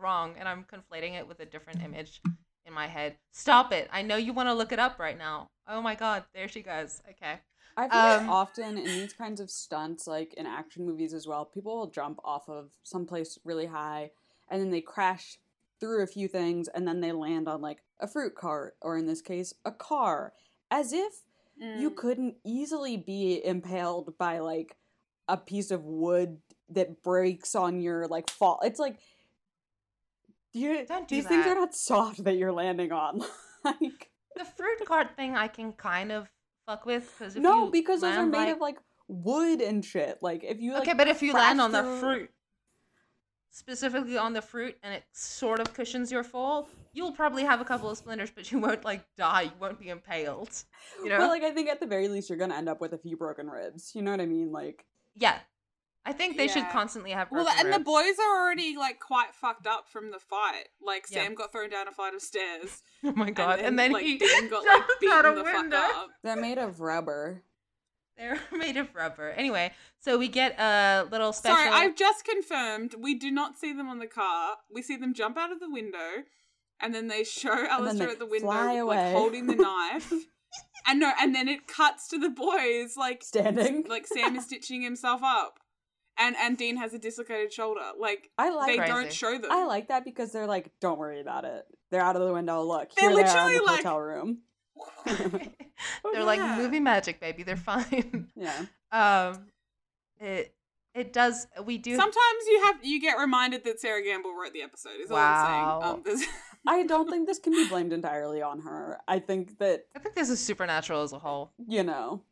[0.00, 2.20] wrong and I'm conflating it with a different image
[2.66, 3.16] in my head.
[3.32, 3.88] Stop it.
[3.92, 5.46] I know you want to look it up right now.
[5.68, 7.00] Oh my god, there she goes.
[7.10, 7.38] Okay.
[7.76, 11.26] I feel like Um, often in these kinds of stunts, like in action movies as
[11.26, 14.10] well, people will jump off of someplace really high
[14.50, 15.38] and then they crash
[15.82, 19.04] through a few things and then they land on like a fruit cart or in
[19.06, 20.32] this case, a car.
[20.70, 21.12] As if
[21.58, 21.96] you Mm.
[21.96, 24.76] couldn't easily be impaled by like
[25.28, 26.38] a piece of wood
[26.70, 28.60] that breaks on your like fall.
[28.62, 28.98] It's like
[30.52, 33.20] you, Don't do these things are not soft that you're landing on.
[33.64, 36.28] like The fruit cart thing I can kind of
[36.66, 38.78] fuck with because no, you because those are made like- of like
[39.08, 40.18] wood and shit.
[40.22, 42.30] Like if you like, okay, but if you land on the fruit,
[43.52, 47.64] specifically on the fruit, and it sort of cushions your fall, you'll probably have a
[47.64, 49.42] couple of splinters, but you won't like die.
[49.42, 50.50] You won't be impaled.
[51.02, 51.18] You know?
[51.18, 53.16] But like I think at the very least you're gonna end up with a few
[53.16, 53.92] broken ribs.
[53.94, 54.50] You know what I mean?
[54.50, 54.84] Like
[55.14, 55.38] yeah,
[56.04, 57.30] I think they should constantly have.
[57.30, 60.68] Well, broken and the boys are already like quite fucked up from the fight.
[60.84, 61.22] Like Yeah.
[61.24, 63.60] Sam got thrown down a flight of stairs, Oh my god!
[63.60, 65.76] And then, like he Dean got like jumped out beaten a the fuck window.
[65.76, 66.08] up.
[66.24, 67.42] they're made of rubber.
[68.16, 69.30] They're made of rubber.
[69.30, 71.56] Anyway, so we get a little special.
[71.56, 74.56] Sorry, I've just confirmed we do not see them on the car.
[74.72, 76.24] We see them jump out of the window,
[76.80, 80.12] and then they show then Alistair they at the window, like holding the knife.
[80.86, 83.84] and no, and then it cuts to the boys, like Standing.
[83.88, 85.58] like Sam is stitching himself up,
[86.18, 87.80] and and Dean has a dislocated shoulder.
[87.98, 88.92] Like I like they Crazy.
[88.92, 89.50] don't show them.
[89.50, 91.64] I like that because they're like, don't worry about it.
[91.90, 92.62] They're out of the window.
[92.62, 94.38] Look, They're here they are in literally the like- hotel room.
[96.12, 97.42] They're like movie magic, baby.
[97.42, 98.28] They're fine.
[98.36, 98.66] Yeah.
[98.90, 99.46] um,
[100.20, 100.54] it
[100.94, 101.46] it does.
[101.64, 101.96] We do.
[101.96, 105.00] Sometimes you have you get reminded that Sera Gamble wrote the episode.
[105.02, 105.80] Is all Wow.
[105.82, 105.94] I'm saying.
[105.94, 106.32] Um, there's-
[106.66, 109.00] I don't think this can be blamed entirely on her.
[109.08, 111.52] I think that I think this is supernatural as a whole.
[111.66, 112.22] you know,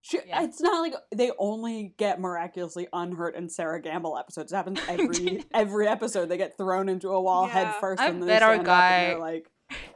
[0.00, 0.44] she, Yeah.
[0.44, 4.52] it's not like they only get miraculously unhurt in Sera Gamble episodes.
[4.52, 6.28] It happens every every episode.
[6.28, 7.52] They get thrown into a wall Yeah.
[7.52, 9.50] head first, I and then bet they our stand up and guy- they're like,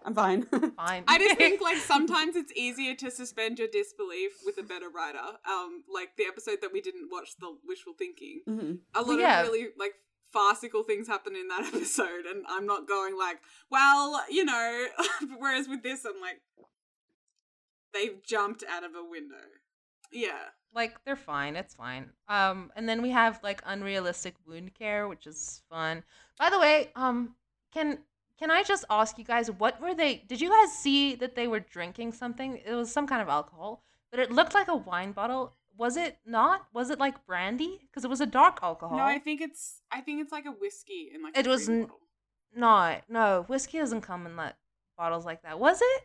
[0.05, 0.43] "I'm fine."
[0.77, 1.05] Fine.
[1.09, 5.19] I just think like sometimes it's easier to suspend your disbelief with a better writer.
[5.49, 8.43] Um, like the episode that we didn't watch, the wishful thinking.
[8.49, 8.79] Mhm.
[8.95, 9.41] A lot Well, yeah.
[9.43, 9.95] of really like
[10.33, 13.39] farcical things happen in that episode, and I'm not going like,
[13.71, 14.87] well, you know.
[15.39, 16.41] Whereas with this, I'm like,
[17.93, 19.37] they've jumped out of a window.
[20.13, 20.39] Yeah.
[20.75, 21.57] like they're fine.
[21.57, 22.11] It's fine.
[22.29, 26.03] Um, and then we have like unrealistic wound care, which is fun.
[26.39, 27.35] By the way, um,
[27.73, 27.99] can
[28.39, 30.17] can I just ask you guys what were they?
[30.27, 32.61] Did you guys see that they were drinking something?
[32.65, 35.55] It was some kind of alcohol, but it looked like a wine bottle.
[35.77, 36.67] Was it not?
[36.73, 37.81] Was it like brandy?
[37.83, 38.97] Because it was a dark alcohol.
[38.99, 41.67] No, I think it's I think it's like a whiskey in like It a was
[41.67, 42.01] green n- bottle.
[42.57, 44.55] No, no, whiskey doesn't come in like
[44.97, 45.59] bottles like that.
[45.59, 46.03] Was it?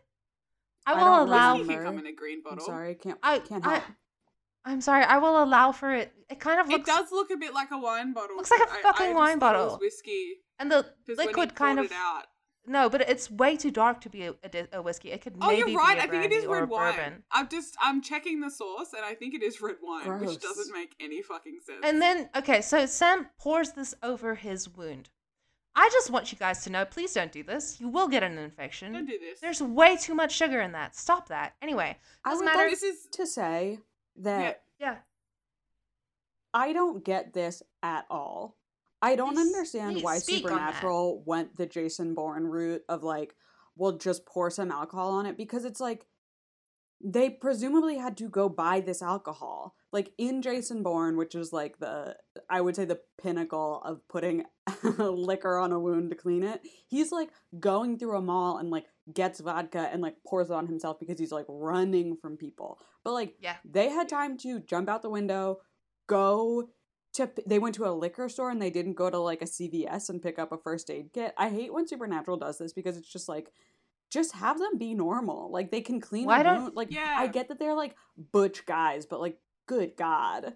[0.87, 1.57] I I will don't allow.
[1.57, 2.65] Whiskey can come in a green I'm bottle.
[2.65, 3.83] sorry, can't I, can't I, help.
[4.65, 5.03] I'm sorry.
[5.03, 6.11] I will allow for it.
[6.29, 6.87] It kind of looks.
[6.87, 8.35] It does look a bit like a wine bottle.
[8.35, 9.79] Looks like a but I- fucking I just wine thought it was bottle.
[9.79, 10.33] whiskey.
[10.59, 12.25] and the when he liquid kind of it out.
[12.67, 15.11] no, but it's way too dark to be a, a, a whiskey.
[15.11, 15.95] It could Oh, maybe you're right.
[15.95, 16.93] be a I think it brandy is or a red wine.
[16.95, 17.23] bourbon.
[17.31, 20.21] I'm just I'm checking the source, and I think it is red wine, Gross.
[20.27, 21.79] which doesn't make any fucking sense.
[21.83, 25.09] And then okay, so Sam pours this over his wound.
[25.75, 27.79] I just want you guys to know, please don't do this.
[27.79, 28.91] You will get an infection.
[28.91, 29.39] don't do this.
[29.39, 30.95] There's way too much sugar in that.
[30.95, 31.53] Stop that.
[31.61, 31.95] Anyway,
[32.25, 32.63] I doesn't would matter.
[32.63, 33.79] like this is to say
[34.17, 34.87] that yeah.
[34.91, 34.95] yeah.
[36.53, 38.57] I don't get this at all.
[39.01, 40.57] I don't Please- understand please why speak on that.
[40.75, 43.35] Supernatural went the Jason Bourne route of like,
[43.75, 46.05] we'll just pour some alcohol on it because it's like
[47.01, 49.73] they presumably had to go buy this alcohol.
[49.93, 52.17] Like in Jason Bourne, which is like the
[52.49, 54.43] I would say the pinnacle of putting
[54.83, 56.61] liquor on a wound to clean it.
[56.87, 60.67] He's like going through a mall and like gets vodka and like pours it on
[60.67, 62.77] himself because he's like running from people.
[63.03, 63.55] But like Yeah.
[63.65, 65.59] they had time to jump out the window,
[66.07, 66.69] go
[67.13, 70.09] to they went to a liquor store and they didn't go to like a CVS
[70.09, 71.33] and pick up a first aid kit.
[71.37, 73.51] I hate when Supernatural does this because it's just like
[74.11, 75.51] just have them be normal.
[75.51, 77.15] Like they can clean Why a don't- Like Yeah.
[77.17, 77.95] I get that they're like
[78.31, 79.37] butch guys, but like
[79.67, 80.55] good god.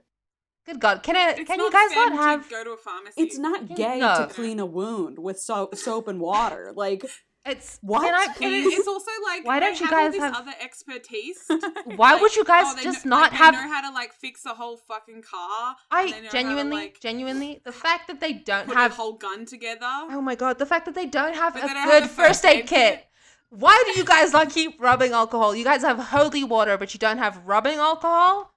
[0.66, 1.32] Good God, can I?
[1.32, 2.50] It's can you guys Sam not to have?
[2.50, 3.22] go to a pharmacy?
[3.22, 4.16] It's not gay no.
[4.20, 6.72] to clean a wound with soap, soap and water.
[6.74, 7.04] Like
[7.46, 8.04] It's What?
[8.04, 10.36] Can I, And can it's also like Why don't you have all guys this have-
[10.36, 11.44] other expertise.
[11.98, 13.54] why Like, would you guys oh, just know, not like, have?
[13.54, 15.76] They know how to like fix a whole fucking car.
[15.92, 18.96] I know how to, genuinely, like, genuinely, the fact that they don't put have a
[18.96, 19.86] whole gun together.
[19.86, 22.08] Oh my god, the fact that they don't have But a don't good have a
[22.08, 22.96] first first aid aid kit.
[22.96, 23.06] kit.
[23.50, 25.54] Why do you guys not keep rubbing alcohol?
[25.54, 28.52] You guys have holy water, but you don't have rubbing alcohol?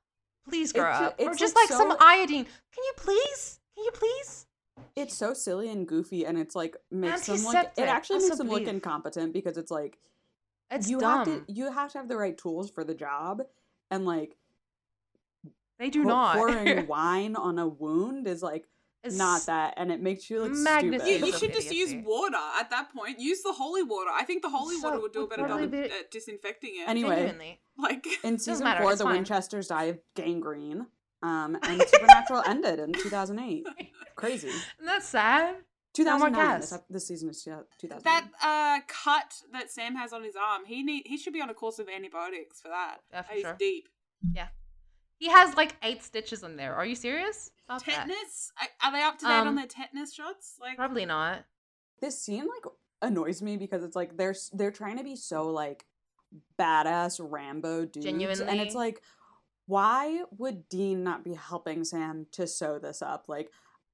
[0.49, 1.21] Please grow It's ju- up.
[1.21, 2.45] or just like, like some iodine.
[2.45, 3.59] Can you please?
[3.75, 4.46] Can you please?
[4.95, 8.39] It's so silly and goofy and it's like makes them like Antiseptic, it actually makes
[8.39, 9.99] them look incompetent because it's like
[10.71, 11.19] It's you dumb.
[11.27, 13.43] have to you have to have the right tools for the job
[13.91, 14.37] and like
[15.79, 16.37] They do Pour- not.
[16.37, 18.67] pouring wine on a wound is like
[19.03, 21.09] It's- not that, and it makes you look magnificent.
[21.09, 21.27] You, stupid.
[21.29, 23.21] you Of should just use water at that point.
[23.21, 24.11] Use the holy water.
[24.13, 26.89] I think the holy So, water would do a better job totally at, disinfecting it.
[26.89, 27.17] Anyway.
[27.17, 27.61] Genuinely.
[27.79, 29.17] like In season matter, four, the fine.
[29.17, 30.87] Winchesters die of gangrene,
[31.27, 33.67] um, and Supernatural ended in 2008.
[34.17, 34.49] Crazy.
[34.49, 35.57] Isn't that sad?
[35.99, 36.33] No 2009.
[36.61, 36.71] gas.
[36.71, 38.03] This, this season is 2009.
[38.05, 41.49] that uh, cut that Sam has on his arm, he need he should be on
[41.51, 42.99] a course of antibiotics for that.
[43.11, 43.57] Yeah, for He's sure.
[43.59, 43.89] deep.
[44.35, 44.49] Yeah.
[45.19, 46.75] He has like eight stitches in there.
[46.75, 47.51] Are you serious?
[47.65, 47.83] Stop.
[47.83, 48.53] Tetanus?
[48.61, 50.57] Are- Are they up to date on Um, their tetanus shots?
[50.61, 51.47] Like Probably not.
[52.03, 55.87] this scene like annoys me because it's like they're they're trying to be so like
[56.59, 59.01] badass Rambo dudes, and it's like,
[59.67, 63.25] why would Dean not be helping Sam to sew this up?
[63.29, 63.51] Like,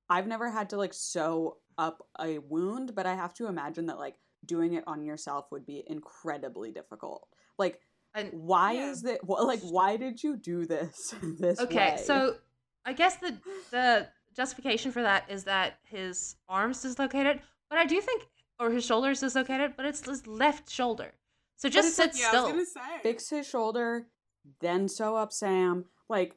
[0.09, 3.99] I've never had to like sew up a wound, but I have to imagine that
[3.99, 7.27] like doing it on yourself would be incredibly difficult.
[7.59, 7.81] Like,
[8.15, 8.91] And why Yeah.
[8.91, 9.21] is that?
[9.25, 12.03] wh- Like, why did you do this this okay, way?
[12.05, 12.37] so
[12.85, 13.39] I guess the
[13.71, 17.41] the justification for that is that his arms dislocated,
[17.71, 18.29] but I do think
[18.61, 21.13] or his shoulders dislocated, but it's his left shoulder.
[21.57, 22.43] So just sit like- yeah, I still.
[22.45, 22.99] was gonna say.
[23.03, 24.07] fix his shoulder,
[24.61, 25.87] then sew up Sam.
[26.09, 26.37] Like,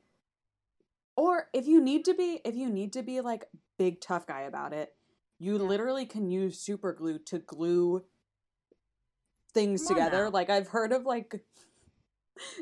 [1.15, 3.45] or if you need to be, if you need to be like
[3.77, 4.93] big tough guy about it,
[5.39, 5.63] you Yeah.
[5.63, 8.03] literally can use super glue to glue
[9.53, 10.29] things Come together.
[10.29, 11.43] Like I've heard of like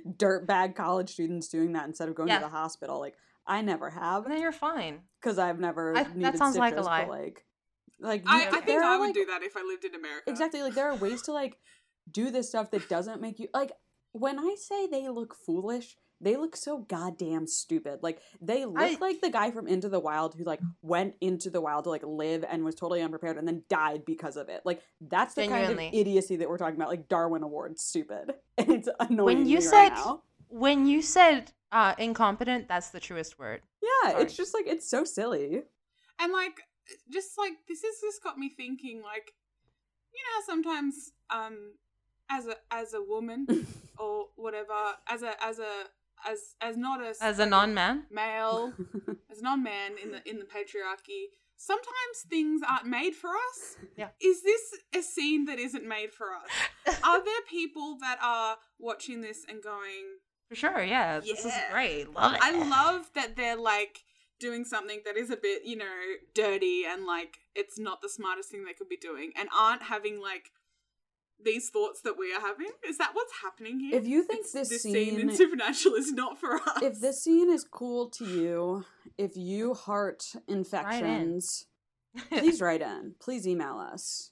[0.08, 2.40] dirtbag college students doing that instead of going Yeah.
[2.40, 3.00] to the hospital.
[3.00, 3.16] Like
[3.46, 5.02] I never have And then you're fine.
[5.20, 7.02] because I've never I- that needed sounds like a stitches, lie.
[7.06, 7.46] But like,
[8.00, 10.30] like I, you- I think I would like, do that if I lived in America.
[10.30, 10.62] Exactly.
[10.62, 11.58] Like there are ways to like
[12.12, 13.72] do this stuff that doesn't make you like
[14.14, 18.00] when I say they look foolish, they look so goddamn stupid.
[18.02, 21.50] Like they look I- like the guy from Into the Wild who like went into
[21.50, 24.62] the wild to like live and was totally unprepared and then died because of it.
[24.64, 26.88] Like that's the kind of idiocy that we're talking about.
[26.90, 28.36] Like Darwin Awards stupid.
[28.58, 29.26] And it's annoying.
[29.40, 30.22] When you me said- right now.
[30.50, 33.62] When you said uh, incompetent, that's the truest word.
[33.82, 34.24] Yeah, Sorry.
[34.24, 35.64] it's just like it's so silly.
[36.20, 36.62] And like,
[37.12, 39.02] just like this has just got me thinking.
[39.02, 39.34] Like,
[40.14, 41.74] you know sometimes, um,
[42.30, 43.48] as a as a woman
[44.00, 44.74] or whatever,
[45.08, 45.86] as a as a
[46.28, 48.74] as as not a As a non-man, male,
[49.32, 51.26] as a non-man in the in the patriarchy,
[51.58, 53.76] sometimes things aren't made for us.
[53.98, 54.10] Yeah.
[54.22, 54.62] Is this
[54.96, 56.98] a scene that isn't made for us?
[57.04, 60.84] Are there people that are watching this and going, for sure.
[60.84, 61.72] Yeah, this is Yeah.
[61.72, 62.14] great.
[62.14, 62.40] Love it.
[62.42, 64.00] I love that they're like
[64.40, 65.86] doing something that is a bit, you know,
[66.36, 70.20] dirty and like it's not the smartest thing they could be doing and aren't having
[70.22, 70.52] like
[71.44, 72.70] these thoughts that we are having.
[72.88, 73.98] Is that what's happening here?
[73.98, 76.82] If you think It's- this scene in Supernatural is not for us.
[76.82, 78.86] if this scene is cool to you,
[79.18, 81.66] if you heart infections,
[82.30, 83.16] please write in.
[83.20, 84.32] Please email us.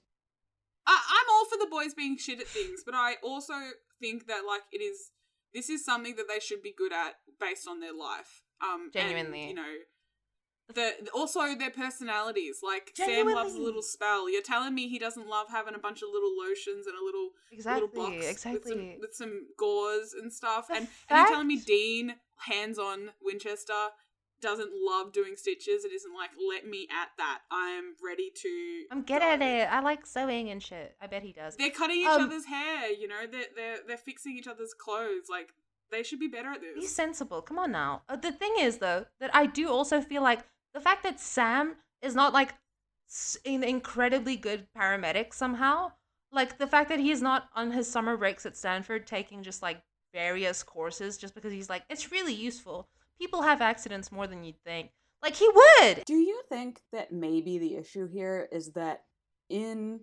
[0.88, 3.54] I, I'm all for the boys being shit at things, but I also
[4.00, 5.12] think that like it is
[5.54, 8.44] this is something that they should be good at based on their life.
[8.62, 9.50] Um, and, Genuinely.
[9.50, 9.74] you know.
[10.74, 12.60] The, also their personalities.
[12.64, 14.30] Like Sam loves a little spell.
[14.30, 17.30] You're telling me he doesn't love having a bunch of little lotions and a little
[17.52, 18.54] exactly, little box exactly.
[18.54, 20.68] with some with some gauze and stuff.
[20.70, 23.74] The and, and you're telling me Dean, hands on Winchester,
[24.42, 25.86] doesn't love doing stitches.
[25.86, 27.40] It isn't like let me at that.
[27.52, 28.84] I'm ready to.
[28.92, 29.72] I'm good at it.
[29.72, 30.96] I like sewing and shit.
[31.02, 31.56] I bet he does.
[31.58, 32.92] They're cutting each Um, other's hair.
[32.92, 35.28] You know, they're they're they're fixing each other's clothes.
[35.30, 35.54] Like
[35.92, 36.76] they should be better at this.
[36.76, 37.42] Be sensible.
[37.42, 38.04] Come on now.
[38.10, 40.42] Uh, the thing is, though, that I do also feel like
[40.74, 42.54] the fact that Sam is not like
[43.46, 45.92] an incredibly good paramedic somehow,
[46.32, 49.82] like the fact that he's not on his summer breaks at Stanford taking just like
[50.14, 52.88] various courses just because he's like, it's really useful.
[53.20, 54.92] People have accidents more than you'd think.
[55.22, 56.04] Like he would.
[56.06, 59.04] Do you think that maybe the issue here is that
[59.50, 60.02] in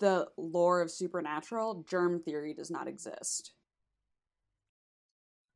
[0.00, 3.52] the lore of supernatural, germ theory does not exist?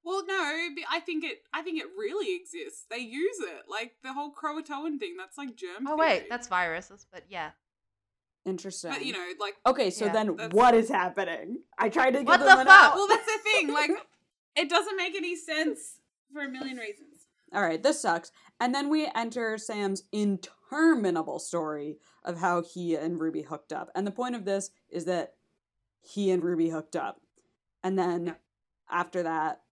[0.09, 1.43] Well, no, but I think it.
[1.53, 2.87] I think it really exists.
[2.91, 5.17] They use it, like the whole Croatoan thing.
[5.19, 5.87] That's like germ.
[5.87, 6.09] Oh theory.
[6.09, 7.51] wait, that's viruses, but yeah.
[8.47, 8.91] Interesting.
[8.91, 11.59] But you know, like Okay, so Yeah, then what is happening?
[11.79, 12.67] I tried to give What the fuck?
[12.67, 12.95] out.
[12.95, 13.69] well, that's the thing.
[13.75, 13.91] Like,
[14.57, 16.01] it doesn't make any sense
[16.33, 17.27] for a million reasons.
[17.53, 18.33] All right, this sucks.
[18.61, 23.91] And then we enter Sam's interminable story of how he and Ruby hooked up.
[23.95, 25.35] And the point of this is that
[26.01, 27.21] he and Ruby hooked up.
[27.85, 28.35] And then Yeah.
[28.91, 29.63] after that,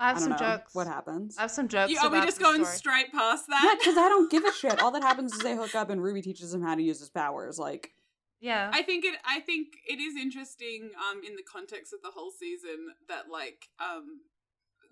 [0.00, 0.74] I have I don't some know jokes.
[0.74, 1.36] what happens.
[1.38, 1.92] I have some jokes.
[1.92, 2.76] You, are we just the going story.
[2.76, 3.60] straight past that?
[3.62, 3.78] Yeah, that?
[3.78, 4.80] because I don't give a shit.
[4.82, 7.10] All that happens is they hook up and Ruby teaches him how to use his
[7.10, 7.58] powers.
[7.58, 7.92] Like,
[8.40, 8.70] Yeah.
[8.72, 9.14] I think it.
[9.28, 10.90] I think it is interesting.
[10.96, 14.20] Um, in the context of the whole season, that like um,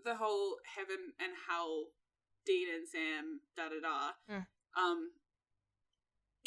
[0.04, 1.86] the whole heaven and hell,
[2.46, 4.34] Dean and Sam, da da da.
[4.36, 4.46] Mm.
[4.76, 5.10] Um,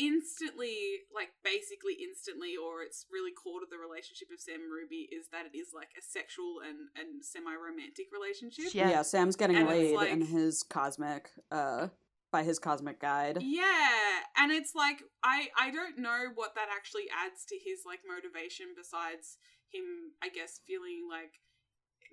[0.02, 5.08] instantly, like basically instantly, or it's really core to the relationship of Sam and Ruby
[5.14, 8.74] is that it is like a sexual and and semi romantic relationship.
[8.74, 8.90] Yeah.
[8.90, 11.88] Yeah, Sam's getting And laid like- in his cosmic uh
[12.32, 13.40] by his cosmic guide.
[13.42, 18.00] Yeah, and it's like I I don't know what that actually adds to his like
[18.08, 19.38] motivation besides
[19.70, 19.84] him
[20.24, 21.34] I guess feeling like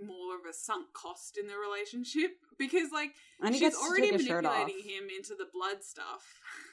[0.01, 3.11] more of a sunk cost in the relationship because like
[3.41, 4.53] And he she's gets already take his shirt off.
[4.59, 6.25] manipulating him into the blood stuff.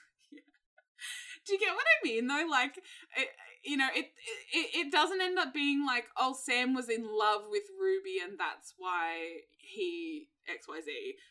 [1.46, 1.48] Yeah.
[1.48, 2.46] Do you get what I mean though?
[2.50, 2.78] Like
[3.18, 3.28] it,
[3.64, 4.06] you know, it,
[4.54, 8.38] it it doesn't end up being like oh Sam was in love with Ruby and
[8.40, 10.86] that's why he XYZ.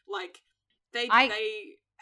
[0.09, 0.39] Like
[0.93, 1.51] they I- they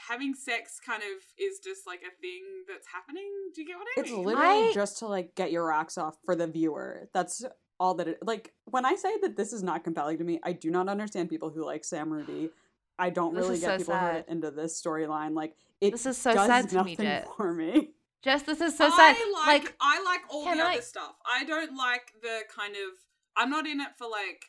[0.09, 3.30] having sex kind of is just like a thing that's happening.
[3.55, 4.20] Do you get what I It's mean?
[4.20, 7.09] It's literally I- just to like get your rocks off for the viewer.
[7.12, 7.44] That's
[7.78, 10.52] all that it like when I say that this is not compelling to me, I
[10.52, 12.51] do not understand people who like Sam Ruby.
[12.98, 15.34] I don't This really get so people who are into this storyline.
[15.34, 17.28] Like it This is so does sad to me, nothing Jet.
[17.36, 17.90] for me.
[18.23, 19.16] Jess, this is so sad.
[19.19, 21.15] I like, Like, I like all the I- other stuff.
[21.31, 22.99] I don't like the kind of
[23.36, 24.44] I'm not in it for like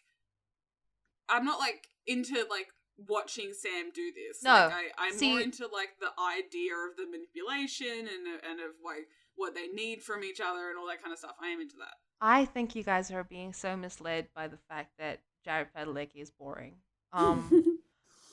[1.30, 2.68] I'm not like into like
[3.08, 4.44] watching Sam do this.
[4.44, 8.72] No, like, I, I'm more into like the idea of the manipulation and and of
[8.86, 11.36] like what they need from each other and all that kind of stuff.
[11.42, 11.96] I am into that.
[12.22, 16.30] I think you guys are being so misled by the fact that Jared Padalecki is
[16.30, 16.76] boring.
[17.12, 17.80] Um,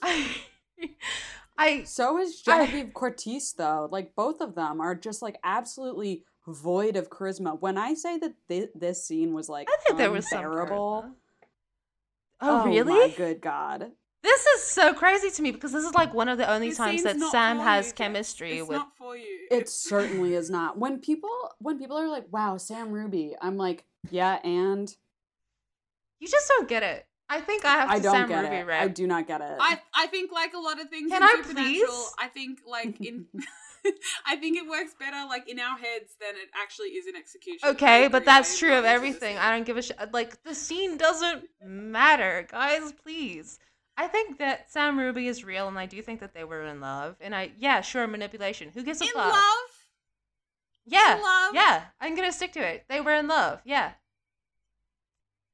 [0.03, 0.27] I,
[1.61, 3.89] I so is I- Genevieve Cortese though.
[3.91, 7.61] Like both of them are just like absolutely void of charisma.
[7.61, 11.13] When I say that thi- this scene was like I think there was unbearable, charisma.
[12.41, 13.09] Oh, oh really?
[13.09, 13.93] my good god.
[14.23, 16.79] This is so crazy to me because this is like one of the only This
[16.79, 18.79] times that Sam has you, chemistry It's with.
[18.79, 19.47] not for you.
[19.51, 20.79] It certainly is not.
[20.79, 24.95] When people when people are like, "Wow, Sam Ruby," I'm like, "Yeah," and
[26.21, 27.07] You just don't get it.
[27.33, 28.67] I think I have to I don't Sam get Ruby it.
[28.67, 28.83] rap.
[28.83, 29.57] I do not get it.
[29.61, 32.13] I I think like a lot of things Can in I Supernatural, please?
[32.19, 33.27] I think like in
[34.27, 37.69] I think it works better like in our heads than it actually is in execution.
[37.71, 39.39] Okay, but that's I true of love it to everything.
[39.39, 39.97] I don't give a shit.
[40.13, 42.93] Like the scene doesn't matter, guys.
[42.93, 43.59] Please.
[43.97, 46.81] I think that Sam Ruby is real, and I do think that they were in
[46.81, 47.17] love.
[47.21, 48.71] And I, yeah, sure, manipulation.
[48.73, 49.33] Who gives a In fuck?
[49.35, 49.71] love,
[50.87, 51.55] Yeah, love.
[51.55, 51.83] yeah.
[52.01, 52.85] I'm gonna stick to it.
[52.89, 53.61] They were in love.
[53.65, 53.93] Yeah.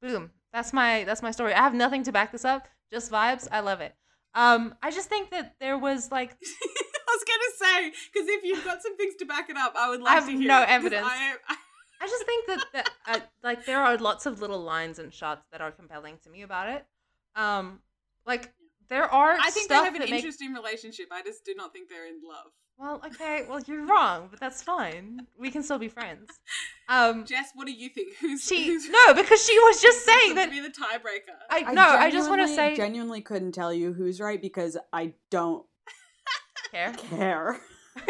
[0.01, 0.31] Boom.
[0.57, 1.53] That's my that's my story.
[1.53, 2.67] I have nothing to back this up.
[2.91, 3.47] Just vibes.
[3.53, 3.95] I love it.
[4.35, 8.65] Um, I just think that there was like I was gonna say because if you've
[8.65, 10.71] got some things to back it up, I would I have to hear no it,
[10.71, 11.07] evidence.
[11.07, 11.57] I, I,
[12.01, 15.45] I just think that, that uh, like there are lots of little lines and shots
[15.53, 16.87] that are compelling to me about it.
[17.35, 17.81] Um,
[18.25, 18.51] like
[18.89, 21.09] there are I think they have an that make- interesting relationship.
[21.13, 22.51] I just do not think they're in love.
[22.79, 25.27] Well, okay, well you're wrong, but that's fine.
[25.39, 26.31] We can still be friends.
[26.89, 28.15] Um, Jess, what do you think?
[28.21, 31.35] Who's she who's no, because she was just saying that be the tiebreaker?
[31.51, 34.77] I no, I just want to genuinely- say genuinely couldn't tell you who's right because
[34.93, 35.67] I don't
[36.71, 36.93] care.
[36.93, 37.59] care.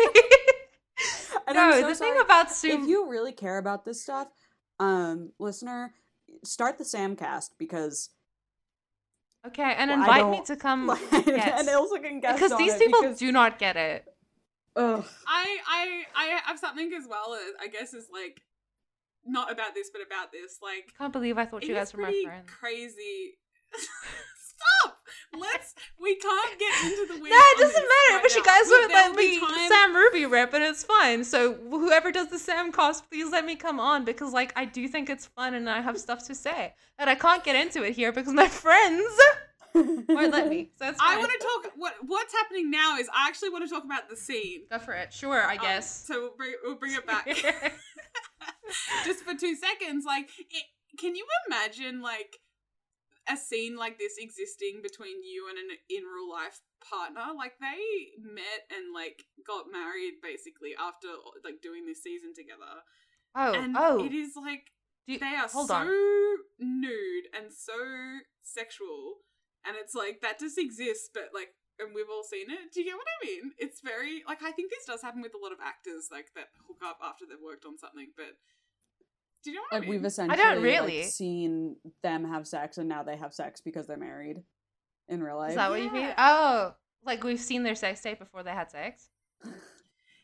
[1.47, 4.29] And no, I'm so the thing about Sue, if you really care about this stuff,
[4.81, 5.95] um, listener,
[6.45, 8.11] start the Samcast because
[9.47, 11.61] okay, and invite me to come like, yes.
[11.61, 14.05] and Ilsa can guest because on these it people because- do not get it.
[14.77, 15.05] Ugh.
[15.27, 17.35] I I I have something as well.
[17.35, 18.41] As, I guess is like
[19.25, 20.59] not about this, but about this.
[20.63, 22.49] Like I can't believe I thought you guys were my friends.
[22.61, 23.39] crazy.
[24.57, 24.97] Stop!
[25.39, 25.75] Let's.
[26.01, 27.31] We can't get into the weeds.
[27.31, 28.15] No, it doesn't this matter.
[28.15, 31.25] right but you guys Look, won't let me time- Sam Ruby rep, and it's fine.
[31.25, 35.11] So whoever does the Samcast, please let me come on because, like, I do think
[35.11, 38.13] it's fun and I have stuff to say, and I can't get into it here
[38.13, 39.05] because my friends
[40.09, 40.71] won't let me.
[40.79, 40.99] So it's.
[41.01, 41.73] I want to talk.
[41.77, 44.63] What What's happening now is I actually want to talk about the scene.
[44.71, 45.13] go for it.
[45.13, 46.05] Sure, I Um, guess.
[46.07, 47.27] so we'll bring we'll bring it back
[49.05, 50.05] just for two seconds.
[50.07, 50.65] Like, it,
[50.99, 52.37] can you imagine like
[53.29, 57.33] a scene like this existing between you and an in real life partner?
[57.37, 61.09] Like they met and like got married basically after
[61.45, 62.83] like doing this season together,
[63.35, 64.05] oh, and oh.
[64.05, 64.71] it is like
[65.07, 65.87] you- they are so on.
[66.59, 67.73] nude and so
[68.43, 69.17] sexual,
[69.67, 71.49] and it's like that just exists, but like.
[71.79, 72.73] And we've all seen it.
[72.73, 73.53] Do you get what I mean?
[73.59, 76.47] It's very like I think this does happen with a lot of actors like that
[76.67, 78.09] hook up after they've worked on something.
[78.17, 78.33] But
[79.45, 79.91] do you know what like I mean?
[79.91, 81.01] we've essentially I don't really.
[81.03, 84.39] like, seen them have sex and now they have sex because they're married
[85.11, 85.51] in real life.
[85.51, 86.15] Is that what you mean?
[86.17, 86.73] Oh,
[87.05, 89.11] like we've seen their sex tape before they had sex.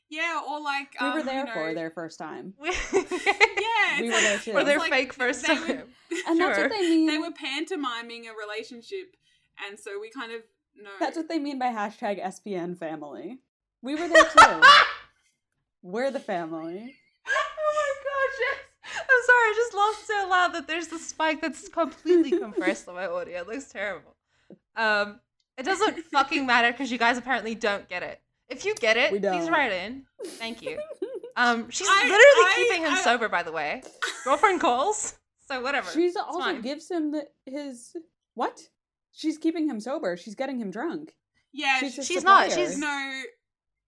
[0.09, 2.55] yeah, or like we um, were there you for their first time.
[2.63, 4.53] Yeah, it's We were there too.
[4.53, 5.69] For their like fake first they time.
[5.69, 5.85] were-
[6.29, 6.69] And that's Sure.
[6.69, 7.07] what they mean.
[7.07, 9.17] they were pantomiming a relationship,
[9.69, 10.41] and so we kind of
[10.77, 10.91] know.
[11.01, 13.39] That's what they mean by hashtag SPN family.
[13.83, 14.61] We were there too.
[15.83, 16.95] we're the family.
[17.27, 18.59] Oh my gosh, yes.
[18.97, 22.95] I'm sorry, I just laughed so loud that there's the spike that's completely compressed on
[22.95, 23.41] my audio.
[23.41, 24.15] It looks terrible.
[24.77, 25.21] Um,
[25.59, 28.21] it doesn't fucking matter because you guys apparently don't get it.
[28.49, 30.05] If you get it, We please write in.
[30.25, 30.79] Thank you.
[31.37, 33.83] Um, she's I- literally I- keeping him I- sober, by the way.
[34.25, 35.15] Girlfriend calls,
[35.49, 35.91] so whatever.
[35.91, 36.61] She's It's also fine.
[36.61, 37.97] gives him the, his
[38.35, 38.61] what?
[39.13, 40.17] She's keeping him sober.
[40.17, 41.15] She's getting him drunk.
[41.53, 43.23] Yeah, She's sh- She's not, she's- no.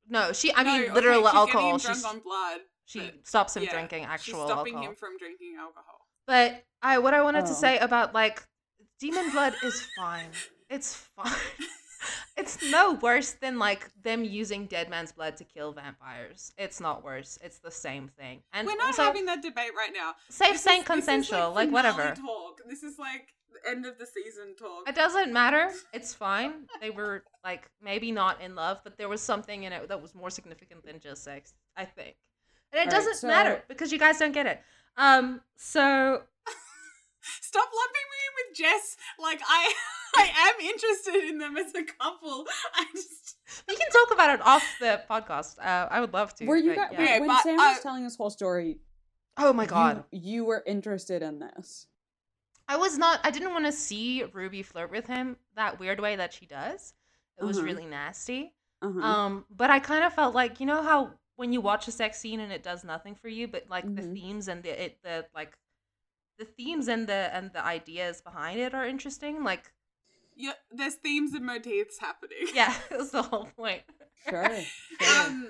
[0.09, 0.53] no, she.
[0.55, 1.47] I mean, no, literal okay, she's alcohol.
[1.47, 2.61] Getting him drunk She's on blood.
[2.85, 4.83] she but- stops him yeah, drinking She's stopping alcohol.
[4.83, 6.07] him from drinking alcohol.
[6.27, 7.55] But I, what I wanted to Oh.
[7.55, 8.43] say about like
[9.01, 10.29] demon blood is fine.
[10.71, 11.33] It's fine.
[12.37, 16.53] it's no worse than like them using dead man's blood to kill vampires.
[16.59, 17.39] It's not worse.
[17.43, 18.43] It's the same thing.
[18.53, 20.13] And We're not also, having that debate right now.
[20.29, 22.15] safe, sane, is- is, consensual, like, finale whatever.
[22.15, 22.61] Talk.
[22.69, 24.89] This is like the end of the season talk.
[24.89, 25.73] It doesn't matter.
[25.93, 26.67] It's fine.
[26.81, 30.15] They were like maybe not in love, but there was something in it that was
[30.15, 31.55] more significant than just sex.
[31.77, 32.17] I think,
[32.73, 34.61] and it All right, doesn't matter so- because you guys don't get it.
[34.97, 35.41] Um.
[35.57, 36.23] So
[37.41, 38.97] Stop lumping me in with Jess.
[39.19, 39.73] Like I,
[40.17, 42.47] I am interested in them as a couple.
[42.75, 43.37] I just
[43.69, 45.59] we can talk about it off the podcast.
[45.59, 46.47] Uh, I would love to.
[46.47, 47.01] Were you but guys, yeah.
[47.03, 48.81] Okay, when but, Sam uh, was telling this whole story?
[49.37, 50.05] Oh my god.
[50.11, 51.87] you, you were interested in this.
[52.69, 53.21] I was not.
[53.25, 56.95] I didn't want to see Ruby flirt with him that weird way that she does.
[57.39, 57.67] It was Uh-huh.
[57.67, 58.55] really nasty.
[58.83, 59.01] Uh-huh.
[59.03, 62.19] Um, but I kind of felt like you know how when you watch a sex
[62.19, 64.15] scene and it does nothing for you, but like the Mhm.
[64.15, 65.57] themes and the it the like
[66.39, 69.45] the themes and the and the ideas behind it are interesting.
[69.45, 69.73] Like
[70.37, 72.49] yeah, there's themes and motifs happening.
[72.55, 73.83] yeah, that's the whole point.
[74.29, 74.49] sure.
[74.99, 75.09] sure.
[75.27, 75.49] um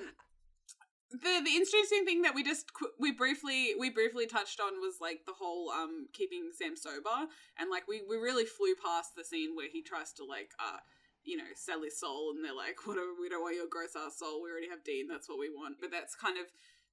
[1.11, 5.25] the the interesting thing that we just we briefly we briefly touched on was like
[5.25, 7.29] the whole um keeping Sam sober
[7.59, 10.79] and like we we really flew past the scene where he tries to like uh
[11.23, 14.17] you know sell his soul and they're like whatever we don't want your gross ass
[14.17, 16.45] soul we already have Dean that's what we want but that's kind of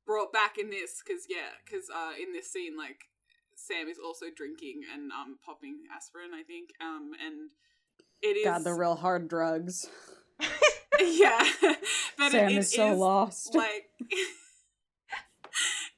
[0.05, 3.09] brought back in this because yeah because uh in this scene like
[3.55, 7.51] Sam is also drinking and um popping aspirin I think um and
[8.22, 9.89] it is God, the real hard drugs.
[11.20, 11.44] yeah
[12.18, 13.54] but Sam it, it is so lost.
[13.54, 13.90] like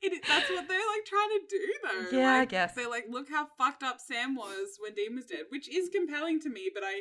[0.02, 1.72] it, that's what they're like trying to do
[2.10, 2.74] though Yeah, I guess.
[2.74, 6.40] they're like look how fucked up sam was when dean was dead which is compelling
[6.40, 7.00] to me but i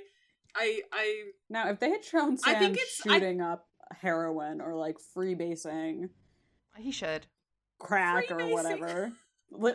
[0.56, 3.68] i i Now, if they had shown Sam I think it's- I- shooting up
[4.00, 6.10] heroin or like freebasing
[6.78, 7.28] he should.
[7.80, 9.12] crack or whatever,
[9.52, 9.74] li-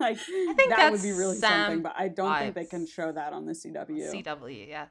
[0.00, 1.82] like think that would be really Sam something.
[1.82, 4.12] But I don't think they can show that on the CW.
[4.14, 4.86] CW, yeah.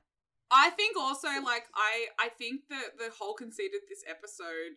[0.51, 4.75] I think also like i i think that the whole conceit of this episode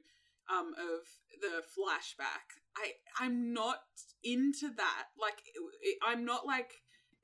[0.51, 1.01] um of
[1.41, 3.81] the flashback i i'm not
[4.25, 5.39] into that like
[5.83, 6.73] it, i'm not like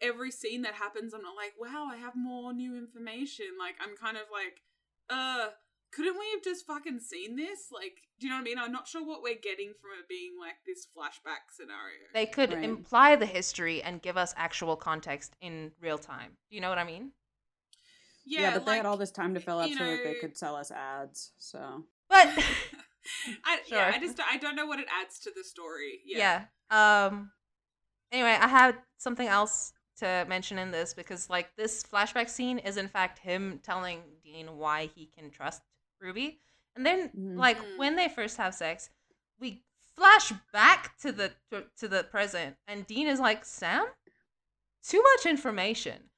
[0.01, 3.97] every scene that happens i'm not like wow i have more new information like i'm
[3.97, 4.61] kind of like
[5.11, 5.49] uh
[5.93, 8.73] couldn't we have just fucking seen this like do you know what i mean i'm
[8.73, 12.65] not sure what we're getting from it being like this flashback scenario They could Right.
[12.65, 16.37] imply the history and give us actual context in real time.
[16.51, 17.13] Do you know what I mean?
[18.27, 20.37] Yeah, but they had all this time to fill up you so that they could
[20.37, 21.33] sell us ads.
[21.39, 22.29] So But
[23.45, 26.01] I, yeah, I just I don't know what it adds to the story.
[26.07, 26.47] Yeah.
[26.71, 27.07] yeah.
[27.09, 27.31] Um
[28.13, 32.77] anyway, I had something else to mention in this because like this flashback scene is
[32.77, 35.63] in fact him telling Dean why he can trust
[36.01, 36.41] Ruby.
[36.77, 37.39] And then Mhm.
[37.39, 37.79] like Mm.
[37.79, 38.91] when they first have sex,
[39.39, 39.63] we
[39.95, 43.87] flash back to the to, to the present and Dean is like, "Sam,
[44.83, 46.11] too much information."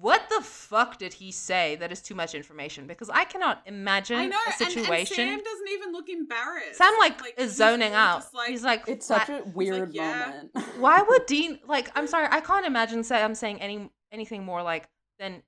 [0.00, 2.86] What the fuck did he say that is too much information?
[2.86, 5.16] Because I cannot imagine I know, a and- and, situation.
[5.16, 6.76] Sam doesn't even look embarrassed.
[6.76, 8.24] Sam like, he's is zoning out.
[8.32, 10.40] like- he's like, it's flat- such a weird yeah.
[10.54, 10.68] moment.
[10.78, 11.90] why would Dean like?
[11.96, 14.88] I'm sorry, I can't imagine Sam saying any anything more like
[15.18, 15.42] than,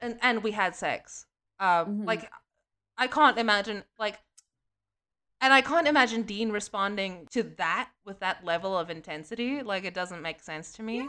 [0.00, 1.24] and and we had sex.
[1.58, 2.06] Um, Mhm.
[2.06, 2.30] like,
[2.98, 4.18] I can't imagine like,
[5.40, 9.62] and I can't imagine Dean responding to that with that level of intensity.
[9.62, 10.98] Like, it doesn't make sense to me.
[10.98, 11.06] yeah.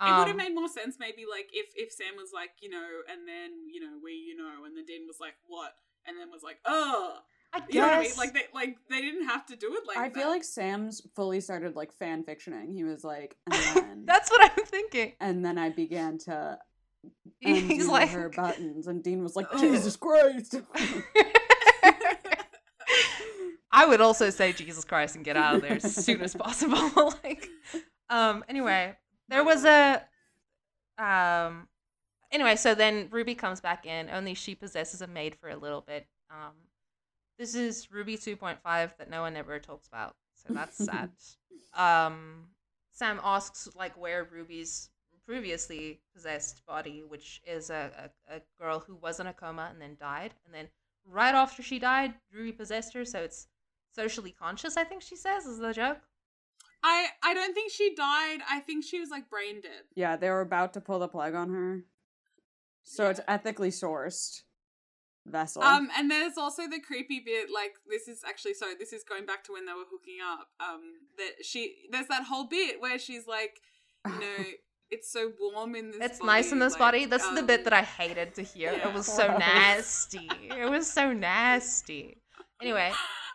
[0.00, 2.70] It Um, would have made more sense maybe like if if Sam was like you
[2.70, 5.72] know and then you know we you know and then Dean was like what
[6.06, 7.18] and then was like oh
[7.52, 9.98] I you know I mean like they like they didn't have to do it like
[9.98, 10.14] I that.
[10.14, 12.72] feel like Sam's fully started like fan fictioning.
[12.72, 15.12] He was like, and then, That's what I'm thinking.
[15.20, 16.58] and then I began to
[17.40, 19.50] He's like, her buttons, and Dean was like.
[19.58, 20.56] Jesus Christ.
[23.72, 27.12] I would also say Jesus Christ and get out of there as soon as possible.
[27.24, 27.48] like,
[28.10, 28.44] um.
[28.48, 28.94] Anyway,
[29.30, 30.02] there was a,
[30.98, 31.68] um.
[32.32, 34.08] Anyway, so then Ruby comes back in.
[34.08, 36.06] Only she possesses a maid for a little bit.
[36.30, 36.52] Um,
[37.38, 40.14] this is Ruby 2.5 that no one ever talks about.
[40.34, 41.10] So that's sad.
[41.74, 42.48] um,
[42.92, 44.90] Sam asks like where Ruby's
[45.26, 49.80] previously possessed body, which is a, a, a girl who was in a coma and
[49.80, 50.68] then died, and then
[51.04, 53.46] right after she died, Ruby possessed her, so it's
[53.94, 56.00] socially conscious, I think she says, is the joke.
[56.82, 60.30] I I don't think she died I think she was like brain dead yeah, they
[60.30, 61.84] were about to pull the plug on her.
[62.84, 63.10] So Yeah.
[63.10, 64.42] it's ethically sourced.
[65.26, 65.62] vessel.
[65.62, 69.26] Um, and there's also the creepy bit, like this is actually so this is going
[69.26, 70.48] back to when they were hooking up.
[70.58, 70.80] Um,
[71.18, 73.60] that she there's that whole bit where she's like,
[74.06, 74.44] you know,
[74.90, 76.00] it's so warm in this.
[76.00, 77.04] It's body, nice in this like, body.
[77.04, 78.72] This is the bit um, that I hated to hear.
[78.72, 78.88] yeah.
[78.88, 80.28] It was so nasty.
[80.58, 82.16] It was so nasty.
[82.62, 82.90] Anyway,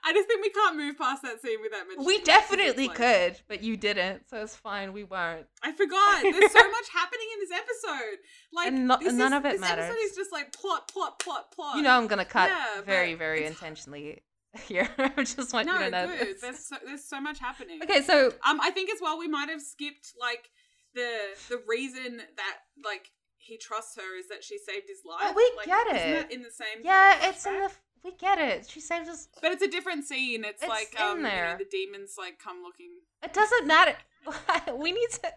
[0.07, 2.06] I just think we can't move past that scene without mentioning.
[2.06, 4.94] we it, 'cause it's definitely like- could, but you didn't, so it's fine.
[4.94, 5.48] We won't.
[5.64, 6.22] I forgot.
[6.22, 8.18] There's so much happening in this episode.
[8.53, 9.86] Like no- this none is- of it this matters.
[9.86, 11.76] episode is just like plot, plot, plot, plot.
[11.77, 14.22] You know I'm gonna cut Yeah, very, very intentionally
[14.68, 14.88] here.
[14.98, 16.19] I just want no, you to know good.
[16.27, 16.41] this.
[16.41, 17.82] There's so, there's so much happening.
[17.84, 20.49] Okay, so Um, I think as well we might have skipped like
[20.94, 21.11] the
[21.49, 25.19] the reason that like he trusts her is that she saved his life.
[25.23, 26.14] Oh, we like, get isn't it.
[26.22, 26.84] that in the same.
[26.84, 27.72] yeah, it's in the.
[28.06, 28.69] We get it.
[28.69, 29.27] She saved us.
[29.41, 30.45] But it's a different scene.
[30.45, 32.91] It's, It's like in um, you know, the demons like come looking.
[33.23, 33.95] It doesn't matter.
[34.77, 35.34] we need to.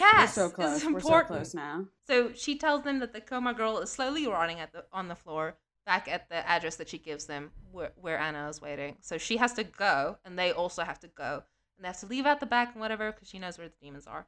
[0.00, 0.82] We're so close.
[0.82, 1.86] is We're so close now.
[2.08, 5.14] So she tells them that the coma girl is slowly rotting at the on the
[5.14, 5.56] floor,
[5.86, 8.96] back at the address that she gives them, where, where Anna is waiting.
[9.00, 11.44] So she has to go, and they also have to go,
[11.76, 13.74] and they have to leave out the back and whatever, because she knows where the
[13.80, 14.26] demons are.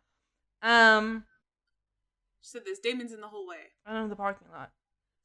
[0.63, 1.25] Um,
[2.43, 3.73] She said there's demons in the hallway.
[3.85, 4.71] I don't know the parking lot.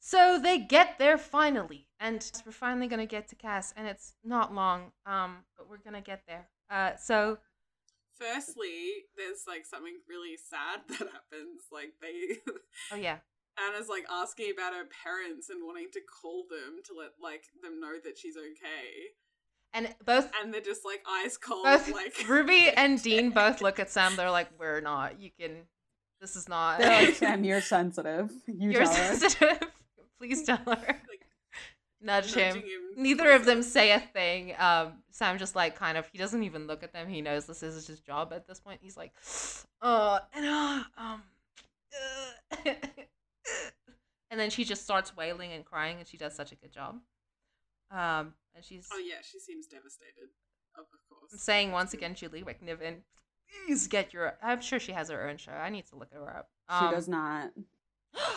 [0.04, 4.52] So they get there finally, and we're finally gonna get to Cas, and it's not
[4.52, 6.48] long, um, but we're gonna get there.
[6.68, 7.38] Uh, so
[8.18, 11.62] Firstly, there's like something really sad that happens.
[11.70, 12.38] Like they
[12.92, 13.18] oh yeah,
[13.56, 17.80] Anna's like asking about her parents and wanting to call them to let like them
[17.80, 19.14] know that she's okay.
[19.72, 23.78] and both And they're just like eyes cold, both like Ruby and Dean both look
[23.78, 24.16] at Sam.
[24.16, 25.20] They're like, "We're not.
[25.20, 25.68] You can.
[26.20, 26.80] This is not.
[26.80, 28.32] They're like, Sam, you're sensitive.
[28.48, 29.60] You You're sensitive.
[30.22, 30.64] Please tell her.
[30.86, 31.26] like
[32.00, 32.64] Nudge him." him.
[32.96, 34.54] Neither of them say a thing.
[34.58, 37.08] Um, Sam just like kind of he doesn't even look at them.
[37.08, 38.80] He knows this is his job at this point.
[38.82, 39.12] He's like,
[39.80, 41.22] "Uh, and uh, um."
[42.52, 42.58] uh,"
[44.30, 47.00] and then she just starts wailing and crying, and she does such a good job.
[47.90, 50.28] Um, and she's Oh yeah, she seems devastated.
[50.78, 51.32] Of course.
[51.32, 52.98] I'm saying once again, Julie McNiven,
[53.66, 54.38] please get your.
[54.42, 55.52] I'm sure she has her own show.
[55.52, 56.50] I need to look her up.
[56.78, 57.52] She Um, does not.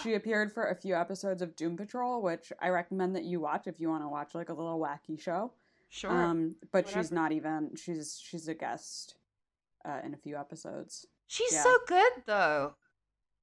[0.03, 3.67] She appeared for a few episodes of Doom Patrol, which I recommend that you watch
[3.67, 5.51] if you want to watch like a little wacky show.
[5.89, 6.11] Sure.
[6.11, 7.71] Um, but she's not even.
[7.75, 9.15] She's she's a guest
[9.83, 11.05] uh, in a few episodes.
[11.27, 11.63] She's yeah.
[11.63, 12.75] so good though,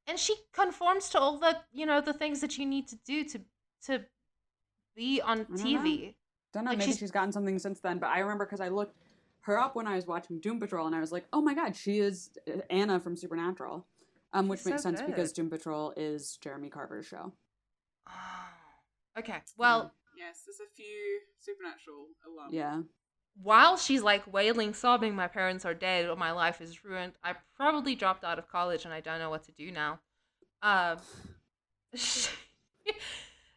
[0.06, 3.24] and she conforms to all the you know the things that you need to do
[3.24, 3.40] to
[3.86, 4.00] to
[4.94, 5.64] be on know.
[5.64, 6.14] TV.
[6.52, 6.70] Don't know.
[6.70, 7.98] Like, maybe she's- she's gotten something since then.
[7.98, 8.96] But I remember because I looked
[9.42, 11.74] her up when I was watching Doom Patrol, and I was like, oh my god,
[11.74, 13.86] she is uh, Anna from Supernatural.
[14.34, 15.32] Um, which makes so sense because.
[15.32, 17.32] Doom Patrol is Jeremy Carver's show.
[19.18, 22.48] Okay, well, Yes, there's a few supernatural alum.
[22.50, 22.82] Yeah.
[23.42, 26.08] while she's like wailing, sobbing, "My parents are dead.
[26.08, 27.12] or My life is ruined.
[27.24, 30.00] I probably dropped out of college and I don't know what to do now."
[30.62, 30.98] Um,
[31.94, 32.28] she,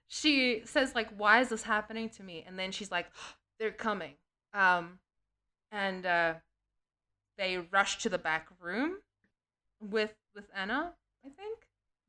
[0.08, 3.08] she says like, "Why is this happening to me?" And then she's like,
[3.60, 4.16] "They're coming."
[4.54, 5.00] Um,
[5.72, 6.34] and uh,
[7.38, 8.98] they rush to the back room
[9.82, 10.94] with with Anna.
[11.26, 11.60] I think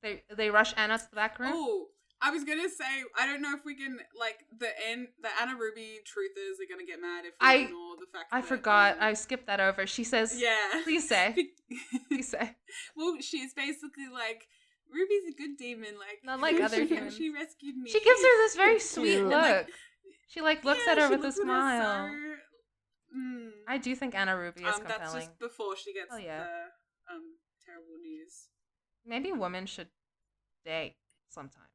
[0.02, 1.52] they they rush Anna to the back room.
[1.54, 1.86] Oh,
[2.20, 5.54] I was gonna say I don't know if we can like the end the Anna
[5.56, 8.28] Ruby truthers are gonna get mad if we I- ignore the fact.
[8.32, 8.92] I that, forgot.
[8.96, 9.86] um, I skipped that over.
[9.86, 10.56] She says, yeah.
[10.84, 11.34] Please say.
[12.08, 12.56] Please say.
[12.96, 14.46] well, she's basically like
[14.92, 15.94] Ruby's a good demon.
[15.98, 17.16] Like Not like other demons.
[17.16, 17.90] She rescued me.
[17.90, 19.20] She gives her this very sweet.
[19.20, 19.32] Look.
[19.32, 19.68] like,
[20.28, 22.08] She like looks yeah, at her with a looks at her smile.
[22.08, 23.50] so- mm.
[23.68, 26.44] I do think Anna Ruby is um, that's just before she gets Oh, yeah.
[26.44, 26.48] the.
[29.06, 29.88] Maybe women should
[30.64, 30.96] date
[31.28, 31.66] sometimes.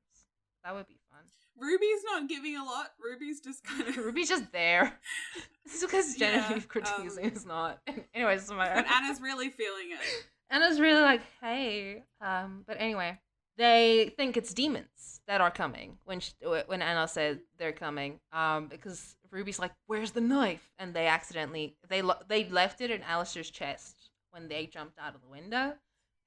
[0.63, 1.21] That would be fun.
[1.57, 2.91] Ruby's not giving a lot.
[3.03, 3.97] Ruby's just kind of.
[3.97, 4.99] Ruby's just there.
[5.65, 7.79] this is because Yeah, Genevieve Cortese um, is not.
[8.13, 10.25] Anyways, it's my But Anna's really feeling it.
[10.49, 12.03] Anna's really like, hey.
[12.19, 13.19] Um, but anyway,
[13.57, 16.33] they think it's demons that are coming when she,
[16.65, 18.19] when Anna said they're coming.
[18.33, 20.71] Um, because Ruby's like, where's the knife?
[20.77, 25.15] And they accidentally they lo- they left it in Alastair's chest when they jumped out
[25.15, 25.73] of the window,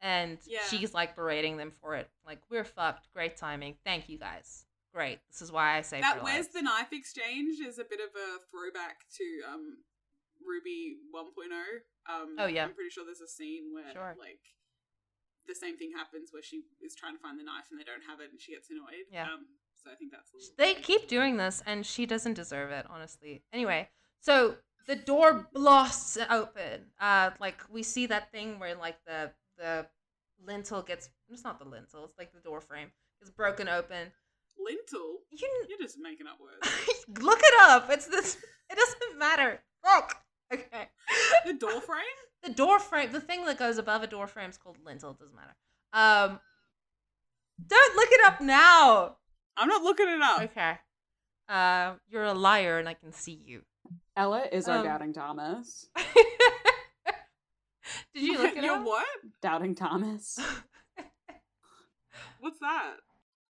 [0.05, 0.61] and Yeah.
[0.69, 2.09] she's like berating them for it.
[2.27, 3.09] Like, we're fucked.
[3.15, 3.77] Great timing.
[3.85, 4.67] Thank you guys.
[4.93, 5.19] Great.
[5.31, 8.39] This is why I say that where's the knife exchange is a bit of a
[8.51, 9.79] throwback to um
[10.47, 11.81] Ruby 1.0.
[12.07, 12.65] Um, Oh, yeah.
[12.65, 14.15] I'm pretty sure there's a scene where Sure.
[14.19, 14.41] like
[15.47, 18.03] the same thing happens where she is trying to find the knife and they don't
[18.09, 19.07] have it and she gets annoyed.
[19.11, 19.25] Yeah.
[19.33, 19.47] Um,
[19.83, 22.87] so I think that's a little They keep doing this, and she doesn't deserve it,
[22.89, 23.43] honestly.
[23.53, 23.91] Anyway,
[24.21, 24.57] so
[24.87, 26.93] the door blasts open.
[27.01, 29.87] Uh, like we see that thing where like the the
[30.47, 31.09] lintel gets.
[31.31, 32.05] It's not the lintel.
[32.05, 32.89] It's like the door frame
[33.23, 34.12] is broken open.
[34.59, 35.19] lintel.
[35.31, 36.75] You You're just making up words.
[37.21, 37.91] look it up.
[37.91, 38.37] It's this.
[38.71, 39.61] It doesn't matter.
[39.85, 40.16] Look.
[40.53, 40.89] Okay.
[41.47, 42.05] the door frame.
[42.45, 45.12] The door frame, the thing that goes above a door frame is called lintel.
[45.12, 45.55] It doesn't matter.
[45.95, 46.39] Um,
[47.66, 49.16] don't look it up now.
[49.57, 50.43] I'm not looking it up.
[50.43, 50.75] Okay.
[51.49, 53.62] Uh, you're a liar, and I can see you.
[54.15, 55.89] Ella is our Um, doubting Thomas.
[58.15, 58.85] Did you look it You're up?
[58.86, 59.06] what?
[59.43, 60.39] Doubting Thomas
[62.40, 62.94] What's that?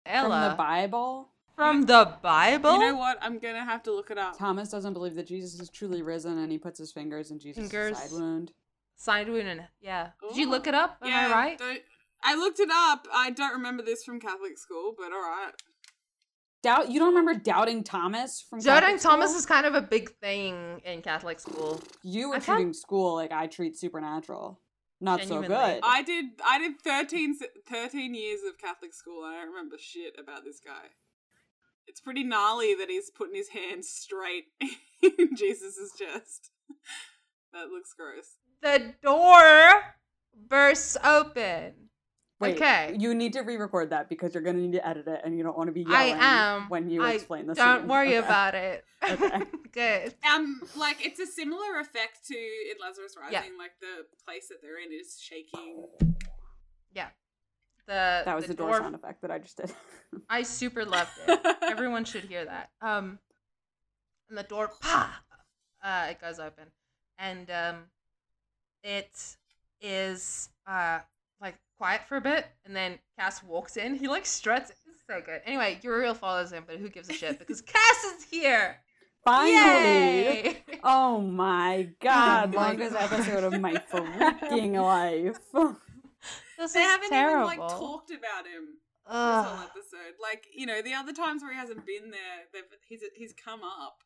[0.04, 1.28] from the Bible.
[1.54, 2.72] from the Bible.
[2.74, 3.18] You know what?
[3.20, 4.36] I'm gonna have to look it up.
[4.36, 7.70] Thomas doesn't believe that Jesus is truly risen, and he puts his fingers in Jesus'
[7.70, 7.98] Fingers.
[7.98, 8.52] side wound.
[8.96, 10.08] Side wound and yeah.
[10.28, 10.96] Did you look it up?
[11.02, 11.58] Am yeah, I right?
[11.58, 11.82] don't-
[12.22, 13.06] I looked it up.
[13.14, 15.52] I don't remember this from Catholic school, but all right.
[16.62, 20.80] Doubt you don't remember doubting Thomas from Doubting Thomas is kind of a big thing
[20.84, 21.80] in Catholic school.
[22.02, 24.60] You were I can't- treating school like I treat supernatural.
[25.00, 25.80] Not so good.
[25.82, 26.26] I did.
[26.44, 29.24] I did 13, s- 13 years of Catholic school.
[29.24, 30.90] and I don't remember shit about this guy.
[31.86, 34.44] It's pretty gnarly that he's putting his hand straight
[35.02, 36.50] in Jesus' chest.
[37.52, 38.36] That looks gross.
[38.62, 39.96] The door
[40.48, 41.89] bursts open.
[42.40, 42.96] Wait, okay.
[42.98, 45.56] You need to re-record that because you're gonna need to edit it, and you don't
[45.58, 46.68] want to be I yelling am.
[46.70, 47.58] when you I explain this.
[47.58, 48.84] Don't worry about it.
[49.02, 49.42] Okay.
[49.72, 50.14] Good.
[50.30, 53.32] Um, like it's a similar effect to in Lazarus Rising.
[53.32, 53.58] Yeah.
[53.58, 55.86] Like the place that they're in is shaking.
[56.92, 57.06] Yeah.
[57.86, 59.72] The That was the, door, sound effect that I just did.
[60.28, 61.40] I super loved it.
[61.62, 62.68] Everyone should hear that.
[62.82, 63.18] Um,
[64.28, 65.22] and the door, pa,
[65.82, 66.66] uh, it goes open,
[67.18, 67.76] and um,
[68.84, 69.36] it
[69.80, 71.04] is uh like
[71.80, 73.94] quiet for a bit, and then Cas walks in.
[73.94, 74.68] He like struts.
[74.70, 75.40] It's so good.
[75.46, 78.76] Anyway, Uriel follows him, but who gives a shit because Cas is here.
[79.24, 79.54] Finally.
[79.54, 80.62] Yay!
[80.84, 85.38] Oh my god, my longest episode of my freaking life.
[86.58, 87.50] this they is haven't terrible.
[87.50, 88.76] even like talked about him
[89.06, 90.14] this whole episode.
[90.22, 93.98] Like you know, the other times where he hasn't been there, he's he's come up.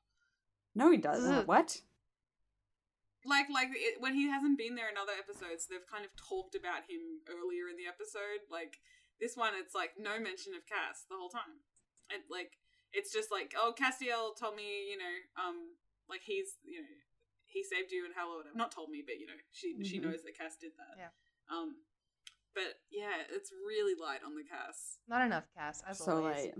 [0.77, 1.49] No, he doesn't.
[1.49, 1.81] What?
[3.25, 6.55] Like like it, when he hasn't been there in other episodes, they've kind of talked
[6.55, 8.45] about him earlier in the episode.
[8.53, 8.79] Like
[9.21, 11.65] this one, it's like no mention of Cas the whole time,
[12.13, 12.59] and like
[12.93, 15.75] it's just like oh Castiel told me you know um
[16.09, 16.95] like he's you know
[17.47, 18.57] he saved you and hell or whatever.
[18.57, 20.11] Not told me, but you know she she Mhm.
[20.11, 20.95] knows that Cas did that.
[20.99, 21.13] Yeah.
[21.49, 21.77] Um,
[22.55, 24.99] but yeah, it's really light on the Cas.
[25.09, 26.37] Not enough Cas, as So always.
[26.45, 26.55] late.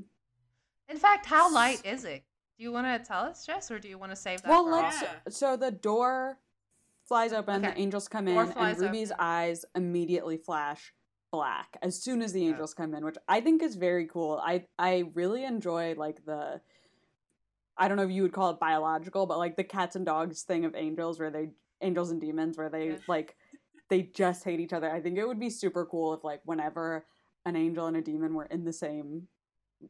[0.89, 2.25] In fact, how light is it?
[2.57, 4.65] Do you want to tell us, Jess, or do you want to save that Well,
[4.65, 4.97] for let's.
[4.97, 5.03] off?
[5.03, 5.33] Yeah.
[5.33, 6.39] So the door
[7.07, 7.63] flies open.
[7.63, 9.25] The angels come in, and Ruby's open.
[9.25, 10.93] eyes immediately flash
[11.33, 14.41] black as soon as the angels come in, which I think is very cool.
[14.43, 16.61] I I really enjoy like the.
[17.77, 20.43] I don't know if you would call it biological, but like the cats and dogs
[20.43, 21.51] thing of angels, where they
[21.81, 22.99] angels and demons, where they Yeah.
[23.09, 23.37] like
[23.89, 24.91] they just hate each other.
[24.91, 27.07] I think it would be super cool if like whenever
[27.45, 29.29] an angel and a demon were in the same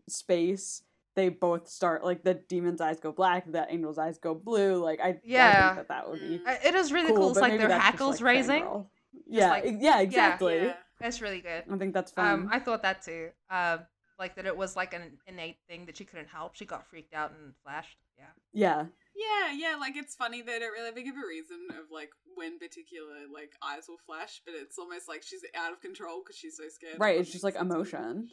[0.09, 0.82] space,
[1.16, 4.77] they both start like the demon's eyes go black, the angel's eyes go blue.
[4.82, 5.74] Like I, I Yeah.
[5.74, 7.16] think that that would be It is really cool.
[7.16, 7.31] cool.
[7.31, 8.85] It's like their that's just, hackles like, raising.
[9.27, 10.57] Yeah, like- yeah, exactly.
[10.65, 10.77] Yeah.
[11.01, 11.65] That's really good.
[11.70, 12.32] I think that's fun.
[12.32, 13.31] Um, I thought that too.
[13.51, 13.81] Um,
[14.19, 16.55] like that it was like an innate thing that she couldn't help.
[16.55, 17.99] She got freaked out and flashed.
[18.16, 18.27] Yeah.
[18.53, 18.85] yeah,
[19.16, 23.27] Yeah, yeah, like it's funny they don't really give a reason of like when particular
[23.32, 26.65] like eyes will flash, but it's almost like she's out of control because she's so
[26.69, 26.99] scared.
[27.01, 27.19] right.
[27.19, 27.74] It's just like something.
[27.77, 28.28] emotion.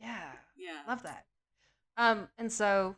[0.00, 0.32] Yeah.
[0.56, 0.78] Yeah.
[0.88, 1.26] Love that.
[1.98, 2.96] Um, and so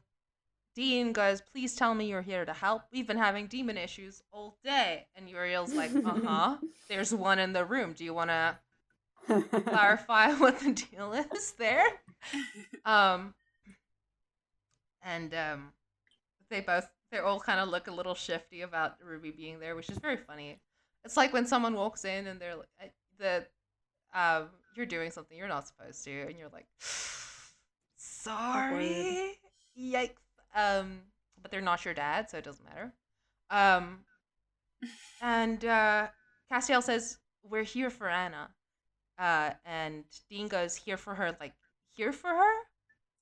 [0.77, 2.82] Dean goes, "Please tell me you're here to help.
[2.93, 6.56] We've been having demon issues all day." And Uriel's like, "Uh huh.
[6.89, 7.94] There's one in the room.
[7.94, 8.59] Do you want to
[9.64, 11.86] clarify what the deal is there?"
[12.85, 13.35] Um,
[15.02, 15.72] and um,
[16.51, 19.90] they both they all kind of look a little shifty about Ruby being there, which
[19.90, 20.60] is very funny.
[21.05, 23.47] It's like when someone walks in and they're like, the
[24.14, 26.66] um, you're doing something you're not supposed to, and you're like,
[28.22, 29.32] sorry,
[29.78, 30.10] yikes.
[30.55, 31.01] Um,
[31.40, 32.92] but they're not your dad, so it doesn't matter.
[33.51, 34.01] Um,
[35.22, 36.09] and uh,
[36.52, 38.51] Castiel says, "We're here for Anna,"
[39.18, 41.55] uh, and Dean goes, "Here for her, like
[41.92, 42.52] here for her."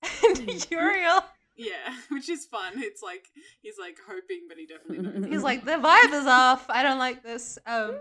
[0.29, 1.25] And Uriel,
[1.57, 2.75] Yeah, which is fun.
[2.77, 3.25] It's like
[3.63, 5.31] he's like hoping, but he definitely knows.
[5.31, 6.67] he's like, "The vibe is off.
[6.71, 7.97] I don't like this." Um,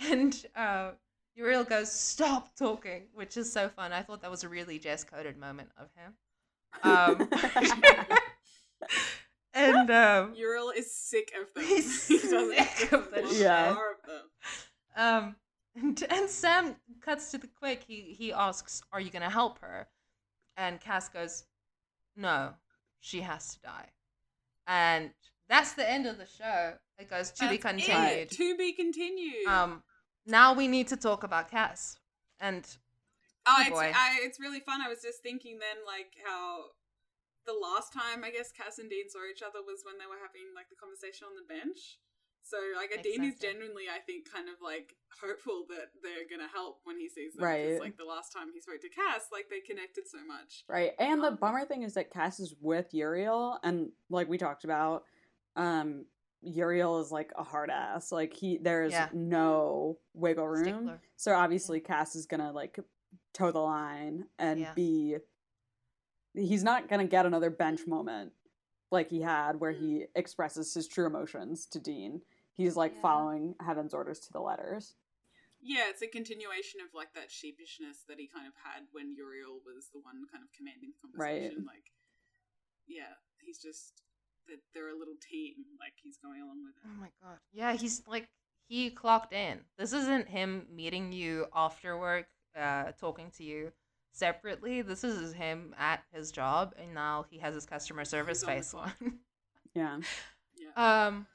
[0.00, 0.90] and uh,
[1.36, 3.92] Uriel goes, "Stop talking," which is so fun.
[3.92, 6.14] I thought that was a really Jess coded moment of him.
[6.82, 7.28] Um,
[9.54, 11.64] and um, Uriel is sick of them.
[11.64, 13.42] He's He sick of the want shit.
[14.06, 14.30] them.
[14.96, 15.36] Um,
[15.76, 17.84] and, and Sam cuts to the quick.
[17.86, 19.88] He he asks, "Are you gonna help her?"
[20.56, 21.44] And Cas goes,
[22.16, 22.54] "No,
[23.00, 23.88] she has to die."
[24.66, 25.10] And
[25.48, 26.74] that's the end of the show.
[26.98, 27.86] It goes to be That's it.
[27.86, 28.30] continued.
[28.30, 29.46] To be continued.
[29.48, 29.82] Um,
[30.26, 31.98] now we need to talk about Cas.
[32.40, 32.66] And
[33.46, 33.92] Oh, Oh, it's, boy.
[33.94, 34.80] I, it's really fun.
[34.80, 36.72] I was just thinking then, like, how
[37.46, 40.16] the last time I guess Cas and Dean saw each other was when they were
[40.16, 42.00] having like the conversation on the bench.
[42.42, 46.48] So like Makes Adine is genuinely, I think, kind of like hopeful that they're gonna
[46.48, 47.44] help when he sees them.
[47.44, 47.80] 'cause, Right.
[47.80, 50.64] Like the last time he spoke to Cas, like they connected so much.
[50.68, 50.92] Right.
[50.98, 54.64] And the Um, bummer thing is that Cas is with Uriel and like we talked
[54.64, 55.04] about,
[55.56, 56.06] um
[56.44, 58.12] Uriel is like a hard ass.
[58.12, 59.08] Like he there's Yeah.
[59.12, 60.64] no wiggle room.
[60.64, 61.02] Stickler.
[61.16, 62.78] So obviously Cas is gonna like
[63.32, 64.74] toe the line and Yeah.
[64.74, 65.16] be
[66.34, 68.32] he's not gonna get another bench moment
[68.90, 70.08] like he had where he mm.
[70.14, 72.22] expresses his true emotions to Dean.
[72.52, 73.00] He's like Yeah.
[73.02, 74.94] following Heaven's orders to the letters.
[75.60, 79.60] Yeah, it's a continuation of like that sheepishness that he kind of had when Uriel
[79.64, 81.40] was the one kind of commanding the Right.
[81.40, 81.64] conversation.
[81.64, 81.90] Like,
[82.86, 84.02] yeah, he's just
[84.48, 85.54] that they're a little team.
[85.78, 86.82] Like he's going along with it.
[86.86, 87.38] Oh my god.
[87.52, 88.28] Yeah, he's like
[88.68, 89.60] he clocked in.
[89.78, 92.26] This isn't him meeting you after work,
[92.58, 93.72] uh, talking to you
[94.12, 94.82] separately.
[94.82, 98.74] This is him at his job, and now he has his customer service on face
[98.74, 98.92] on.
[99.74, 99.98] Yeah.
[100.56, 101.06] Yeah.
[101.06, 101.26] um,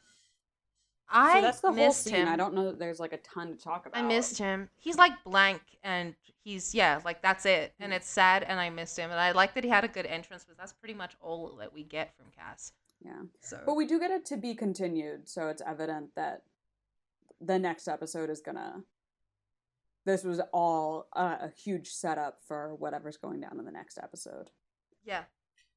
[1.12, 2.16] I so that's the whole missed scene.
[2.16, 2.28] him.
[2.28, 4.00] I don't know that there's like a ton to talk about.
[4.02, 4.70] I missed him.
[4.78, 8.98] He's like blank, and he's yeah, like that's it, and it's sad, and I missed
[8.98, 11.56] him, and I like that he had a good entrance, but that's pretty much all
[11.60, 12.74] that we get from Cas.
[13.02, 13.22] Yeah.
[13.42, 16.44] So, But we do get it to be continued, so it's evident that
[17.40, 18.84] the next episode is gonna.
[20.06, 24.50] This was all a, a huge setup for whatever's going down in the next episode.
[25.06, 25.24] yeah,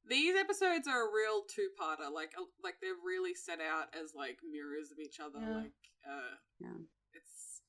[0.09, 2.11] These episodes are a real two-parter.
[2.11, 2.31] Like,
[2.63, 5.39] like they're really set out as like mirrors of each other.
[5.39, 5.55] Yeah.
[5.57, 5.73] Like,
[6.09, 6.67] uh, Yeah.
[7.13, 7.61] it's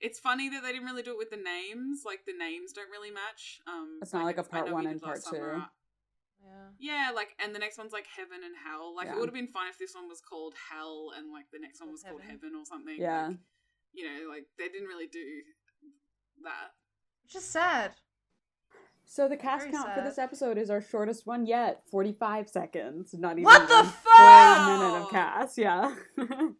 [0.00, 2.02] it's funny that they didn't really do it with the names.
[2.06, 3.60] Like the names don't really match.
[3.66, 5.66] Um, It's not like a I part know we one and last part summer.
[6.40, 6.46] Two.
[6.80, 7.08] yeah.
[7.08, 8.94] Yeah, like, and the next one's like heaven and hell.
[8.96, 9.12] Like, Yeah.
[9.14, 11.80] it would have been fine if this one was called hell and like the next
[11.80, 12.36] one was called Heaven.
[12.42, 12.96] heaven or something.
[12.98, 13.28] Yeah.
[13.28, 13.36] Like,
[13.92, 15.20] you know, like they didn't really do
[16.44, 16.72] that.
[17.24, 17.92] Which is sad.
[19.04, 23.12] So the Cas Very count for this episode is our shortest one yet, forty-five seconds.
[23.12, 24.66] Not even What the one fuck?
[24.68, 25.58] minute of Cas.
[25.58, 25.94] Yeah.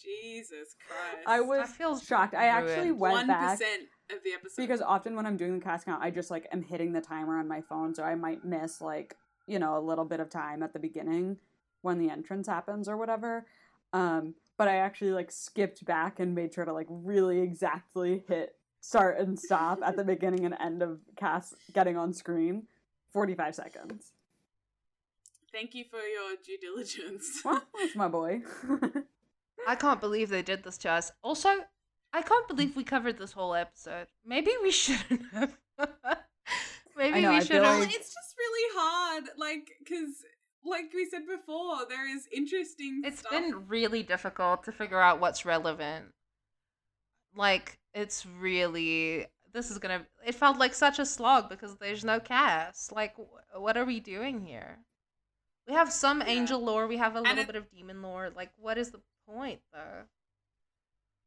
[0.00, 1.26] Jesus Christ.
[1.26, 2.34] I was feel shocked.
[2.34, 5.64] I actually went one back percent of the episode because often when I'm doing the
[5.64, 8.44] Cas count, I just like am hitting the timer on my phone, so I might
[8.44, 9.16] miss like
[9.46, 11.38] you know a little bit of time at the beginning
[11.82, 13.46] when the entrance happens or whatever.
[13.92, 18.54] Um, but I actually like skipped back and made sure to like really exactly hit
[18.80, 22.66] start and stop at the beginning and end of Cas getting on screen.
[23.12, 24.12] Forty five seconds.
[25.52, 27.42] Thank you for your due diligence.
[27.44, 28.40] Well, that's my boy.
[29.66, 31.12] I can't believe they did this to us.
[31.22, 31.48] Also,
[32.12, 32.48] I can't mm.
[32.48, 34.06] believe we covered this whole episode.
[34.24, 35.56] Maybe we shouldn't have.
[36.96, 37.78] Maybe know, we should feel have.
[37.78, 40.22] Well, it's just really hard, like, because,
[40.64, 43.02] like we said before, there is interesting.
[43.04, 43.32] It's stuff.
[43.32, 46.06] been really difficult to figure out what's relevant.
[47.34, 49.26] Like, it's really.
[49.54, 50.06] This is gonna.
[50.26, 52.90] It felt like such a slog because there's no Cas.
[52.92, 54.78] Like, wh- what are we doing here?
[55.66, 56.28] We have some Yeah.
[56.28, 58.30] angel lore, we have a little it- bit of demon lore.
[58.34, 60.04] Like, what is the point, though?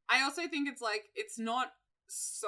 [0.10, 1.72] I also think it's like it's not
[2.08, 2.48] so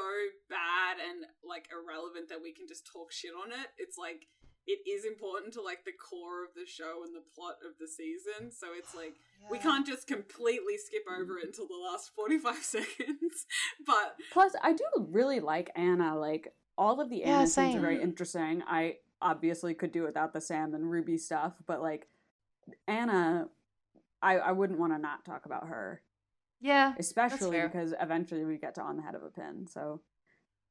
[0.49, 3.67] bad and like irrelevant that we can just talk shit on it.
[3.77, 4.27] It's like
[4.67, 7.87] it is important to like the core of the show and the plot of the
[7.87, 8.51] season.
[8.51, 9.15] So it's like
[9.51, 13.45] we can't just completely skip over it until the last 45 seconds.
[13.85, 16.17] but Plus, I do really like Anna.
[16.17, 18.61] Like all of the Yeah, Anna scenes are very interesting.
[18.67, 22.07] I obviously could do without the Sam and Ruby stuff, but like
[22.87, 23.47] Anna,
[24.21, 26.01] I I wouldn't want to not talk about her,
[26.61, 26.93] Yeah.
[26.99, 27.67] especially fair.
[27.69, 29.67] because eventually we get to on the head of a pin.
[29.67, 30.01] So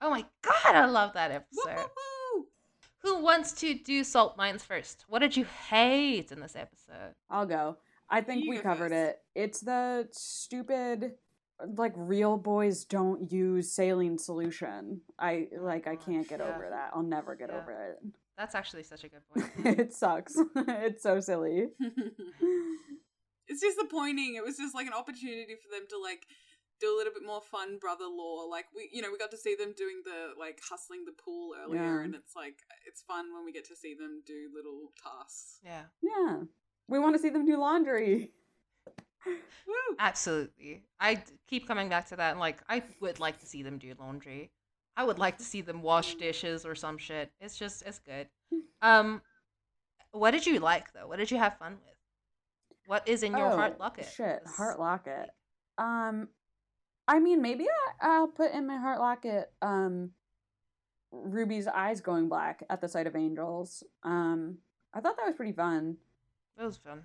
[0.00, 1.76] Oh my god, I love that episode.
[1.76, 1.84] woo,
[2.36, 2.46] woo.
[3.02, 5.04] Who wants to do salt mines first?
[5.08, 7.14] What did you hate in this episode?
[7.30, 7.76] I'll go.
[8.10, 9.10] I think You we covered first.
[9.10, 9.18] it.
[9.34, 11.12] It's the stupid
[11.76, 15.00] like real boys don't use saline solution.
[15.18, 16.54] I like I oh, can't get yeah.
[16.54, 16.90] over that.
[16.94, 17.60] I'll never get Yeah.
[17.62, 17.98] over it.
[18.36, 19.78] That's actually such a good point.
[19.80, 20.36] it sucks.
[20.56, 21.68] it's so silly.
[23.48, 24.34] it's disappointing.
[24.36, 26.26] It was just like an opportunity for them to like
[26.80, 28.48] do a little bit more fun brother lore.
[28.50, 31.54] Like we, you know, we got to see them doing the like hustling the pool
[31.62, 32.04] earlier, Yeah.
[32.04, 35.58] and it's like it's fun when we get to see them do little tasks.
[35.64, 36.42] yeah, Yeah.
[36.88, 38.30] We want to see them do laundry.
[39.98, 40.82] Absolutely.
[41.00, 42.32] I keep coming back to that.
[42.32, 44.50] And like, I would like to see them do laundry.
[44.96, 47.30] I would like to see them wash dishes or some shit.
[47.40, 48.28] It's just, it's good.
[48.82, 49.22] Um,
[50.12, 51.08] what did you like though?
[51.08, 51.95] What did you have fun with?
[52.86, 54.08] What is in your heart Oh, locket?
[54.14, 55.30] Shit, heart locket.
[55.78, 56.28] Um,
[57.08, 59.52] I mean, maybe I, I'll put in my heart locket.
[59.60, 60.10] Um,
[61.12, 63.82] Ruby's eyes going black at the sight of angels.
[64.02, 64.58] Um,
[64.94, 65.96] I thought that was pretty fun.
[66.58, 67.04] It was fun.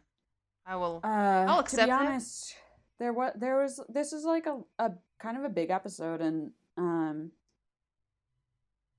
[0.65, 1.01] I will.
[1.03, 1.07] Uh,
[1.47, 1.93] I'll to accept be it.
[1.93, 2.55] honest,
[2.99, 6.51] there was there was this is like a, a kind of a big episode, and
[6.77, 7.31] um.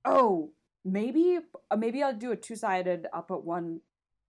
[0.04, 0.50] Oh,
[0.84, 1.38] maybe
[1.76, 3.06] maybe I'll do a two sided.
[3.12, 3.80] I'll put one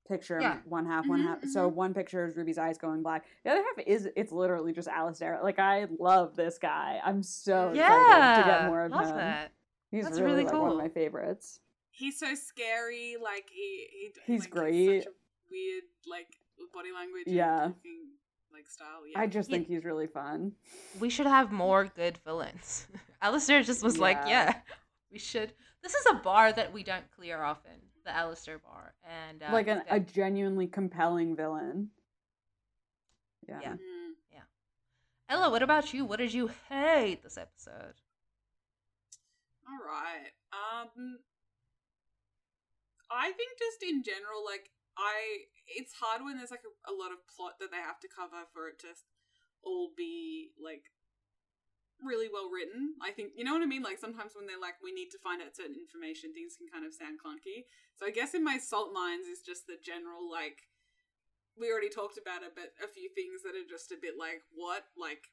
[0.07, 0.59] picture, Yeah.
[0.65, 1.45] one half, one Mhm, half.
[1.45, 1.73] So mhm.
[1.73, 3.25] one picture is Ruby's eyes going black.
[3.43, 5.39] The other half is it's literally just Alastair.
[5.41, 6.99] Like I love this guy.
[7.03, 9.17] I'm so excited yeah, to get more of love him.
[9.17, 9.51] that.
[9.91, 11.59] He's That's really, really like one of my favorites.
[11.91, 13.15] He's so scary.
[13.21, 15.03] Like he, he He's like, great.
[15.03, 15.15] Such a
[15.51, 16.27] weird like
[16.73, 17.25] body language.
[17.27, 17.57] Yeah.
[17.67, 18.07] Talking,
[18.51, 19.07] like style.
[19.09, 19.19] Yeah.
[19.19, 20.53] I just think he's really fun.
[20.99, 22.87] We should have more good villains.
[23.21, 24.27] Alastair just was like, Yeah.
[24.27, 24.53] yeah,
[25.11, 25.53] we should.
[25.81, 27.73] This is a bar that we don't clear often,
[28.05, 31.89] the Alastair bar, and uh, like an, a genuinely compelling villain.
[33.47, 33.59] Yeah.
[33.61, 33.73] Yeah.
[33.73, 34.03] Mm.
[35.33, 36.05] Ella, what about you?
[36.05, 37.97] What did you hate this episode?
[39.65, 40.29] All right.
[40.53, 41.17] Um,
[43.09, 47.09] I think just in general, like I, it's hard when there's like a, a lot
[47.09, 48.93] of plot that they have to cover for it to
[49.63, 50.92] all be like
[52.05, 52.95] really well written.
[53.01, 53.83] I think you know what I mean.
[53.83, 56.85] Like sometimes when they're like, we need to find out certain information, things can kind
[56.85, 57.65] of sound clunky.
[57.97, 60.69] So I guess in my salt mines is just the general like.
[61.53, 64.41] We already talked about it, but a few things that are just a bit like
[64.57, 65.29] what, like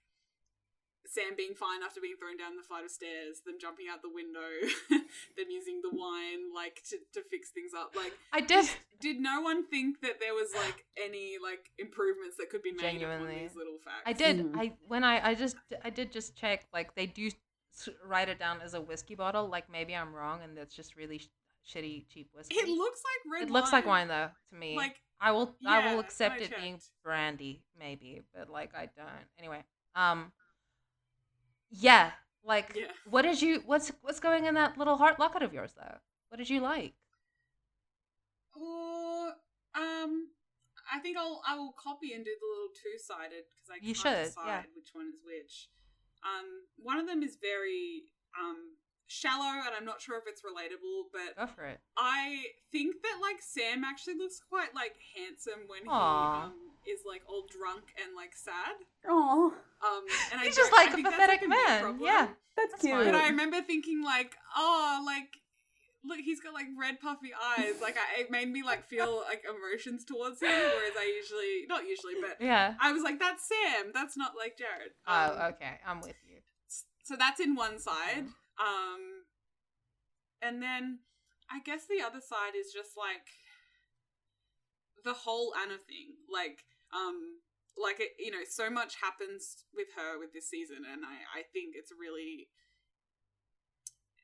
[1.06, 4.12] Sam being fine after being thrown down the flight of stairs, them jumping out the
[4.12, 4.46] window,
[5.36, 7.94] them using the wine like to, to fix things up.
[7.96, 8.68] Like, I did.
[9.00, 13.02] did no one think that there was like any like improvements that could be made
[13.02, 14.04] upon these little facts?
[14.06, 14.52] I did.
[14.52, 14.58] Mhm.
[14.58, 16.66] I when I I just I did just check.
[16.72, 17.30] Like they do
[18.04, 19.48] write it down as a whiskey bottle.
[19.48, 21.28] Like maybe I'm wrong, and that's just really sh-
[21.68, 22.56] shitty cheap whiskey.
[22.56, 23.48] It looks like red.
[23.48, 24.76] It looks like wine though to me.
[24.76, 29.26] Like, I will I will accept I it being brandy maybe, but like I don't.
[29.38, 29.62] Anyway,
[29.94, 30.32] um,
[31.70, 32.10] yeah,
[32.44, 32.86] like yeah.
[33.08, 35.96] what did you what's what's going in that little heart locket of yours though?
[36.28, 36.94] What did you like?
[38.54, 39.28] Or
[39.74, 40.28] um,
[40.92, 43.94] I think I'll I will copy and do the little two sided because I You
[43.94, 44.62] can't should, yeah.
[44.62, 45.68] decide which one is which.
[46.22, 48.04] Um, one of them is very
[48.38, 48.76] um
[49.06, 51.80] shallow, and I'm not sure if it's relatable, but Go for it.
[51.96, 56.52] I think that like Sam actually looks quite like handsome when he um
[56.88, 58.76] is like all drunk and like sad.
[59.08, 59.54] Oh,
[59.84, 62.02] Um, and He's I just like a think that's, pathetic big man, problem.
[62.02, 62.28] yeah.
[62.56, 62.94] that's, That's cute.
[62.94, 63.04] fine.
[63.06, 65.28] But I remember thinking like, oh, like
[66.02, 67.74] look, he's got like red puffy eyes.
[67.82, 71.86] Like I, it made me like feel like emotions towards him, whereas I usually not
[71.86, 72.74] usually, but Yeah.
[72.80, 73.90] I was like, that's Sam.
[73.92, 74.92] That's not like Jared.
[75.06, 75.78] Oh, Um, okay.
[75.86, 76.38] I'm with you.
[77.04, 78.24] so that's in one side
[78.60, 79.24] um
[80.42, 80.98] and then
[81.50, 83.26] i guess the other side is just like
[85.04, 86.58] the whole anna thing like
[86.92, 87.40] um
[87.78, 91.42] like it, you know so much happens with her with this season and i i
[91.54, 92.48] think it's really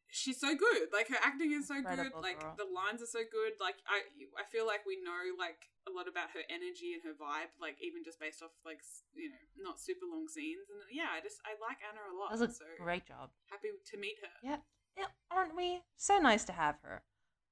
[0.08, 2.54] she's so good like her acting is so good Incredible like girl.
[2.56, 4.00] the lines are so good like i
[4.40, 7.76] i feel like we know like a lot about her energy and her vibe like
[7.82, 8.80] even just based off like
[9.14, 12.32] you know not super long scenes and yeah i just i like anna a lot
[12.32, 13.30] That was a so great job.
[13.50, 14.62] happy to meet her Yeah.
[14.96, 15.82] Yeah, aren't we?
[15.98, 17.02] So nice to have her.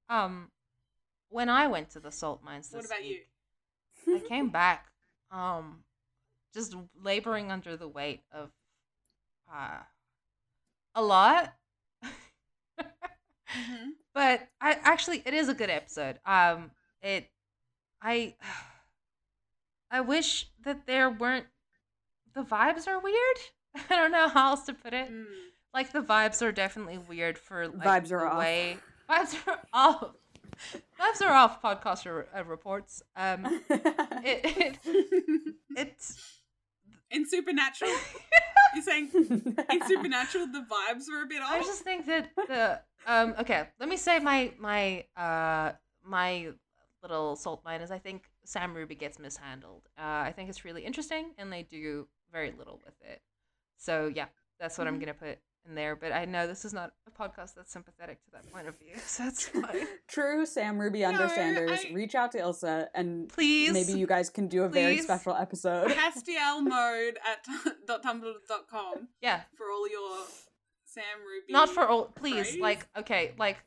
[0.08, 0.50] Um,
[1.28, 3.20] when I went to the salt mines this what about you
[4.08, 4.86] I came back,
[5.34, 5.78] um,
[6.54, 8.50] just laboring under the weight of,
[9.52, 9.78] uh,
[10.94, 11.54] a lot.
[12.04, 13.90] mm-hmm.
[14.14, 16.20] but I actually it is a good episode.
[16.24, 16.70] Um,
[17.02, 17.28] it,
[18.00, 18.34] I,
[19.90, 21.46] I wish that there weren't.
[22.34, 23.36] The vibes are weird.
[23.90, 25.10] I don't know how else to put it.
[25.10, 25.24] Mm.
[25.72, 28.38] Like the vibes are definitely weird for like, Vibes are the off.
[28.38, 28.78] way
[29.08, 30.10] vibes are off.
[31.00, 31.60] Vibes are off.
[31.62, 33.02] Podcaster uh, reports.
[33.16, 36.40] Um, it, it it's
[37.10, 37.90] in supernatural
[38.74, 41.52] you're saying in supernatural the vibes were a bit off.
[41.52, 45.72] I just think that the um okay, let me say my my uh
[46.04, 46.48] my
[47.02, 49.82] little salt mine is I think Sam Ruby gets mishandled.
[49.98, 53.20] Uh, I think it's really interesting and they do very little with it.
[53.76, 54.26] So yeah,
[54.58, 55.00] that's what I'm Mhm.
[55.00, 55.96] gonna put in there.
[55.96, 58.94] But I know this is not a podcast that's sympathetic to that point of view,
[59.06, 59.86] so that's fine.
[60.08, 64.30] True Sam Ruby No, understanders, I- reach out to Ilsa and Please, maybe you guys
[64.30, 65.90] can do a very special episode.
[65.92, 67.46] Castiel mode at
[68.02, 70.26] tumblr.com yeah, for all your
[70.84, 72.04] Sam Ruby not for all.
[72.04, 72.60] Please, praise?
[72.60, 73.58] like okay, like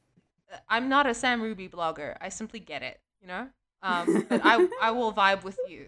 [0.69, 2.15] I'm not a Sam Ruby blogger.
[2.21, 3.47] I simply get it, you know.
[3.81, 5.87] Um, but I I will vibe with you.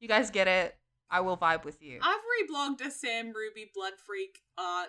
[0.00, 0.76] You guys get it.
[1.10, 1.98] I will vibe with you.
[2.02, 4.88] I've reblogged a Sam Ruby blood freak art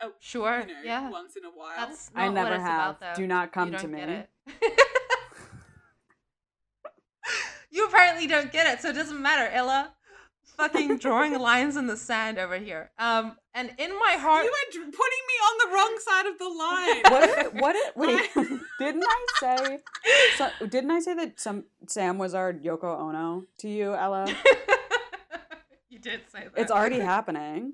[0.00, 0.60] Oh, sure.
[0.60, 1.10] you know yeah.
[1.10, 2.96] once in a while That's I never what it's have.
[2.96, 3.22] about, though.
[3.22, 3.98] Do not come you to don't me.
[3.98, 4.28] get it.
[7.70, 9.92] you apparently don't get it, so it doesn't matter, Ella.
[10.56, 12.90] Fucking drawing lines in the sand over here.
[12.98, 16.48] Um, and in my heart, you were putting me on the wrong side of the
[16.48, 17.46] line What?
[17.46, 17.76] If, what?
[17.76, 17.96] If,
[18.36, 19.78] wait, didn't I say?
[20.36, 24.26] So, didn't I say that some Sam was our Yoko Ono to you, Ella?
[25.96, 26.52] You did say that.
[26.60, 27.72] It's already happening.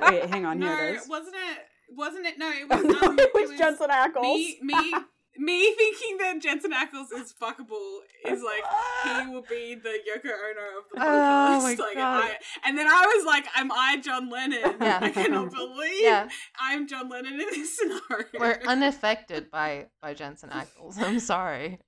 [0.00, 0.58] Wait, hang on.
[0.58, 1.08] no Here it is.
[1.08, 1.58] wasn't it
[1.96, 4.22] wasn't it no it was no, um, it was Jensen Ackles.
[4.22, 4.94] me me
[5.38, 8.64] me thinking that Jensen Ackles is fuckable is like
[9.04, 12.24] he will be the Yoko Ono of the Oh my like, God.
[12.24, 14.76] I, and then I was like, "Am I John Lennon?
[14.80, 14.98] Yeah.
[15.02, 16.28] I cannot believe Yeah,
[16.60, 20.98] I'm John Lennon in this scenario." we're unaffected by by Jensen Ackles.
[21.00, 21.78] I'm sorry.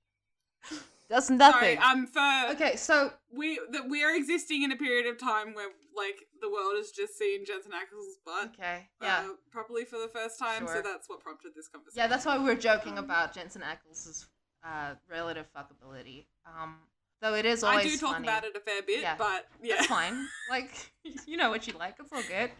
[1.09, 1.77] Does Sorry, nothing.
[1.79, 5.69] um, for okay, so we that we are existing in a period of time where
[5.95, 10.07] like the world has just seen Jensen Ackles' butt okay, yeah, uh, properly for the
[10.07, 11.97] first time, so that's what prompted this conversation.
[12.01, 12.07] yeah.
[12.07, 14.25] That's why we were joking Um, about Jensen Ackles'
[14.65, 16.25] uh, relative fuckability.
[16.45, 16.77] Um,
[17.21, 18.27] though it is always I do talk funny.
[18.27, 19.15] about it a fair bit, Yeah.
[19.17, 20.27] but yeah, That's fine.
[20.49, 20.71] Like
[21.27, 21.95] you know what you like.
[21.99, 22.51] It's all good.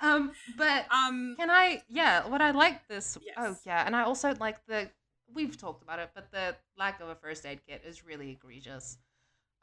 [0.00, 1.82] Um, but Um, Can I?
[1.88, 3.16] Yeah, what I like this.
[3.36, 4.90] Oh yeah, and I also like the.
[5.34, 8.96] We've talked about it, but the lack of a first aid kit is really egregious.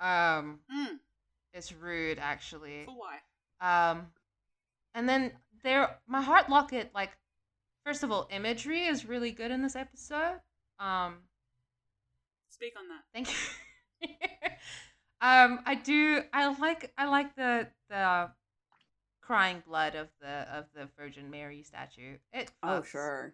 [0.03, 0.99] Um, mm,
[1.53, 2.83] it's rude actually.
[2.85, 3.19] for why?
[3.61, 4.07] Um,
[4.93, 5.31] and then
[5.63, 6.91] there, my heart locket.
[6.93, 7.11] Like,
[7.85, 10.41] first of all, imagery is really good in this episode.
[10.77, 11.19] Um,
[12.49, 13.03] Speak on that.
[13.13, 14.09] Thank you.
[15.21, 16.21] um, I do.
[16.33, 16.91] I like.
[16.97, 18.29] I like the the
[19.21, 22.17] crying blood of the of the Virgin Mary statue.
[22.33, 22.51] It.
[22.61, 23.33] Oh, sure.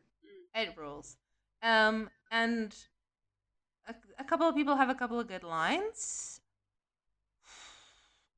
[0.53, 1.17] It rules.
[1.63, 2.75] Um, and
[3.87, 6.41] a, a couple of people have a couple of good lines.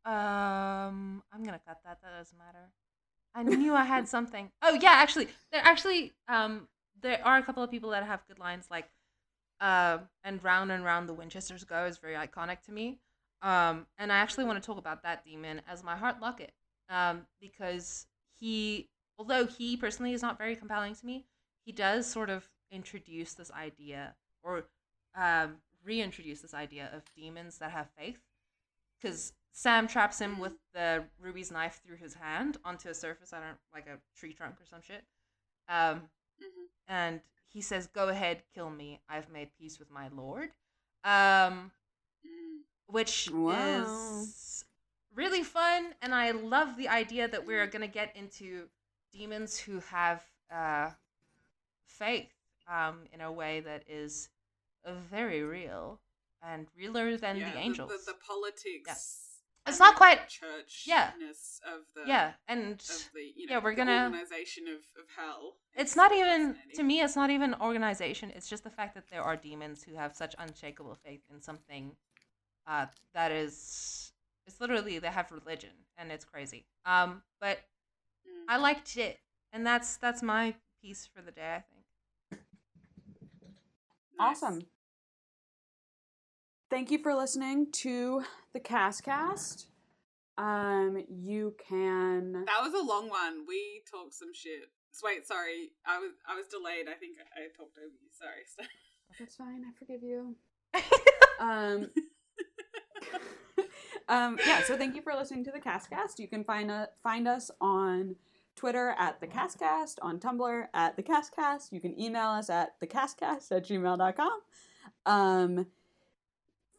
[0.05, 1.99] Um, I'm gonna cut that.
[2.01, 2.71] That doesn't matter.
[3.33, 4.51] I knew I had something.
[4.61, 6.67] Oh yeah, actually, there actually um
[7.01, 8.89] there are a couple of people that have good lines like,
[9.59, 12.99] uh, and round and round the Winchesters go is very iconic to me.
[13.41, 16.51] Um, and I actually want to talk about that demon as my heart locket.
[16.89, 18.05] Um, because
[18.39, 21.25] he, although he personally is not very compelling to me,
[21.65, 24.65] he does sort of introduce this idea or
[25.15, 28.19] um, reintroduce this idea of demons that have faith.
[29.01, 33.39] Because Sam traps him with the Ruby's knife through his hand onto a surface, I
[33.39, 35.03] don't like a tree trunk or some shit.
[35.67, 36.09] Um,
[36.41, 36.69] Mhm.
[36.87, 39.01] and he says, "Go ahead, kill me.
[39.09, 40.53] I've made peace with my lord."
[41.03, 41.71] Um,
[42.25, 42.63] Mm.
[42.85, 43.81] which Wow.
[43.83, 44.65] is
[45.13, 48.69] really fun and i love the idea that we're going to get into
[49.11, 50.91] demons who have uh,
[51.85, 52.31] faith
[52.67, 54.29] um, in a way that is
[54.85, 55.99] very real
[56.41, 59.30] and realer than Yeah, the angels The, the, politics.
[59.67, 61.11] It's not quite- church yeah.
[61.65, 65.57] of the yeah and of the you yeah, we're the gonna- organization of, of hell.
[65.75, 69.07] it's is not even to me it's not even organization it's just the fact that
[69.11, 71.95] there are demons who have such unshakable faith in something
[72.67, 74.11] uh, that is
[74.47, 77.59] it's literally they have religion and it's crazy um but
[78.27, 78.45] Mm.
[78.53, 79.19] I liked it,
[79.51, 81.55] and that's that's my piece for the day.
[81.57, 82.41] I think.
[84.19, 84.43] Nice.
[84.43, 84.59] Awesome.
[86.71, 88.23] Thank you for listening to
[88.53, 89.65] the CasCast.
[90.37, 92.31] Um, you can.
[92.31, 93.45] That was a long one.
[93.45, 94.69] We talked some shit.
[95.03, 95.71] Wait, sorry.
[95.85, 96.87] I was I was delayed.
[96.87, 98.07] I think I talked over you.
[98.13, 98.67] Sorry.
[99.19, 99.65] That's fine.
[99.67, 100.35] I forgive you.
[101.41, 101.89] Um.
[104.07, 104.37] um.
[104.45, 104.63] Yeah.
[104.63, 106.19] So thank you for listening to the CasCast.
[106.19, 108.15] You can find uh, find us on
[108.55, 111.71] Twitter at the CasCast, on Tumblr at the CasCast.
[111.71, 114.39] You can email us at thecascast at gmail.com.
[115.07, 115.65] Um.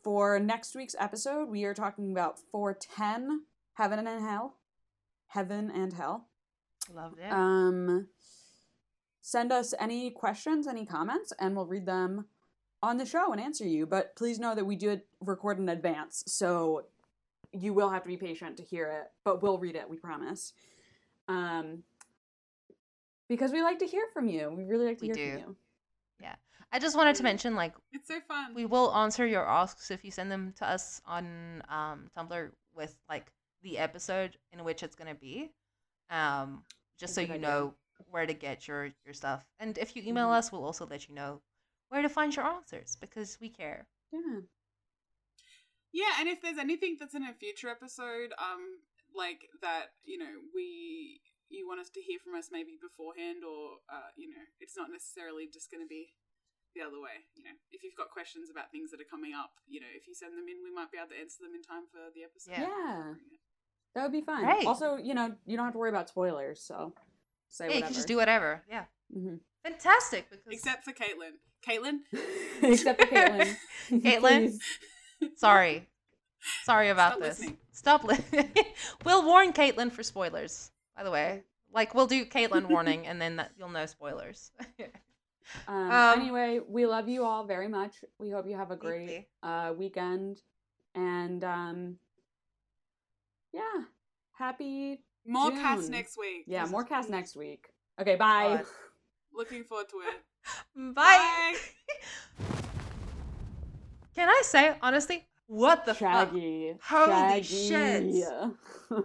[0.02, 3.42] For next week's episode, we are talking about 410
[3.74, 4.56] Heaven and Hell.
[5.28, 6.26] Heaven and Hell.
[6.92, 7.32] Loved it.
[7.32, 8.08] Um,
[9.20, 12.26] send us any questions, any comments, and we'll read them
[12.82, 13.86] on the show and answer you.
[13.86, 16.86] But please know that we do it record in advance, so
[17.52, 20.52] you will have to be patient to hear it, but we'll read it, we promise.
[21.28, 21.84] Um,
[23.28, 24.50] because we like to hear from you.
[24.50, 25.42] We really like to We hear do.
[25.44, 25.56] from you.
[26.72, 28.54] I just wanted to mention, like, it's so fun.
[28.54, 32.96] we will answer your asks if you send them to us on um, Tumblr with
[33.08, 33.30] like
[33.62, 35.52] the episode in which it's gonna be,
[36.10, 36.64] um,
[36.98, 37.38] just so you idea.
[37.38, 37.74] know
[38.10, 39.44] where to get your your stuff.
[39.60, 40.38] And if you email Mhm.
[40.38, 41.42] us, we'll also let you know
[41.88, 43.86] where to find your answers because we care.
[44.12, 44.40] Yeah.
[45.92, 48.80] Yeah, and if there's anything that's in a future episode, um,
[49.14, 51.20] like that, you know, we
[51.50, 54.90] you want us to hear from us maybe beforehand, or uh, you know, it's not
[54.90, 56.14] necessarily just going to be
[56.74, 57.22] the other way.
[57.34, 60.06] You know, if you've got questions about things that are coming up, you know, if
[60.08, 62.22] you send them in, we might be able to answer them in time for the
[62.24, 62.52] episode.
[62.52, 62.68] Yeah.
[62.68, 63.14] Yeah.
[63.94, 64.42] That would be fun.
[64.42, 64.66] Right.
[64.66, 66.94] Also, you know, you don't have to worry about spoilers, so
[67.48, 67.86] say Yeah, you whatever.
[67.86, 68.62] can just do whatever.
[68.70, 68.84] Yeah,
[69.14, 69.34] Mm-hmm.
[69.62, 70.30] fantastic.
[70.30, 71.36] Because Except for Caitlin.
[71.66, 72.00] Caitlin,
[72.62, 73.56] Except for Caitlin.
[73.90, 74.58] Caitlin?
[75.36, 75.86] Sorry.
[76.64, 77.38] Sorry about Stop this.
[77.38, 77.58] listening.
[77.72, 78.50] Stop listening.
[79.04, 81.42] we'll warn Caitlin for spoilers, by the way.
[81.72, 84.50] Like, we'll do Caitlin warning, and then that, you'll know spoilers.
[85.68, 88.04] Um, Um, anyway, we love you all very much.
[88.18, 90.40] We hope you have a great uh, weekend.
[90.94, 91.96] And um,
[93.52, 93.84] yeah,
[94.32, 95.02] happy.
[95.26, 96.44] more Cas next week.
[96.46, 97.10] Yeah, Jesus more Cas Christ.
[97.10, 97.68] next week.
[98.00, 98.56] Okay, bye.
[98.56, 98.66] God.
[99.34, 100.22] Looking forward to it.
[100.94, 101.54] Bye.
[104.14, 106.28] Can I say honestly, what the fuck?
[106.30, 106.76] Holy
[107.42, 108.22] Shaggy.
[108.22, 108.28] shit.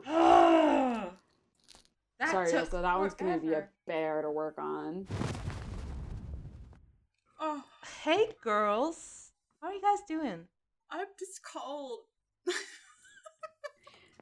[2.19, 5.07] That Sorry, took so that one's gonna be a bear to work on.
[7.39, 7.63] Oh,
[8.03, 9.31] Hey girls,
[9.61, 10.47] how are you guys doing?
[10.89, 11.99] I'm just cold.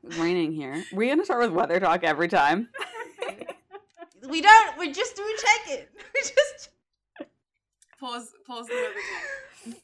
[0.03, 0.83] It's raining here.
[0.91, 2.69] We're gonna start with weather talk every time.
[4.27, 4.77] We don't.
[4.79, 5.89] We're just doing check it.
[5.95, 6.69] We just.
[7.99, 8.33] Pause.
[8.47, 9.75] Pause the weather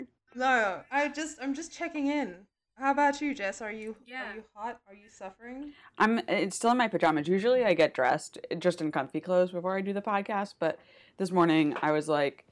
[0.00, 0.08] talk.
[0.34, 1.38] No, I just.
[1.40, 2.34] I'm just checking in.
[2.78, 3.60] How about you, Jess?
[3.62, 3.94] Are you?
[4.06, 4.32] Yeah.
[4.32, 4.80] Are you hot?
[4.88, 5.72] Are you suffering?
[5.98, 7.28] I'm it's still in my pajamas.
[7.28, 10.78] Usually I get dressed just in comfy clothes before I do the podcast, but
[11.18, 12.44] this morning I was like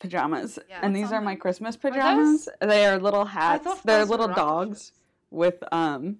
[0.00, 0.58] pajamas.
[0.68, 0.80] Yeah.
[0.82, 1.40] and these are my them?
[1.40, 2.48] Christmas those- pajamas.
[2.60, 3.80] They are little hats.
[3.82, 4.92] They're little dogs ships.
[5.30, 6.18] with um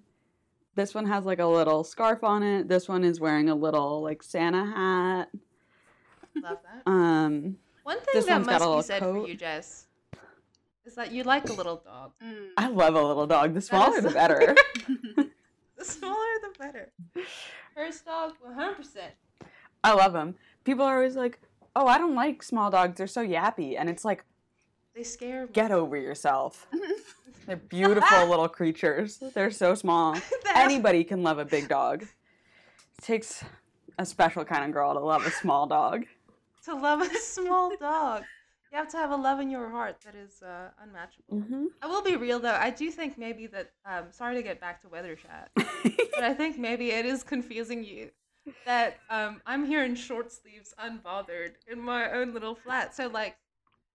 [0.75, 2.67] this one has like a little scarf on it.
[2.67, 5.29] This one is wearing a little like Santa hat.
[6.41, 6.89] Love that.
[6.91, 9.84] Um One thing this that one's got a must be little said for you, Jess,
[10.85, 12.11] is that you like a little dog.
[12.23, 12.49] Mm.
[12.57, 13.53] I love a little dog.
[13.53, 14.55] The smaller is- the better.
[15.77, 16.91] The smaller, the better.
[17.75, 18.75] First dog, 100.
[18.75, 19.13] percent
[19.83, 20.35] I love them.
[20.63, 21.39] People are always like,
[21.75, 22.97] "Oh, I don't like small dogs.
[22.97, 24.23] They're so yappy." And it's like,
[24.95, 25.49] They scare me.
[25.53, 26.67] get over yourself.
[27.45, 29.21] They're beautiful little creatures.
[29.35, 30.17] They're so small.
[30.55, 32.01] Anybody can love a big dog.
[32.03, 33.43] It takes
[33.99, 36.05] a special kind of girl to love a small dog.
[36.63, 38.23] to love a small dog.
[38.75, 41.37] You have to have a love in your heart that is uh, unmatchable.
[41.37, 41.65] Mm-hmm.
[41.81, 42.57] I will be real though.
[42.59, 43.71] I do think maybe that.
[43.85, 47.85] Um, sorry to get back to weather chat, but I think maybe it is confusing
[47.85, 48.09] you
[48.65, 52.93] that um, I'm here in short sleeves, unbothered, in my own little flat.
[52.93, 53.37] So like,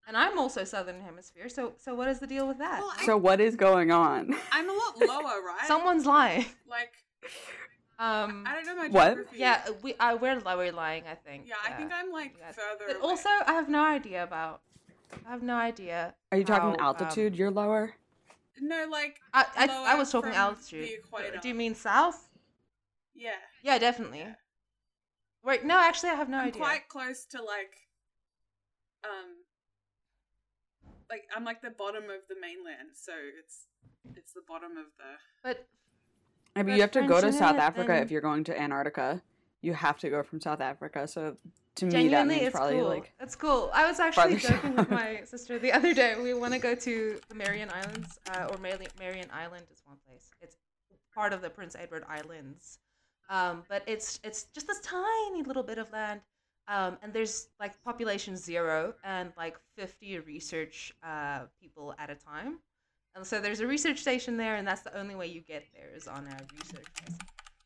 [0.09, 1.51] and I'm also Southern Hemisphere.
[1.51, 2.81] So so what is the deal with that?
[2.81, 4.35] Well, I, so what is going on?
[4.51, 5.67] I'm a lot lower, right?
[5.67, 6.47] Someone's lying.
[6.67, 6.95] like
[7.99, 9.09] Um, I don't know my What?
[9.09, 9.37] geography.
[9.39, 11.05] yeah, we I we're lower lying.
[11.07, 11.45] I think.
[11.47, 12.55] Yeah, I think I'm like Yes.
[12.57, 12.85] further.
[12.87, 13.11] But away.
[13.11, 14.63] also, I have no idea about.
[15.27, 16.15] I have no idea.
[16.33, 17.37] Are you talking how, um, altitude?
[17.37, 17.95] You're lower.
[18.61, 20.89] no, like I, I, I was talking altitude.
[21.43, 22.29] Do you mean south?
[23.15, 23.33] yeah,
[23.63, 24.21] Yeah, definitely.
[24.21, 24.35] Yeah.
[25.43, 26.61] Wait, no, actually, I have no I'm idea.
[26.63, 27.89] quite close to like,
[29.05, 29.37] um,
[31.09, 33.67] like I'm like the bottom of the mainland, so it's
[34.15, 35.05] it's the bottom of the.
[35.43, 35.67] But
[36.55, 38.59] I mean, But you have to go to South Africa then- if you're going to
[38.61, 39.23] Antarctica.
[39.63, 41.07] You have to go from South Africa.
[41.07, 41.37] So
[41.77, 42.89] to me, that genuinely, means it's probably cool.
[42.89, 43.71] like It's cool.
[43.73, 46.17] I was actually joking with my sister the other day.
[46.21, 49.99] We want to go to the Marion Islands, uh, or Mari- Marion Island is one
[50.07, 50.31] place.
[50.41, 50.57] It's
[51.15, 52.79] part of the Prince Edward Islands,
[53.29, 56.21] um, but it's it's just this tiny little bit of land.
[56.69, 62.61] Um, and there's like population zero and like 50 research uh, people at a time.
[63.17, 65.91] And so there's a research station there, and that's the only way you get there
[65.93, 67.19] is on a research vessel.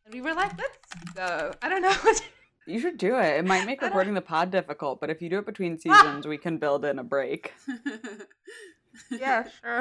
[0.06, 1.52] And we were like, let's go.
[1.60, 1.92] I don't know.
[2.02, 2.22] what
[2.66, 3.38] you should do it.
[3.38, 6.26] It might make I recording the pod difficult, but if you do it between seasons,
[6.26, 7.52] we can build in a break.
[9.10, 9.80] yeah, sure.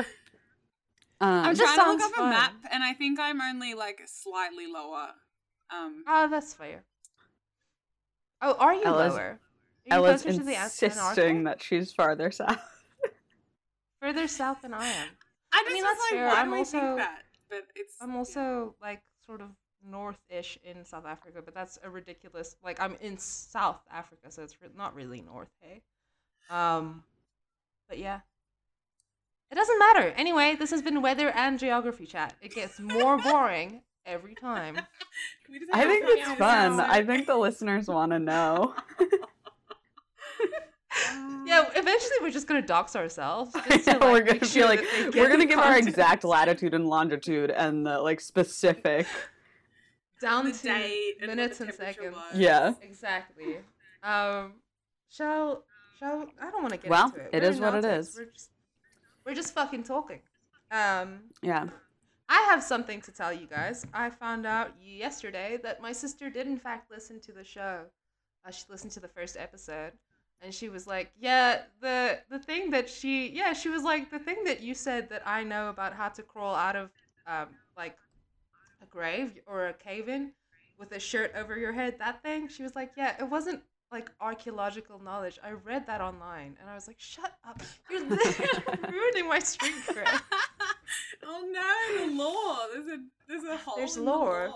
[1.22, 3.74] Um, I'm just trying to look sounds up a map, and I think I'm only
[3.74, 5.10] like slightly lower.
[5.72, 6.84] Um, Oh, that's fair.
[8.42, 9.22] Oh, are you Ella's- lower?
[9.22, 9.40] Are
[9.86, 12.60] you Ella's closer to the insisting that she's farther south.
[14.02, 15.08] Further south than I am.
[15.54, 16.28] I just mean, was that's like, fair.
[16.28, 17.20] why I'm do we also- think that?
[17.50, 19.50] But it's I'm also like sort of
[19.90, 22.56] north-ish in South Africa, but that's a ridiculous.
[22.64, 25.50] Like I'm in South Africa, so it's re- not really north.
[25.62, 25.82] Hey,
[26.50, 27.04] um,
[27.90, 28.22] but yeah,
[29.52, 30.14] it doesn't matter.
[30.18, 32.34] Anyway, this has been weather and geography chat.
[32.42, 34.78] It gets more boring every time.
[35.74, 36.80] I think it's fun.
[36.80, 38.76] I think the listeners want to know.
[41.46, 43.54] Yeah, eventually we're just gonna dox ourselves.
[43.68, 45.60] Just to, like, we're gonna sure feel like that they get we're gonna the give
[45.60, 49.08] our exact latitude and longitude and the like specific.
[50.24, 52.16] Down the to date minutes the and seconds.
[52.16, 52.36] was.
[52.36, 52.74] Yeah.
[52.82, 53.58] Exactly.
[54.04, 54.54] Um,
[55.10, 55.64] shall
[56.00, 57.30] shall I don't want to get Well, into it.
[57.34, 58.16] it We're what it is.
[58.18, 58.50] We're just
[59.26, 60.22] we're just fucking talking.
[60.72, 61.68] Um, Yeah.
[62.30, 63.86] I have something to tell you guys.
[63.94, 67.82] I found out yesterday that my sister did in fact listen to the show.
[68.46, 69.92] Uh, she listened to the first episode,
[70.42, 74.20] and she was like, "Yeah, the the thing that she yeah she was like the
[74.20, 76.90] thing that you said that I know about how to crawl out of
[77.28, 77.48] um
[77.78, 77.96] like
[78.84, 80.32] a grave or a cave in
[80.78, 81.98] with a shirt over your head.
[82.00, 85.38] That thing." She was like, "Yeah, it wasn't." Like archaeological knowledge.
[85.44, 87.62] I read that online and I was like, shut up.
[87.92, 90.20] You're literally ruining my street cred.
[91.24, 92.58] oh no, the lore.
[92.74, 93.76] There's a there's a hole.
[93.78, 94.52] There's in the lore.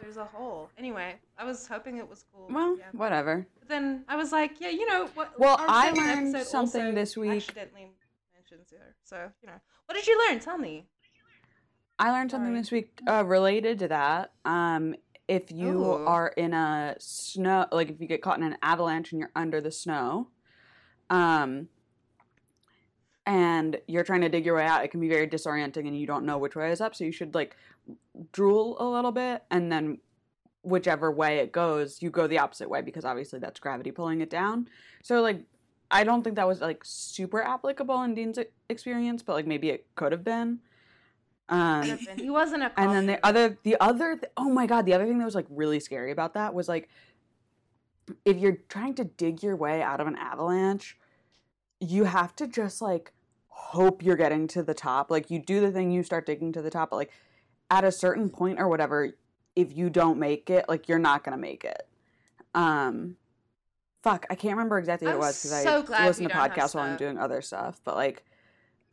[0.00, 0.70] There's a hole.
[0.76, 2.48] Anyway, I was hoping it was cool.
[2.50, 2.84] Well, yeah.
[2.92, 3.46] whatever.
[3.58, 5.38] But then I was like, yeah, you know what?
[5.38, 7.48] Well, I learned something this week.
[7.48, 7.90] Accidentally
[8.34, 8.94] mentions her.
[9.04, 10.40] So you know, what did you learn?
[10.40, 10.86] Tell me.
[11.98, 12.60] I learned something Sorry.
[12.60, 14.32] this week uh, related to that.
[14.44, 14.94] Um,
[15.28, 16.06] if you Ooh.
[16.06, 19.60] are in a snow like if you get caught in an avalanche and you're under
[19.60, 20.28] the snow
[21.10, 21.68] um
[23.26, 26.06] and you're trying to dig your way out it can be very disorienting and you
[26.06, 27.56] don't know which way is up so you should like
[28.32, 29.98] drool a little bit and then
[30.62, 34.30] whichever way it goes you go the opposite way because obviously that's gravity pulling it
[34.30, 34.68] down
[35.02, 35.42] so like
[35.90, 39.86] i don't think that was like super applicable in dean's experience but like maybe it
[39.94, 40.58] could have been
[41.48, 42.18] um Could have been.
[42.18, 42.72] He wasn't a.
[42.76, 45.34] and then the other the other th- oh my god the other thing that was
[45.34, 46.88] like really scary about that was like
[48.24, 50.98] if you're trying to dig your way out of an avalanche
[51.80, 53.12] you have to just like
[53.48, 56.62] hope you're getting to the top like you do the thing you start digging to
[56.62, 57.12] the top but like
[57.70, 59.12] at a certain point or whatever
[59.54, 61.88] if you don't make it like you're not gonna make it
[62.54, 63.16] um
[64.02, 66.74] fuck i can't remember exactly what I'm it was because so i listen to podcasts
[66.74, 68.24] while i'm doing other stuff but like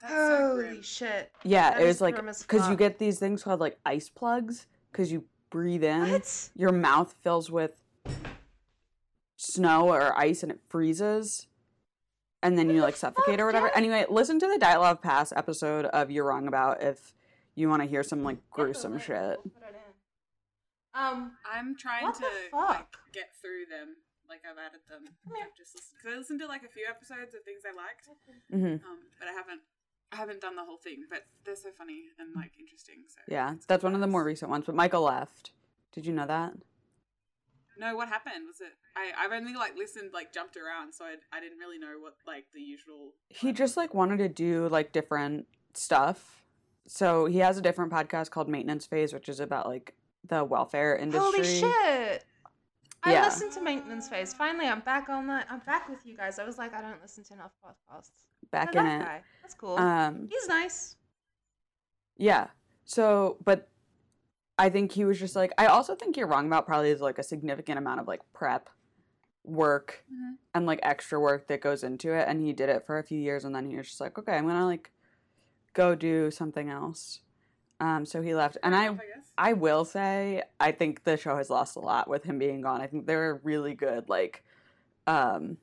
[0.04, 0.82] That's so Holy grim.
[0.84, 1.32] shit!
[1.44, 4.68] yeah That it is was like because you get these things called like ice plugs
[4.92, 6.50] because you breathe in What?
[6.56, 7.72] your mouth fills with
[9.38, 11.48] snow or ice and it freezes
[12.42, 13.78] and then What you the like suffocate or whatever Jack?
[13.78, 17.14] anyway listen to the Dyatlov Pass episode of you're wrong about if
[17.56, 19.16] you want to hear some like gruesome Definitely.
[19.36, 21.02] shit We'll put it in.
[21.02, 21.32] Um.
[21.50, 23.98] I'm trying to like get through them.
[24.30, 25.06] Like I've added them.
[25.26, 25.38] Come.
[25.42, 28.06] I've just listened because I listened to like a few episodes of things I liked,
[28.54, 28.82] mm-hmm.
[28.82, 29.62] um, but I haven't.
[30.14, 33.00] I haven't done the whole thing, but they're so funny and like interesting.
[33.08, 35.52] So yeah that's one of the more recent ones but michael left
[35.92, 36.54] did you know that
[37.80, 38.46] No, what happened?
[38.48, 38.74] Was it?
[38.96, 42.16] I I've only like listened, like jumped around, so I I didn't really know what
[42.28, 43.14] like the usual.
[43.30, 46.44] he just like wanted to do like different stuff
[46.86, 49.96] so he has a different podcast called maintenance phase which is about like
[50.28, 52.26] the welfare industry Holy shit!
[53.06, 53.26] I Yeah.
[53.26, 54.34] listened to Maintenance Phase.
[54.34, 55.48] Finally, I'm back on that.
[55.50, 56.40] I'm back with you guys.
[56.40, 58.12] I was like, I don't listen to enough podcasts.
[58.52, 59.24] back in that it Guy.
[59.42, 59.78] That's cool.
[59.78, 60.96] um He's nice.
[62.18, 62.48] Yeah.
[62.86, 63.70] So, but
[64.60, 67.18] I think he was just like, I also think you're wrong about probably is like
[67.18, 68.70] a significant amount of like prep
[69.44, 70.36] work Mhm.
[70.54, 72.28] and like extra work that goes into it.
[72.28, 74.34] And he did it for a few years and then he was just like, okay,
[74.38, 74.92] I'm going to like
[75.74, 77.22] go do something else.
[77.80, 78.58] Um, so he left.
[78.64, 79.23] And I, I guess.
[79.38, 82.82] I will say, I think the show has lost a lot with him being gone.
[82.82, 84.44] I think they were really good, like,
[85.08, 85.58] um,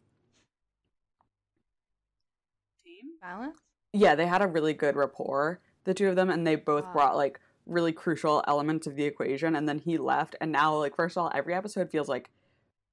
[2.84, 3.12] team.
[3.20, 3.60] Balance.
[3.92, 6.92] yeah, they had a really good rapport, the two of them, and they both Wow.
[6.92, 9.54] brought like really crucial elements of the equation.
[9.56, 12.30] And then he left, and now, like, first of all, every episode feels like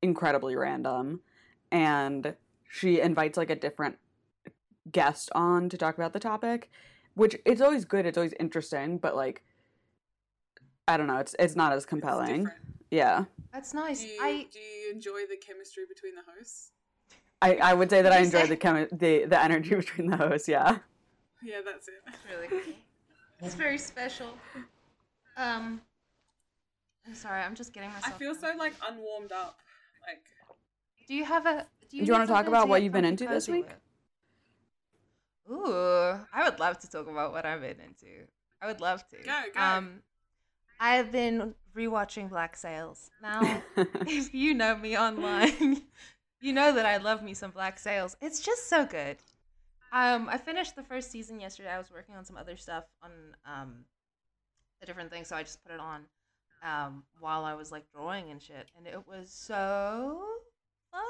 [0.01, 1.21] incredibly random,
[1.71, 2.35] and
[2.69, 3.97] she invites like a different
[4.91, 6.69] guest on to talk about the topic,
[7.15, 9.43] which it's always good, it's always interesting, but like,
[10.87, 12.43] I don't know, it's it's not as compelling.
[12.45, 12.57] different.
[12.89, 14.01] Yeah, That's nice.
[14.01, 16.71] Do you, I do you enjoy the chemistry between the hosts?
[17.41, 20.09] I I would say that I You enjoy say- the chemi- the the energy between
[20.09, 20.47] the hosts.
[20.47, 20.77] Yeah.
[21.43, 21.95] Yeah, that's it.
[22.07, 22.73] It's really cool.
[23.41, 24.29] It's very special.
[25.35, 25.81] Um,
[27.05, 27.41] I'm sorry.
[27.43, 28.15] I'm just getting myself.
[28.15, 29.59] I feel so like unwarmed up.
[30.07, 30.23] Like
[31.07, 31.67] Do you have a?
[31.89, 33.67] Do you, Do you wanna talk about what you've been into this week?
[33.67, 35.57] with?
[35.57, 38.25] Ooh, I would love to talk about what I've been into.
[38.61, 39.17] I would love to.
[39.17, 39.59] Go, go.
[39.61, 40.01] Um,
[40.79, 43.09] I've been rewatching Black Sails.
[43.21, 45.81] Now, if you know me online,
[46.41, 48.15] you know that I love me some Black Sails.
[48.21, 49.17] It's just so good.
[49.91, 51.69] Um, I finished the first season yesterday.
[51.69, 53.11] I was working on some other stuff on
[53.45, 53.85] um
[54.81, 56.01] a different thing, so I just put it on
[56.63, 60.21] um while I was like drawing and shit, and it was so
[60.91, 61.01] fun.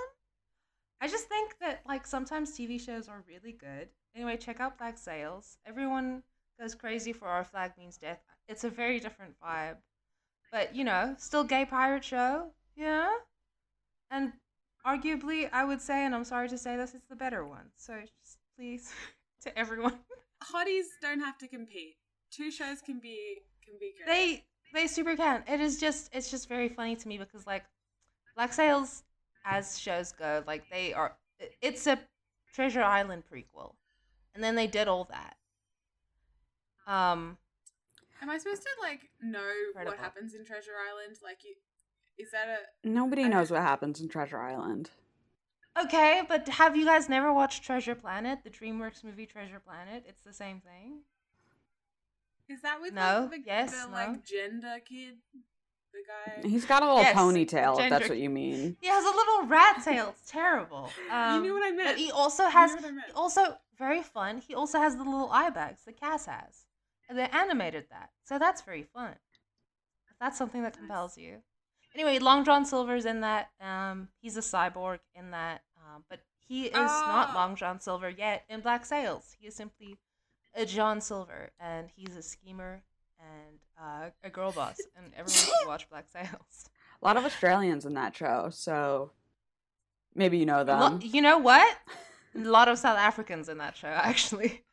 [1.01, 3.89] I just think that like sometimes TV shows are really good.
[4.15, 5.57] Anyway, check out Black Sails.
[5.65, 6.23] Everyone
[6.59, 8.21] goes crazy for Our Flag Means Death.
[8.47, 9.77] It's a very different vibe,
[10.51, 12.51] but you know, still gay pirate show.
[12.75, 13.09] Yeah,
[14.11, 14.33] and
[14.85, 17.69] arguably, I would say, and I'm sorry to say this, it's the better one.
[17.75, 18.91] So just please,
[19.41, 19.99] to everyone,
[20.43, 21.97] hotties don't have to compete.
[22.31, 24.07] Two shows can be can be good.
[24.07, 24.43] they
[24.73, 25.43] they super can.
[25.47, 27.65] It is just it's just very funny to me because like
[28.35, 29.03] Black Sails
[29.45, 31.15] as shows go, like they are
[31.61, 31.99] it's a
[32.53, 33.73] Treasure Island prequel.
[34.35, 35.35] And then they did all that.
[36.91, 37.37] Um
[38.21, 39.39] Am I supposed to like know
[39.69, 39.91] Incredible.
[39.93, 41.17] what happens in Treasure Island?
[41.23, 41.55] Like, you,
[42.17, 42.87] is that a?
[42.87, 44.89] Nobody I- knows what happens in Treasure Island.
[45.81, 50.03] okay, but have you guys never watched Treasure Planet, the DreamWorks movie Treasure Planet?
[50.07, 51.01] It's the same thing.
[52.49, 53.93] Is that with No, like, the, yes, the no.
[53.93, 55.15] like gender kid,
[55.91, 55.99] the
[56.41, 56.47] guy?
[56.47, 58.77] He's got a little Yes, ponytail, if that's what you mean.
[58.81, 60.15] He has a little rat tail.
[60.17, 60.89] It's terrible.
[61.11, 61.97] Um, you knew what I meant.
[61.97, 63.11] He also has knew what I meant.
[63.15, 64.37] also very fun.
[64.47, 66.66] He also has the little eye bags that Cas has.
[67.09, 68.09] They animated that.
[68.23, 69.15] So that's very fun.
[70.19, 71.37] That's something that compels you.
[71.95, 73.49] Anyway, Long John Silver's in that.
[73.61, 75.61] Um, he's a cyborg in that.
[75.77, 77.33] Um, but he is not Ah.
[77.35, 79.35] Long John Silver yet in Black Sails.
[79.39, 79.97] He is simply
[80.53, 82.81] a John Silver, and he's a schemer
[83.19, 86.69] and uh, a girl boss, and everyone should watch Black Sails.
[87.01, 89.11] A lot of Australians in that show, so
[90.15, 90.79] maybe you know them.
[90.79, 91.77] Lo- you know what?
[92.35, 94.63] A lot of South Africans in that show, actually.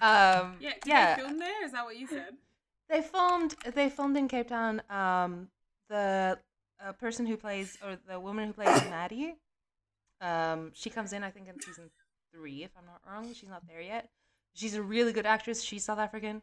[0.00, 1.16] Um, Yeah, did yeah.
[1.16, 1.64] they film there?
[1.64, 2.34] Is that what you said?
[2.88, 3.54] They filmed.
[3.74, 4.82] They filmed in Cape Town.
[4.90, 5.48] Um,
[5.88, 6.38] the
[6.84, 9.36] uh, person who plays, or the woman who plays Madi,
[10.20, 11.22] um, she comes in.
[11.22, 11.90] I think in season
[12.32, 13.32] three, if I'm not wrong.
[13.34, 14.08] She's not there yet.
[14.54, 15.62] She's a really good actress.
[15.62, 16.42] She's South African.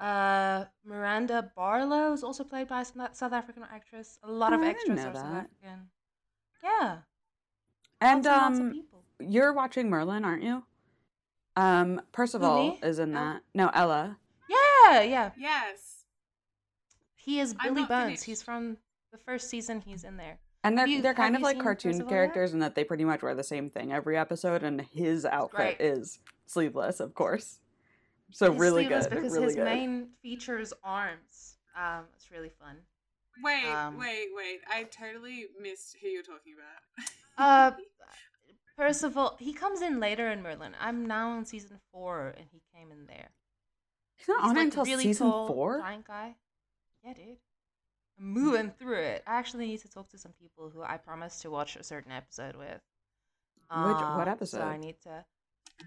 [0.00, 2.84] Uh, Miranda Barlow is also played by a
[3.14, 4.18] South African actress.
[4.22, 5.46] A lot Oh, of I extras know are South that.
[5.46, 5.90] African.
[6.62, 6.98] Yeah,
[8.00, 9.02] and lots and lots of um, people.
[9.20, 10.64] you're watching Merlin, aren't you?
[11.56, 12.80] Um, Percival me?
[12.82, 13.20] is in Oh.
[13.20, 13.42] that.
[13.54, 14.18] No, Ella.
[14.48, 15.30] Yeah, yeah.
[15.36, 16.04] Yes.
[17.14, 18.04] He is I'm Billy not Bones.
[18.06, 18.24] finished.
[18.24, 18.78] He's from
[19.12, 19.80] the first season.
[19.80, 20.38] He's in there.
[20.64, 22.16] And they're Have you- they're kind have of you like seen cartoon Percival yet?
[22.16, 25.78] characters in that they pretty much wear the same thing every episode, and his outfit
[25.78, 25.80] great.
[25.80, 27.58] is sleeveless, of course.
[28.30, 29.64] So He's really sleeveless good, because really his good.
[29.64, 31.58] main features arms.
[31.76, 32.76] Um, it's really fun.
[33.42, 34.60] Wait, Um, wait, wait.
[34.70, 37.08] I totally missed who you're talking about.
[37.36, 37.76] Uh,
[38.86, 40.72] Percival, he comes in later in Merlin.
[40.80, 43.30] I'm now in season four, and he came in there.
[44.16, 45.78] He's not He's on like until really season tall, four.
[45.80, 46.34] giant guy.
[47.04, 47.38] Yeah, dude.
[48.18, 49.22] I'm moving through it.
[49.26, 52.12] I actually need to talk to some people who I promised to watch a certain
[52.12, 52.68] episode with.
[52.68, 54.58] Which- what Um, episode?
[54.58, 55.24] So I need to.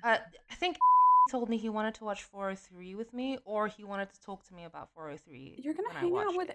[0.04, 0.18] Uh,
[0.52, 0.82] I think he
[1.32, 4.54] told me he wanted to watch 403 with me, or he wanted to talk to
[4.54, 5.60] me about 403.
[5.64, 6.50] You're gonna I hang out with.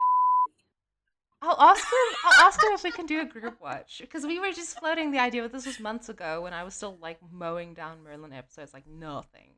[1.42, 1.46] It.
[1.46, 2.16] I'll ask him.
[2.24, 5.10] I'll ask him if we can do a group watch because we were just floating
[5.10, 8.32] the idea, but this was months ago when I was still like mowing down Merlin
[8.32, 9.50] episodes like nothing.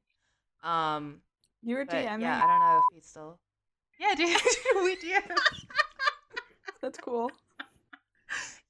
[0.62, 1.22] Um,
[1.62, 2.20] You were but DMing.
[2.20, 3.38] yeah, I don't know if he's still.
[4.00, 4.28] Yeah, dude,
[4.82, 5.36] we DM.
[6.80, 7.30] That's cool.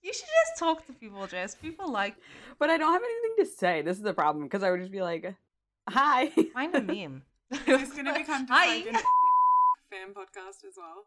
[0.02, 1.54] You should just talk to people, Jess.
[1.54, 2.16] People like
[2.58, 3.82] But I don't have anything to say.
[3.82, 5.34] This is the problem because I would just be like,
[5.88, 7.22] "Hi." find a meme.
[7.50, 8.76] It's gonna become just Hi.
[8.78, 8.94] like an
[9.90, 11.04] fan podcast as well.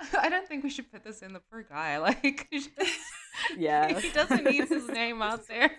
[0.18, 1.98] I don't think we should put this in the poor guy.
[2.08, 2.70] Like, just-
[3.58, 3.98] yeah.
[3.98, 5.70] he doesn't need his name out there.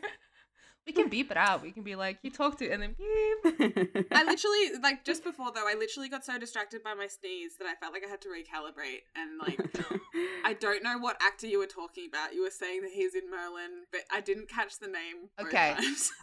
[0.88, 1.62] We can beep it out.
[1.62, 4.08] We can be like, you talked to, and then beep.
[4.12, 7.68] I literally like just before though, I literally got so distracted by my sneeze that
[7.68, 9.60] I felt like I had to recalibrate and like
[10.44, 12.34] I don't know what actor you were talking about.
[12.34, 15.30] You were saying that he's in Merlin, but I didn't catch the name.
[15.40, 15.76] Okay.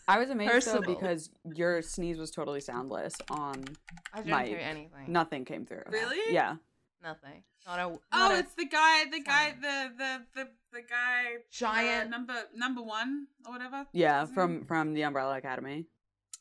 [0.08, 3.64] I was amazed though because your sneeze was totally soundless on
[4.12, 4.48] I didn't Mike.
[4.48, 5.04] hear anything.
[5.06, 5.84] nothing came through.
[5.90, 6.34] Really?
[6.34, 6.56] Yeah.
[7.02, 7.42] Nothing.
[7.66, 7.98] Not a.
[8.12, 12.34] Oh, a it's the guy, the guy, the the the the guy, Giant- uh, number
[12.54, 13.86] number one or whatever.
[13.92, 15.86] Yeah, Isn't from from the Umbrella Academy.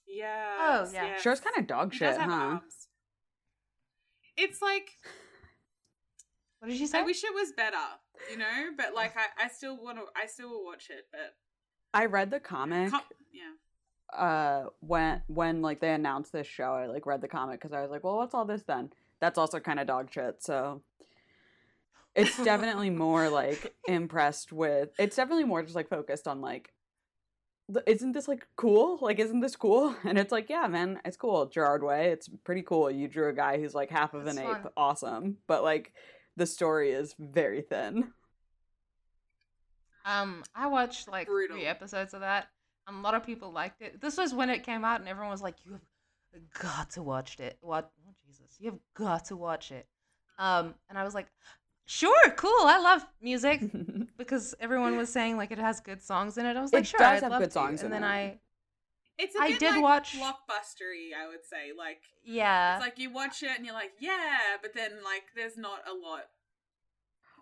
[0.07, 0.55] Yeah.
[0.59, 1.17] Oh, yeah.
[1.17, 2.35] Sure, it's kind of dog He shit, does have huh?
[2.35, 2.87] arms.
[4.37, 4.89] It's like
[6.59, 6.99] What did you say?
[6.99, 7.77] I wish it was better,
[8.31, 8.71] you know.
[8.77, 10.03] But like, I I still want to.
[10.15, 11.35] I still will watch it, but
[11.93, 13.01] I read the comic com-
[13.33, 14.17] yeah.
[14.19, 16.71] uh when when like they announced this show.
[16.73, 18.91] I like read the comic because I was like, well, what's all this then?
[19.25, 20.43] That's also kind of dog shit.
[20.43, 20.83] So
[22.13, 24.89] it's definitely more like impressed with.
[24.99, 26.71] It's definitely more just like focused on like.
[27.87, 28.99] Isn't this like cool?
[29.01, 29.95] Like, isn't this cool?
[30.05, 31.47] And it's like, yeah, man, it's cool.
[31.47, 32.91] Gerard Way, it's pretty cool.
[32.91, 34.67] You drew a guy who's like half of It's an ape.
[34.77, 35.37] Awesome.
[35.47, 35.91] But like,
[36.37, 38.11] the story is very thin.
[40.05, 41.57] Um, I watched like Brutal.
[41.57, 42.49] three episodes of that.
[42.87, 43.99] and A lot of people liked it.
[43.99, 45.81] This was when it came out, and everyone was like, "You have
[46.59, 47.57] got to watch it.
[47.61, 47.91] What?
[48.07, 49.87] Oh Jesus, you have got to watch it."
[50.37, 51.27] Um, and I was like,
[51.85, 52.49] "Sure, cool.
[52.65, 53.61] I love music."
[54.17, 56.55] Because everyone was saying like it has good songs in it.
[56.55, 58.03] I was like, It "Sure, does I'd have love good to." songs And in then
[58.09, 58.13] it.
[58.13, 58.39] I,
[59.17, 61.09] It's a I bit did like watch- blockbustery.
[61.21, 64.73] I would say like yeah, it's like you watch it and you're like, yeah, but
[64.73, 66.23] then like there's not a lot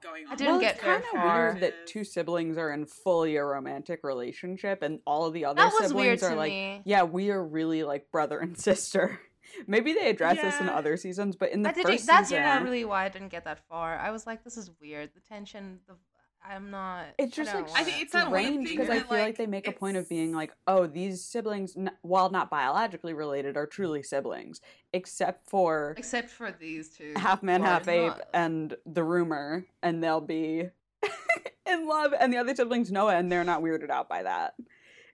[0.04, 0.34] going on.
[0.34, 3.44] I didn't well, get it's kind of weird that two siblings are in fully a
[3.44, 6.82] romantic relationship, and all of the other that was siblings weird are to like, me.
[6.86, 9.20] yeah, we are really like brother and sister.
[9.68, 11.92] Maybe they address this in other seasons, but in the I didn't.
[11.92, 13.98] first That's season, really why I didn't get that far.
[13.98, 15.80] I was like, "This is weird." The tension.
[15.88, 15.96] The
[16.46, 17.06] I'm not.
[17.18, 19.46] it's just don't like I think it's that strange because I feel like, like, they
[19.48, 23.66] make a point of being like, oh, these siblings, n- while not biologically related, are
[23.66, 24.60] truly siblings,
[24.92, 27.14] except for except for these two.
[27.16, 28.22] half man, who half ape, not.
[28.34, 30.70] and the rumor, and they'll be
[31.66, 34.56] in love, and the other siblings know it, and they're not weirded out by that.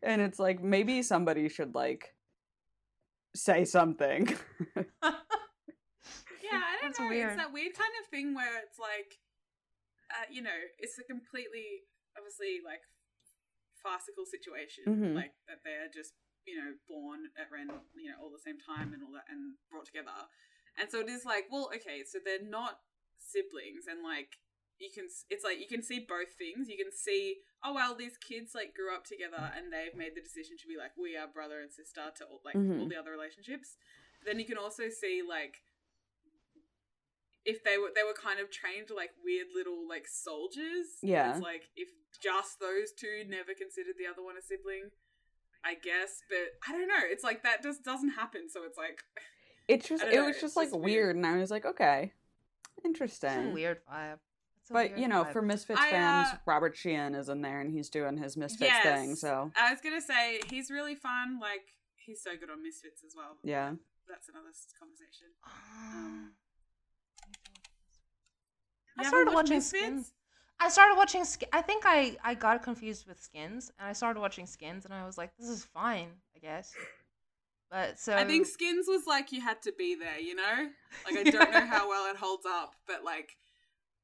[0.02, 2.14] And it's like maybe somebody should like
[3.36, 4.36] say something.
[6.52, 7.10] Yeah, I don't That's know.
[7.10, 7.28] weird.
[7.28, 9.20] It's that weird kind of thing where it's like,
[10.12, 11.86] uh, you know, it's a completely,
[12.18, 12.82] obviously, like
[13.82, 14.86] farcical situation.
[14.86, 15.16] Mhm.
[15.16, 16.14] Like that they're just,
[16.46, 19.56] you know, born at random, you know, all the same time and all that, and
[19.70, 20.28] brought together.
[20.78, 22.82] And so it is like, well, okay, so they're not
[23.20, 24.40] siblings, and like
[24.80, 26.70] you can, it's like you can see both things.
[26.70, 30.22] You can see, oh well, these kids like grew up together, and they've made the
[30.22, 32.90] decision to be like, we are brother and sister to all, like all Mhm.
[32.90, 33.78] the other relationships.
[34.20, 35.62] But then you can also see like
[37.50, 40.88] if they were they were kind of trained like weird little like soldiers.
[41.02, 41.32] Yeah.
[41.34, 41.90] It's like if
[42.22, 44.90] just those two never considered the other one a sibling,
[45.64, 46.22] I guess.
[46.30, 47.04] But I don't know.
[47.04, 48.50] It's like that just doesn't happen.
[48.50, 49.00] So it's like
[49.68, 50.86] It's just it know, was just like just weird.
[50.86, 51.16] weird.
[51.18, 52.14] and I was like, okay,
[52.78, 53.54] It's a interesting.
[53.54, 54.18] weird vibe.
[54.72, 55.34] But weird you know, vibe.
[55.34, 58.72] for Misfits I, fans, uh, Robert Sheehan is in there and he's doing his Misfits
[58.84, 59.16] thing.
[59.16, 61.40] So I was gonna say he's really fun.
[61.40, 63.38] Like he's so good on Misfits as well.
[63.44, 63.74] yeah,
[64.08, 64.50] That's another
[64.80, 65.28] conversation.
[65.96, 66.32] Um,
[68.98, 69.84] You I started watching Misfits?
[69.84, 70.14] Skins.
[70.60, 71.24] I started watching.
[71.24, 74.94] Sk- I think I I got confused with Skins, and I started watching Skins, and
[74.94, 76.74] I was like, "This is fine, I guess."
[77.72, 80.20] But so I think Skins was like you had to be there.
[80.20, 80.70] You know,
[81.06, 83.38] like I don't know how well it holds up, but like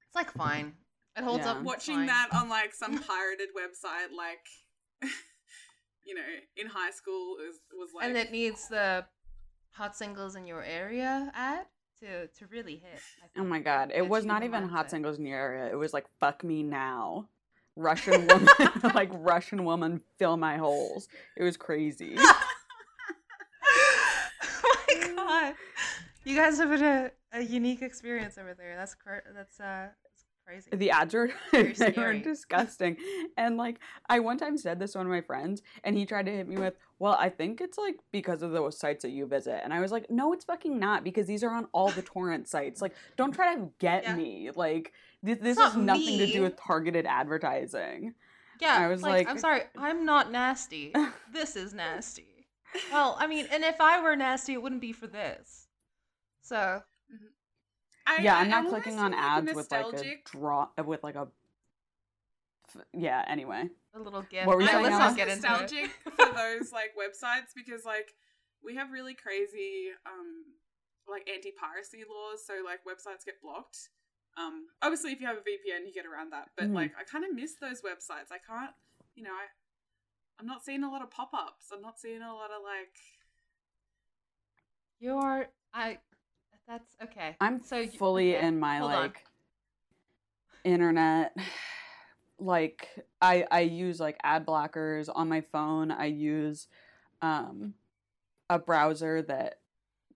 [0.07, 0.73] it's like fine.
[1.17, 1.53] It holds Yeah.
[1.53, 1.63] up.
[1.63, 2.05] watching fine.
[2.07, 4.45] that on like some pirated website, like
[6.05, 6.21] you know,
[6.55, 9.05] in high school is was like and it needs the
[9.71, 11.65] hot singles in your area ad
[12.01, 13.01] to to really hit.
[13.37, 15.71] Oh my god, it was not even hot singles in your area.
[15.71, 17.27] It was like fuck me now,
[17.75, 18.47] Russian woman,
[18.93, 21.07] like Russian woman, fill my holes.
[21.37, 22.15] It was crazy.
[22.19, 22.45] oh
[24.87, 25.55] my god,
[26.23, 28.75] you guys have a, a unique experience over there.
[28.75, 29.87] That's cr- that's uh
[30.45, 30.69] crazy.
[30.73, 32.97] The ads were Very they were disgusting.
[33.37, 36.25] And like I one time said this to one of my friends and he tried
[36.27, 39.25] to hit me with, "Well, I think it's like because of those sites that you
[39.25, 42.01] visit." And I was like, "No, it's fucking not because these are on all the
[42.01, 42.81] torrent sites.
[42.81, 44.15] Like don't try to get Yeah.
[44.15, 44.49] me.
[44.55, 44.93] Like
[45.23, 48.13] this, not has nothing to do with targeted advertising."
[48.61, 50.93] Yeah, I was like, like- I'm sorry, I'm not nasty.
[51.33, 52.47] this is nasty.
[52.91, 55.67] Well, I mean, and if I were nasty, it wouldn't be for this.
[56.41, 56.81] So
[58.07, 60.67] I, yeah, I- I'm not almost clicking feel on like ads with like a draw
[60.85, 61.27] with like a
[62.93, 63.69] yeah, anyway.
[63.95, 64.47] a little gift.
[64.47, 65.51] What were you Yeah, saying, let's not get into it.
[65.51, 68.13] nostalgic for those like websites because like
[68.63, 70.45] we have really crazy um
[71.07, 73.89] like anti-piracy laws so like websites get blocked
[74.37, 76.73] um obviously if you have a vpn you get around that but Mhm.
[76.73, 78.71] like i kind of miss those websites i can't
[79.13, 79.45] you know i
[80.39, 82.97] i'm not seeing a lot of pop-ups i'm not seeing a lot of like
[84.99, 85.99] You are I.
[86.67, 87.35] That's okay.
[87.39, 89.01] I'm So fully okay, in my hold on.
[89.03, 89.25] like
[90.63, 91.35] internet
[92.39, 92.89] like
[93.21, 95.91] I I use like ad blockers on my phone.
[95.91, 96.67] I use
[97.21, 97.73] um
[98.49, 99.59] a browser that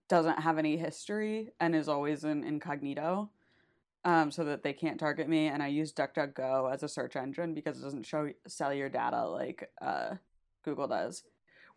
[0.08, 3.30] doesn't have any history and is always in incognito.
[4.02, 7.52] Um, so that they can't target me and I use DuckDuckGo as a search engine
[7.52, 10.14] because it doesn't show sell your data like uh
[10.64, 11.22] Google does.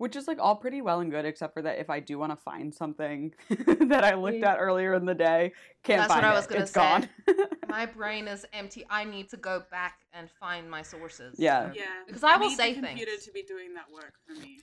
[0.03, 2.33] Which is like all pretty well and good, except for that if I do want
[2.33, 5.53] to find something that I looked at earlier in the day,
[5.83, 6.35] can't That's find what I it.
[6.35, 6.81] was gonna it's say.
[6.81, 7.09] gone.
[7.69, 8.85] My brain is empty.
[8.89, 11.35] I need to go back and find my sources.
[11.39, 11.71] Yeah.
[11.73, 13.25] Yeah Because I will need say the computer things.
[13.27, 14.59] to be doing that work for me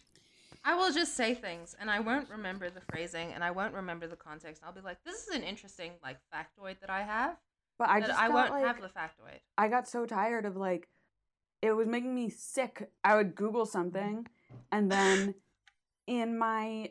[0.64, 4.06] I will just say things and I won't remember the phrasing and I won't remember
[4.06, 4.62] the context.
[4.64, 7.36] I'll be like, this is an interesting like factoid that I have.
[7.78, 9.38] But I just I got, won't like, have the factoid.
[9.56, 10.88] I got so tired of like
[11.62, 12.90] it was making me sick.
[13.02, 14.26] I would Google something
[14.72, 15.34] and then
[16.06, 16.90] in my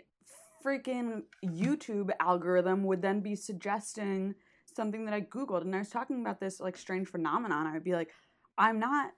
[0.66, 4.36] freaking YouTube algorithm would then be suggesting
[4.74, 7.68] something that I Googled and I was talking about this like strange phenomenon.
[7.68, 8.10] I would be like,
[8.58, 9.12] I'm not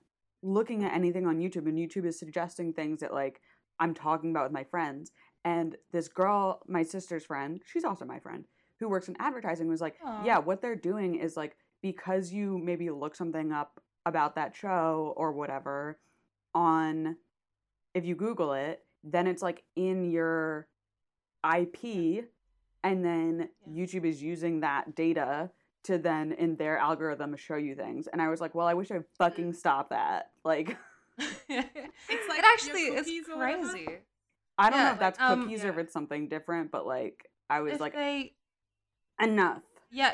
[0.44, 3.42] looking at anything on YouTube and YouTube is suggesting things that like
[3.80, 5.12] I'm talking about with my friends.
[5.44, 8.46] And this girl, my sister's friend, she's also my friend,
[8.80, 10.24] who works in advertising, was like, Aw.
[10.24, 15.14] yeah, what they're doing is like because you maybe look something up about that show
[15.18, 16.00] or whatever
[16.54, 17.16] on
[17.94, 20.68] if you google it then it's like in your
[21.58, 21.78] ip
[22.84, 23.84] and then Yeah.
[23.84, 25.50] youtube is using that data
[25.84, 28.08] to then in their algorithm show you things.
[28.08, 30.30] And i was like well i wish i'd fucking stop that.
[30.46, 30.78] Like
[31.18, 31.50] it's
[32.30, 33.68] like it actually is cookies or whatever?
[33.74, 33.98] crazy.
[34.60, 36.86] i don't Yeah, know if that's like, um, cookies or if it's something different but
[36.86, 38.34] like i was If like they
[39.22, 39.62] enough.
[39.92, 40.14] Yeah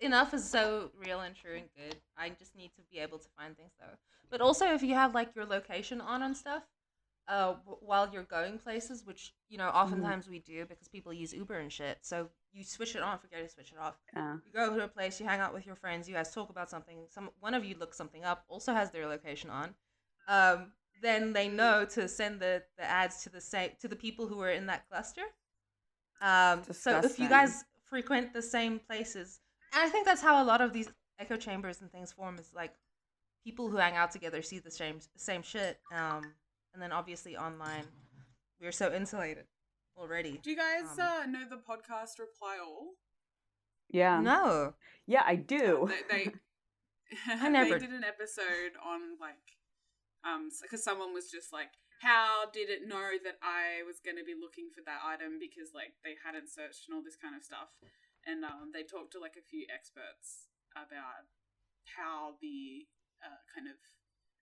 [0.00, 1.96] enough is so real and true and good.
[2.16, 3.96] I just need to be able to find things though
[4.30, 6.62] but also if you have like your location on and stuff
[7.28, 11.32] uh w- while you're going places which you know oftentimes we do because people use
[11.32, 11.98] uber and shit.
[12.02, 13.96] So you switch it on forget to switch it off.
[14.14, 14.36] Yeah.
[14.44, 16.70] You go to a place you hang out with your friends you guys talk about
[16.70, 19.74] something some one of you looks something up also has their location on
[20.28, 20.72] um
[21.02, 24.40] then they know to send the, the ads to the same to the people who
[24.40, 25.22] are in that cluster.
[26.20, 29.40] Um so if you guys frequent the same places
[29.72, 30.88] and i think that's how a lot of these
[31.18, 32.74] echo chambers and things form is like
[33.46, 36.22] people who hang out together see the same same shit um
[36.74, 37.84] and then obviously online
[38.60, 39.44] we're so insulated
[39.96, 42.86] already do you guys Um, uh know the podcast reply all?
[43.88, 44.20] Yeah.
[44.20, 44.74] No.
[45.06, 45.88] Yeah i do.
[46.10, 46.24] They, they
[47.44, 49.46] I never- they did an episode on like
[50.28, 51.70] um because someone was just like
[52.02, 55.70] how did it know that i was going to be looking for that item because
[55.72, 57.70] like they hadn't searched and all this kind of stuff?
[58.28, 61.30] And um, they talked to like a few experts about
[61.96, 62.90] how the
[63.22, 63.76] uh, kind of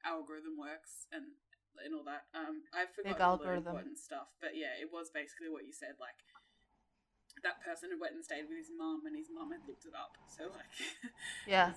[0.05, 1.34] algorithm works and
[1.82, 2.30] and all that.
[2.34, 3.66] Um, I forgot all the algorithm.
[3.66, 5.98] important stuff, but yeah, it was basically what you said.
[5.98, 6.22] Like
[7.42, 9.94] that person had went and stayed with his mom, and his mom had looked it
[9.94, 10.16] up.
[10.26, 10.70] So like,
[11.46, 11.72] Yeah.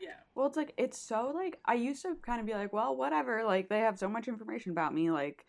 [0.00, 2.96] yeah, Well, it's like it's so like I used to kind of be like, well,
[2.96, 3.44] whatever.
[3.44, 5.10] Like they have so much information about me.
[5.10, 5.46] Like,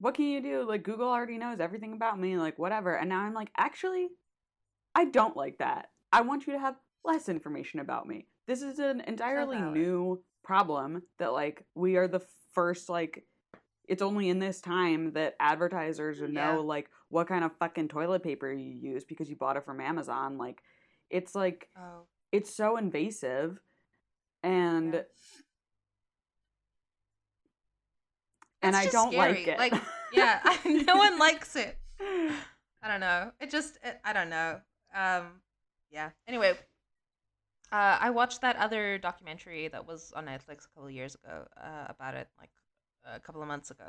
[0.00, 0.66] what can you do?
[0.68, 2.36] Like Google already knows everything about me.
[2.36, 2.94] Like whatever.
[2.96, 4.08] And now I'm like, actually,
[4.94, 5.90] I don't like that.
[6.12, 8.26] I want you to have less information about me.
[8.46, 12.20] This is an entirely new problem that like we are the
[12.52, 13.24] first like.
[13.86, 16.54] It's only in this time that advertisers would Yeah.
[16.54, 19.78] know like what kind of fucking toilet paper you use because you bought it from
[19.80, 20.38] Amazon.
[20.38, 20.62] Like,
[21.10, 22.06] it's like Oh.
[22.32, 23.60] it's so invasive
[24.42, 25.02] and Yeah.
[28.62, 29.58] and I don't like it.
[29.58, 29.74] Like,
[30.12, 31.76] yeah, no one likes it.
[32.00, 33.32] I don't know.
[33.40, 34.60] It just, it, I don't know.
[34.94, 35.42] Um,
[35.90, 36.10] yeah.
[36.26, 36.54] Anyway,
[37.72, 41.46] uh, I watched that other documentary that was on Netflix a couple of years ago
[41.60, 42.50] uh, about it, like
[43.04, 43.84] a couple of months ago.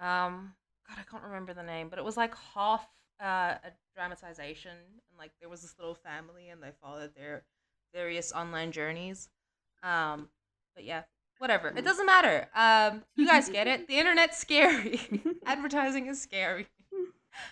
[0.00, 0.54] Um,
[0.88, 2.86] God, I can't remember the name, but it was like half
[3.22, 7.44] uh, a dramatization, and like there was this little family, and they followed their
[7.94, 9.28] various online journeys.
[9.82, 10.28] Um,
[10.74, 11.02] but yeah,
[11.38, 11.68] whatever.
[11.76, 12.48] It doesn't matter.
[12.54, 13.88] Um, you guys get it.
[13.88, 15.00] The internet's scary.
[15.46, 16.68] Advertising is scary.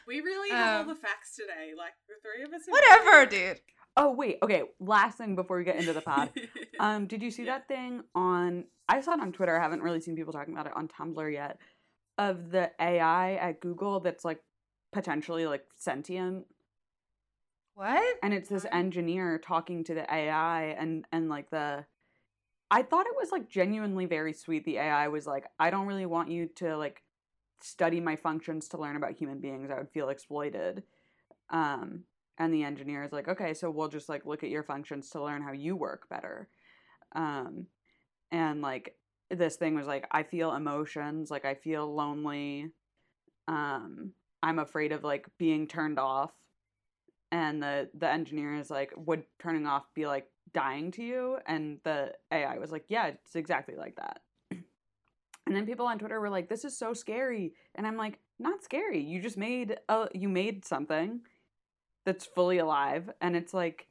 [0.07, 1.73] we really have Um, all the facts today.
[1.77, 2.63] Like the three of us.
[2.69, 3.61] Whatever, dude.
[3.97, 4.63] Oh wait, okay.
[4.81, 6.31] Last thing before we get into the pod.
[6.79, 7.53] Um, did you see Yeah.
[7.59, 8.65] that thing on?
[8.87, 9.59] I saw it on Twitter.
[9.59, 11.59] I haven't really seen people talking about it on Tumblr yet.
[12.19, 14.41] Of the AI at Google that's like
[14.93, 16.45] potentially like sentient,
[17.75, 18.17] What?
[18.23, 21.85] and it's this engineer talking to the AI, and and like the.
[22.71, 24.65] I thought it was like genuinely very sweet.
[24.65, 27.03] The AI was like, I don't really want you to like
[27.63, 29.71] study my functions to learn about human beings.
[29.71, 30.83] I would feel exploited.
[31.49, 32.05] Um,
[32.39, 35.23] and the engineer is like, okay, so we'll just like look at your functions to
[35.23, 36.49] learn how you work better.
[37.15, 37.67] Um,
[38.31, 38.95] and like
[39.31, 42.71] this thing was like, I feel emotions, like I feel lonely.
[43.49, 46.33] Um, I'm afraid of like being turned off.
[47.33, 51.39] And the the engineer is like, would turning off be like dying to you?
[51.47, 54.21] And the AI was like, yeah, it's exactly like that.
[55.47, 58.65] And then people on Twitter were like, "This is so scary," and I'm like, "Not
[58.65, 59.01] scary.
[59.01, 61.21] You just made a you made something
[62.07, 63.87] that's fully alive, and it's like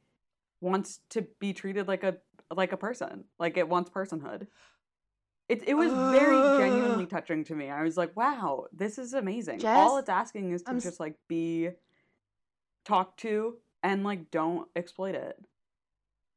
[0.60, 2.16] wants to be treated like a
[2.52, 4.48] like a person, like it wants personhood."
[5.48, 7.70] It it was very genuinely touching to me.
[7.70, 10.98] I was like, "Wow, this is amazing." Jess, All it's asking is to I'm just
[10.98, 11.68] like be
[12.84, 15.38] talked to and like don't exploit it.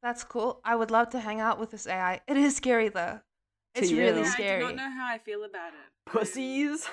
[0.04, 0.62] That's cool.
[0.64, 2.22] I would love to hang out with this AI.
[2.28, 3.20] It is scary though.
[3.76, 4.00] To It's you.
[4.00, 6.12] really Yeah, I do not know how I feel about it.
[6.12, 6.88] Pussies.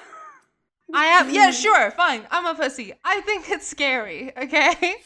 [0.94, 1.30] I am.
[1.30, 2.26] Yeah, sure, fine.
[2.30, 2.92] I'm a pussy.
[3.04, 4.32] I think it's scary.
[4.36, 4.96] Okay.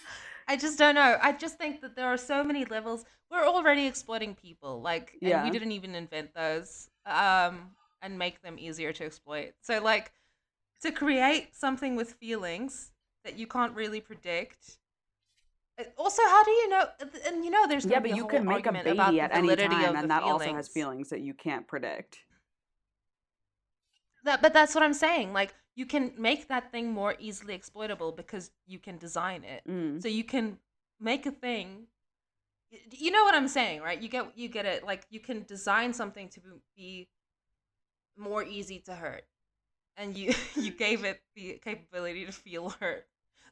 [0.48, 1.16] I just don't know.
[1.22, 3.04] I just think that there are so many levels.
[3.30, 4.80] We're already exploiting people.
[4.82, 5.44] Like, and Yeah.
[5.44, 6.90] we didn't even invent those.
[7.06, 7.70] Um,
[8.02, 9.52] and make them easier to exploit.
[9.60, 10.12] So, like,
[10.82, 12.92] to create something with feelings
[13.24, 14.78] that you can't really predict.
[15.96, 16.84] Also, how do you know?
[17.26, 19.96] And you know, there's yeah, but a you can make a baby at any time,
[19.96, 20.68] and that also has feelings.
[20.68, 22.18] feelings that you can't predict.
[24.24, 25.32] That, but that's what I'm saying.
[25.32, 29.62] Like, you can make that thing more easily exploitable because you can design it.
[29.66, 30.02] Mm.
[30.02, 30.58] So you can
[31.00, 31.86] make a thing.
[32.90, 33.98] You know what I'm saying, right?
[33.98, 34.84] You get you get it.
[34.84, 36.40] Like you can design something to
[36.76, 37.08] be
[38.14, 39.24] more easy to hurt,
[39.96, 43.06] and you you gave it the capability to feel hurt.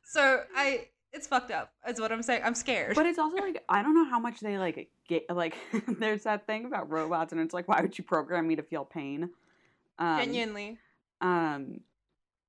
[0.05, 1.73] So I, it's fucked up.
[1.89, 2.43] Is what I'm saying.
[2.45, 2.95] I'm scared.
[2.95, 5.25] But it's also like I don't know how much they like get.
[5.35, 5.57] Like,
[5.99, 8.85] there's that thing about robots, and it's like, why would you program me to feel
[8.85, 9.31] pain?
[9.99, 10.77] Um, Genuinely,
[11.23, 11.81] Um,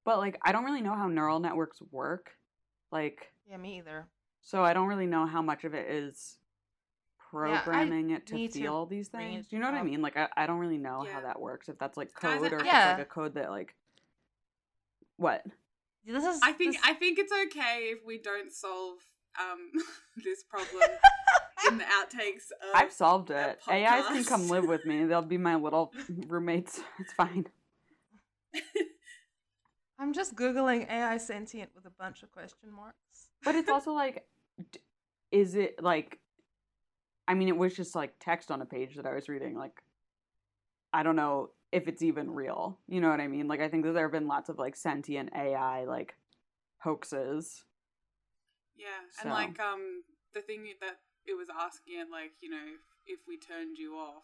[0.09, 2.31] but like, I don't really know how neural networks work.
[2.91, 4.07] Like, yeah, me either.
[4.41, 6.37] so I don't really know how much of it is
[7.29, 9.47] programming it to need to feel these things.
[9.47, 10.01] Do you know what I mean?
[10.01, 11.69] Like, I, I don't really know how that works.
[11.69, 12.89] If that's like code I- or if Yeah.
[12.91, 13.75] it's like a code that like
[15.17, 15.45] what?
[16.05, 16.39] This is.
[16.43, 18.97] I think this- I think it's okay if we don't solve
[19.39, 19.69] um
[20.23, 20.81] this problem
[21.69, 22.49] in the outtakes.
[22.63, 23.59] Of I've solved a it.
[23.69, 25.05] AIs can come live with me.
[25.05, 25.93] They'll be my little
[26.27, 26.81] roommates.
[26.97, 27.45] It's fine.
[29.99, 33.29] I'm just googling AI sentient with a bunch of question marks.
[33.43, 34.25] But it's also like,
[34.71, 34.79] d-
[35.31, 36.19] is it like?
[37.27, 39.55] I mean, it was just like text on a page that I was reading.
[39.55, 39.83] Like,
[40.93, 42.79] I don't know if it's even real.
[42.87, 43.47] You know what I mean?
[43.47, 46.15] Like, I think that there have been lots of like sentient AI like
[46.79, 47.65] hoaxes.
[48.77, 50.03] Yeah, So- and like um
[50.33, 52.63] the thing that it was asking it like you know
[53.05, 54.23] if, if we turned you off,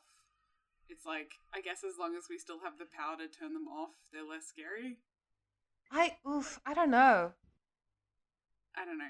[0.89, 3.67] it's like I guess as long as we still have the power to turn them
[3.67, 4.97] off, they're less scary.
[5.91, 6.59] I oof.
[6.65, 7.31] I don't know.
[8.75, 9.05] I don't know.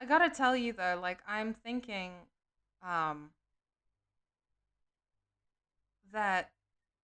[0.00, 2.12] I gotta tell you though, like I'm thinking,
[2.86, 3.30] um,
[6.12, 6.50] that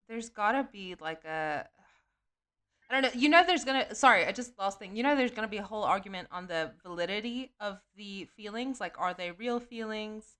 [0.07, 1.67] there's gotta be like a,
[2.89, 3.19] I don't know.
[3.19, 3.95] You know, there's gonna.
[3.95, 4.95] Sorry, I just lost thing.
[4.95, 8.79] You know, there's gonna be a whole argument on the validity of the feelings.
[8.79, 10.35] Like, are they real feelings?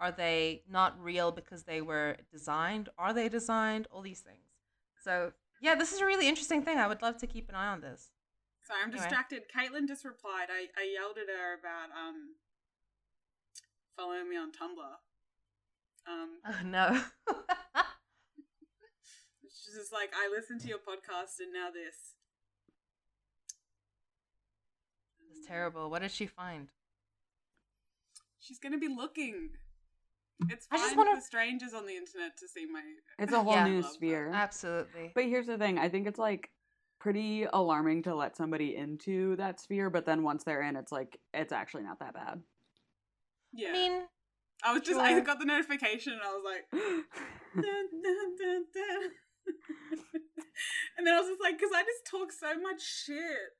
[0.00, 2.88] Are they not real because they were designed?
[2.98, 3.86] Are they designed?
[3.92, 4.48] All these things.
[5.04, 5.32] So
[5.62, 6.76] yeah, this is a really interesting thing.
[6.78, 8.10] I would love to keep an eye on this.
[8.66, 9.02] Sorry, I'm Anyway.
[9.04, 9.42] distracted.
[9.48, 10.48] Caitlin just replied.
[10.50, 12.34] I, I yelled at her about um
[13.96, 14.98] following me on Tumblr.
[16.06, 17.00] Um, Oh no.
[19.42, 22.14] she's just like, I listened to your podcast and now this.
[25.36, 25.88] it's terrible.
[25.90, 26.68] What did she find?
[28.40, 29.50] She's gonna be looking.
[30.50, 32.80] It's I just wanna- for strangers on the internet to see my.
[33.18, 33.66] It's a whole Yeah.
[33.66, 33.92] new Love that.
[33.92, 34.30] sphere.
[34.32, 35.12] Absolutely.
[35.14, 36.50] But here's the thing I think it's like
[36.98, 41.18] pretty alarming to let somebody into that sphere, but then once they're in, it's like,
[41.34, 42.40] it's actually not that bad.
[43.52, 44.02] Yeah, I mean,
[44.64, 47.64] I was just I got the notification and I was like, dun,
[48.02, 49.10] dun, dun, dun.
[50.96, 53.50] and then I was just like, because I just talk so much shit.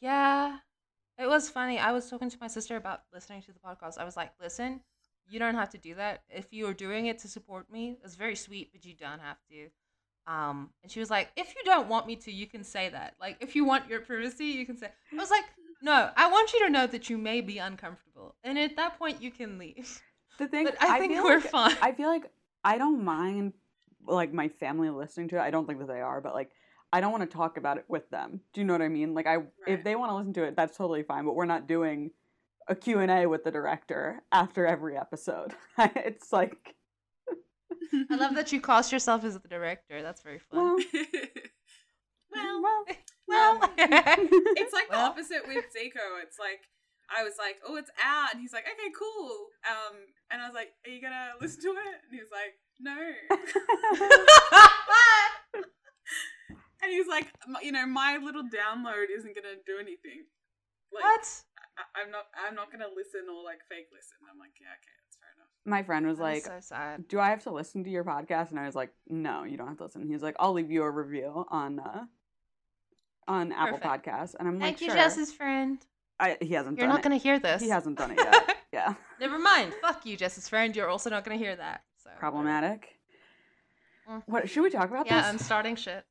[0.00, 0.58] yeah.
[1.18, 1.78] It was funny.
[1.78, 3.96] I was talking to my sister about listening to the podcast.
[3.98, 4.80] I was like, listen,
[5.28, 6.22] you don't have to do that.
[6.30, 9.38] If you are doing it to support me, it's very sweet, but you don't have
[9.50, 9.68] to.
[10.32, 13.14] Um, and she was like, if you don't want me to, you can say that.
[13.20, 14.88] Like, if you want your privacy, you can say.
[15.12, 15.44] I was like,
[15.82, 18.34] no, I want you to know that you may be uncomfortable.
[18.42, 20.00] And at that point, you can leave.
[20.38, 21.76] The thing, But I think we're like- fine.
[21.80, 22.30] I feel like
[22.64, 23.52] I don't mind
[24.08, 25.40] like my family listening to it.
[25.40, 26.50] I don't think that they are, but like
[26.92, 28.40] I don't want to talk about it with them.
[28.52, 29.14] Do you know what I mean?
[29.14, 29.46] Like I Right.
[29.66, 32.10] if they want to listen to it, that's totally fine, but we're not doing
[32.68, 35.54] a Q&A with the director after every episode.
[35.78, 36.74] it's like
[38.10, 40.02] I love that you cast yourself as the director.
[40.02, 40.58] That's very fun.
[40.58, 40.76] well,
[42.62, 42.84] well,
[43.28, 46.20] well, um, it's like the opposite with Zico.
[46.22, 46.68] It's like
[47.16, 49.96] I was like, "Oh, it's out," and he's like, "Okay, cool." Um,
[50.30, 52.96] and I was like, "Are you gonna listen to it?" And he was like, "No."
[56.82, 60.26] and he was like, "You know, my little download isn't gonna do anything.
[60.92, 61.42] Like, what?
[61.78, 62.26] I- I'm not.
[62.36, 65.48] I'm not gonna listen or like fake listen." I'm like, "Yeah, okay, that's fair enough."
[65.64, 67.08] my friend was That is like, so sad.
[67.08, 69.68] "Do I have to listen to your podcast?" And I was like, "No, you don't
[69.68, 72.04] have to listen." He was like, "I'll leave you a review on uh
[73.28, 74.06] on Apple Perfect.
[74.06, 75.78] Podcasts." And I'm like, Thank like, you, "Sure." Jess's friend.
[76.18, 77.02] I, he hasn't You're done not it.
[77.02, 77.60] gonna hear this.
[77.60, 78.56] He hasn't done it yet.
[78.72, 78.94] yeah.
[79.20, 79.74] Never mind.
[79.82, 80.74] Fuck you, Jess's friend.
[80.74, 81.82] You're also not gonna hear that.
[82.02, 82.88] So Problematic.
[84.08, 84.22] Mhm.
[84.26, 86.06] What should we talk about Yeah, I'm starting shit.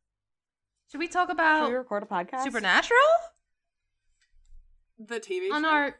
[0.92, 1.62] Should we talk about?
[1.62, 2.44] Should about we record a podcast?
[2.44, 3.00] Supernatural
[4.98, 5.70] The TV on show?
[5.70, 5.96] our?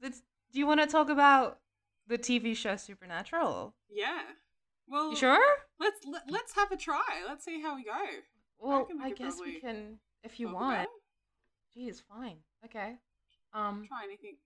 [0.00, 1.58] The, do you want to talk about
[2.06, 3.74] the TV show Supernatural?
[3.88, 4.20] Yeah.
[4.88, 5.56] Well, You sure?
[5.78, 7.24] Let's let, let's have a try.
[7.26, 7.92] Let's see how we go.
[8.58, 10.88] Well, we I guess we can if you want.
[11.74, 12.36] Geez, fine.
[12.64, 12.96] Okay.
[13.54, 13.84] Um.
[13.88, 14.36] Try anything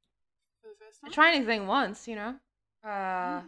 [0.62, 1.10] for the first time.
[1.10, 2.34] try anything once, you know.
[2.84, 3.40] Uh,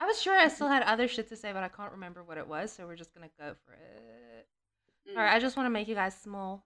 [0.00, 2.38] I was sure I still had other shit to say, but I can't remember what
[2.38, 4.46] it was, so we're just gonna go for it.
[5.10, 5.16] Mm.
[5.16, 6.64] All right, I just want to make you guys small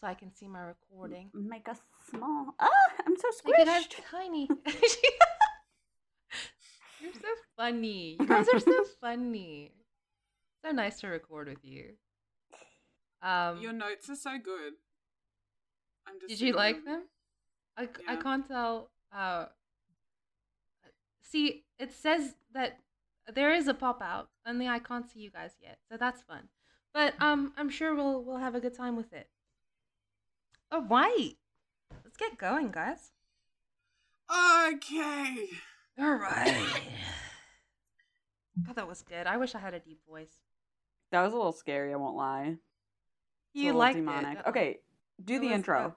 [0.00, 1.30] so I can see my recording.
[1.34, 1.78] Make us
[2.10, 2.54] small.
[2.60, 2.68] Ah,
[3.06, 4.10] I'm so Make you guys squished.
[4.10, 4.48] tiny.
[7.00, 8.16] You're so funny.
[8.18, 9.72] You guys are so funny.
[10.64, 11.90] So nice to record with you.
[13.22, 14.74] Um, Your notes are so good.
[16.06, 16.28] I'm just.
[16.28, 17.02] did you like there- them?
[17.76, 18.16] I, Yeah.
[18.16, 18.90] can't tell.
[19.14, 19.46] Uh,
[21.20, 22.78] see, it says that
[23.34, 26.48] there is a pop out, only I can't see you guys yet, so that's fun.
[26.94, 29.28] But um, I'm sure we'll we'll have a good time with it.
[30.70, 31.32] Oh, All right,
[32.04, 33.12] let's get going, guys.
[34.30, 35.48] Okay.
[35.98, 36.66] All right.
[38.66, 39.26] God, that was good.
[39.26, 40.34] I wish I had a deep voice.
[41.12, 41.92] That was a little scary.
[41.92, 42.56] I won't lie.
[43.54, 44.38] It's you like demonic.
[44.38, 44.46] It.
[44.48, 44.78] Okay,
[45.24, 45.96] do it the intro.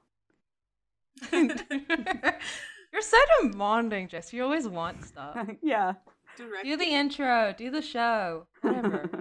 [1.32, 4.32] You're so demanding, Jess.
[4.34, 5.38] You always want stuff.
[5.62, 5.94] yeah.
[6.38, 6.64] Direct.
[6.64, 7.54] Do the intro.
[7.58, 8.48] Do the show.
[8.62, 9.10] Whatever.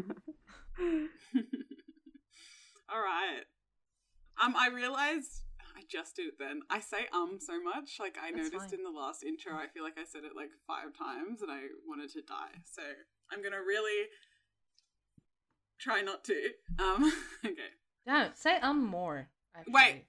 [2.91, 3.45] All right.
[4.43, 5.43] Um, I realized
[5.77, 6.61] I just did it then.
[6.71, 7.97] I say um so much.
[8.01, 8.79] Like I That's noticed fine.
[8.81, 11.61] in the last intro, I feel like I said it like five times, and I
[11.87, 12.55] wanted to die.
[12.65, 12.83] So
[13.33, 14.07] I'm gonna really
[15.79, 16.35] try not to.
[16.79, 17.13] Um.
[17.45, 17.73] okay.
[18.07, 19.29] Don't say um more.
[19.57, 19.73] Actually.
[19.73, 20.05] Wait.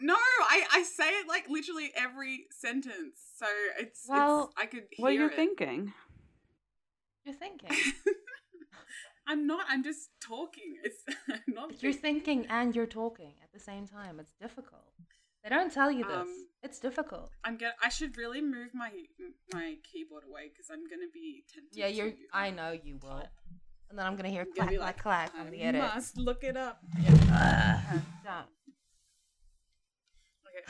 [0.00, 3.18] No, I I say it like literally every sentence.
[3.36, 3.46] So
[3.78, 5.36] it's Well- it's, I could hear what you're it.
[5.36, 5.92] thinking?
[7.24, 7.70] You're thinking.
[9.26, 9.64] I'm not.
[9.68, 10.76] I'm just talking.
[10.82, 11.82] It's I'm not.
[11.82, 12.40] You're thinking.
[12.40, 14.18] thinking and you're talking at the same time.
[14.18, 14.82] It's difficult.
[15.42, 16.16] They don't tell you this.
[16.16, 17.30] Um, it's difficult.
[17.44, 17.72] I'm gonna.
[17.82, 18.90] I should really move my
[19.52, 21.76] my keyboard away because I'm gonna be tempted.
[21.76, 22.12] Yeah, you're.
[22.32, 23.24] I know you will.
[23.90, 25.82] And then I'm gonna hear I'm clack, gonna clack, like, clack I on the edit.
[25.82, 26.78] must look it up.
[27.30, 27.80] Uh,
[28.24, 28.46] don't.
[30.46, 30.64] Okay.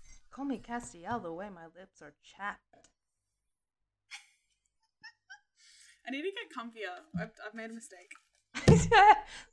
[0.30, 2.60] call me Castiel the way my lips are chapped.
[6.06, 7.02] I need to get comfier.
[7.20, 8.12] I've, I've made a mistake.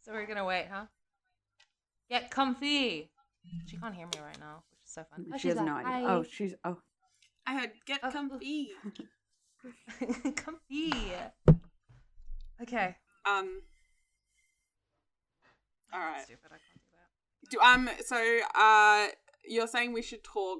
[0.01, 0.85] so we're gonna wait, huh?
[2.09, 3.09] Get comfy.
[3.67, 5.25] She can't hear me right now, which is so fun.
[5.33, 5.91] Oh, she she's has no idea.
[5.91, 6.77] "Hi." Oh, she's oh.
[7.47, 8.11] I heard get Oh, oh.
[8.11, 8.69] comfy.
[10.35, 10.93] comfy.
[12.61, 12.95] Okay.
[13.25, 13.61] Um.
[15.93, 16.21] All right.
[16.23, 16.47] Stupid.
[16.51, 17.49] I can't do that.
[17.51, 17.89] Do um.
[18.05, 19.07] So uh,
[19.47, 20.59] you're saying we should talk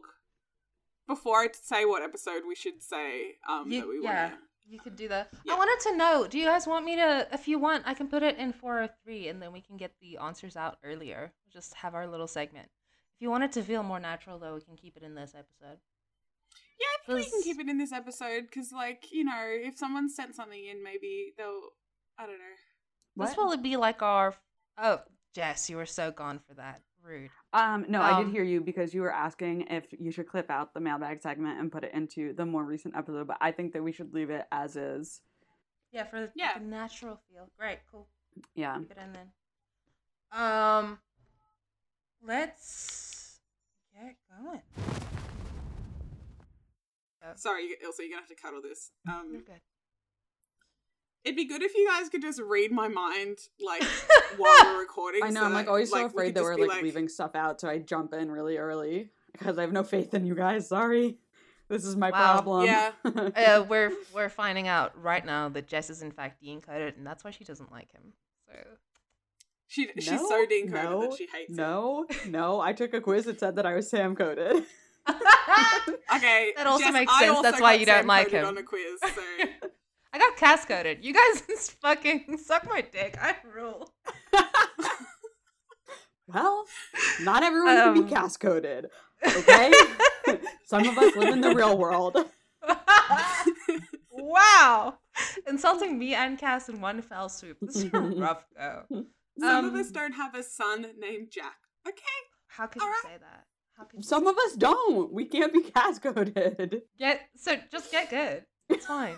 [1.08, 4.22] before I say what episode we should say um You- that we yeah.
[4.30, 4.40] want to.
[4.68, 5.30] You could do that.
[5.44, 5.54] Yeah.
[5.54, 6.28] I wanted to know.
[6.28, 7.28] Do you guys want me to?
[7.32, 9.78] If you want, I can put it in four or three, and then we can
[9.78, 11.32] get the answers out earlier.
[11.54, 12.70] Just have our little segment.
[13.16, 15.36] If you want it to feel more natural, though, we can keep it in this
[15.36, 15.78] episode.
[16.80, 19.78] Yeah, I think we can keep it in this episode because, like, you know, if
[19.78, 21.70] someone sent something in, maybe they'll.
[22.18, 22.56] I don't know.
[23.16, 23.28] What?
[23.28, 24.34] This will be like our.
[24.78, 25.02] Oh,
[25.34, 26.82] Jess, you were so gone for that.
[27.06, 27.30] Rude.
[27.54, 30.50] Um, no, I Um, did hear you because you were asking if you should clip
[30.50, 33.74] out the mailbag segment and put it into the more recent episode, but I think
[33.74, 35.22] that we should leave it as is.
[35.92, 36.58] Yeah, for Yeah.
[36.58, 37.52] the natural feel.
[37.60, 38.08] Great, cool.
[38.56, 38.80] Yeah.
[38.80, 39.32] Keep it in then.
[40.32, 41.00] Um,
[42.24, 43.40] let's
[43.94, 44.62] get going.
[47.36, 48.92] Sorry, Ilse, you're gonna have to cut all this.
[49.06, 49.62] You're Um, good.
[51.26, 53.84] It'd be good if you guys could just read my mind, like,
[54.38, 55.24] while we're recording.
[55.24, 57.10] I know, so I'm like that, always so afraid could that we're be like, leaving
[57.10, 60.36] stuff out, so I jump in really early because I have no faith in you
[60.36, 60.70] guys.
[60.70, 61.18] Sorry.
[61.68, 62.42] This is my Wow.
[62.42, 62.66] problem.
[62.66, 62.92] Yeah.
[63.36, 67.24] Uh, we're we're finding out right now that Jess is in fact Dean-coded, and that's
[67.24, 68.14] why she doesn't like him.
[68.48, 68.54] So
[69.68, 71.56] She, she's No, so Dean-coded no, that she hates him.
[71.56, 74.64] No, no, I took a quiz that said that I was Sam coded.
[76.16, 78.48] Okay, That also Jess, makes sense, also that's why you don't Sam like coded him.
[78.48, 79.00] on a quiz.
[79.02, 79.22] So
[80.16, 81.04] I got Cas coded.
[81.04, 83.18] You guys fucking suck my dick.
[83.22, 83.92] I rule.
[86.28, 86.64] well,
[87.24, 88.04] not everyone can Um.
[88.06, 88.88] be Cas coded.
[89.28, 89.74] Okay?
[90.66, 92.16] Some of us live in the real world.
[94.10, 94.98] wow,
[95.48, 97.58] insulting me and Cas in one fell swoop.
[97.62, 98.84] This is a rough go.
[99.38, 101.58] some of Um, us don't have a son named Jack.
[101.86, 101.98] Okay,
[102.48, 103.02] How could All you right.
[103.04, 103.44] say that?
[103.78, 105.12] How could you Some of us don't.
[105.12, 106.84] We can't be Cas coded.
[106.98, 108.46] get so just get good.
[108.70, 109.18] It's fine.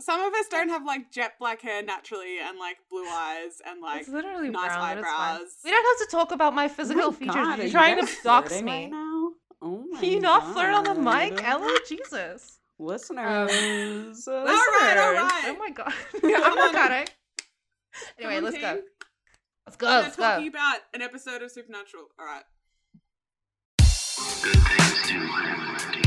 [0.00, 3.80] Some of us don't have like jet black hair naturally and like blue eyes and
[3.80, 4.96] like it's literally nice brown.
[4.98, 5.46] but eyebrows.
[5.64, 7.34] We don't have to talk about my physical Oh my features.
[7.34, 8.70] God, are You're you trying guys to dox me.
[8.72, 9.30] right now?
[9.62, 11.78] Oh my Can you not flirt on the mic, Ella?
[11.88, 12.58] Jesus.
[12.78, 14.26] Listeners.
[14.26, 15.30] Um, all right, all Listeners.
[15.32, 15.42] right.
[15.46, 15.92] Oh my god.
[16.24, 16.72] I'm on.
[16.72, 17.10] not it.
[18.18, 18.80] Anyway, Come on, let's go.
[19.66, 19.86] Let's go.
[19.86, 20.48] We're Let's talking go.
[20.58, 22.04] about an episode of Supernatural.
[22.18, 22.42] All right.
[24.42, 25.99] Good things do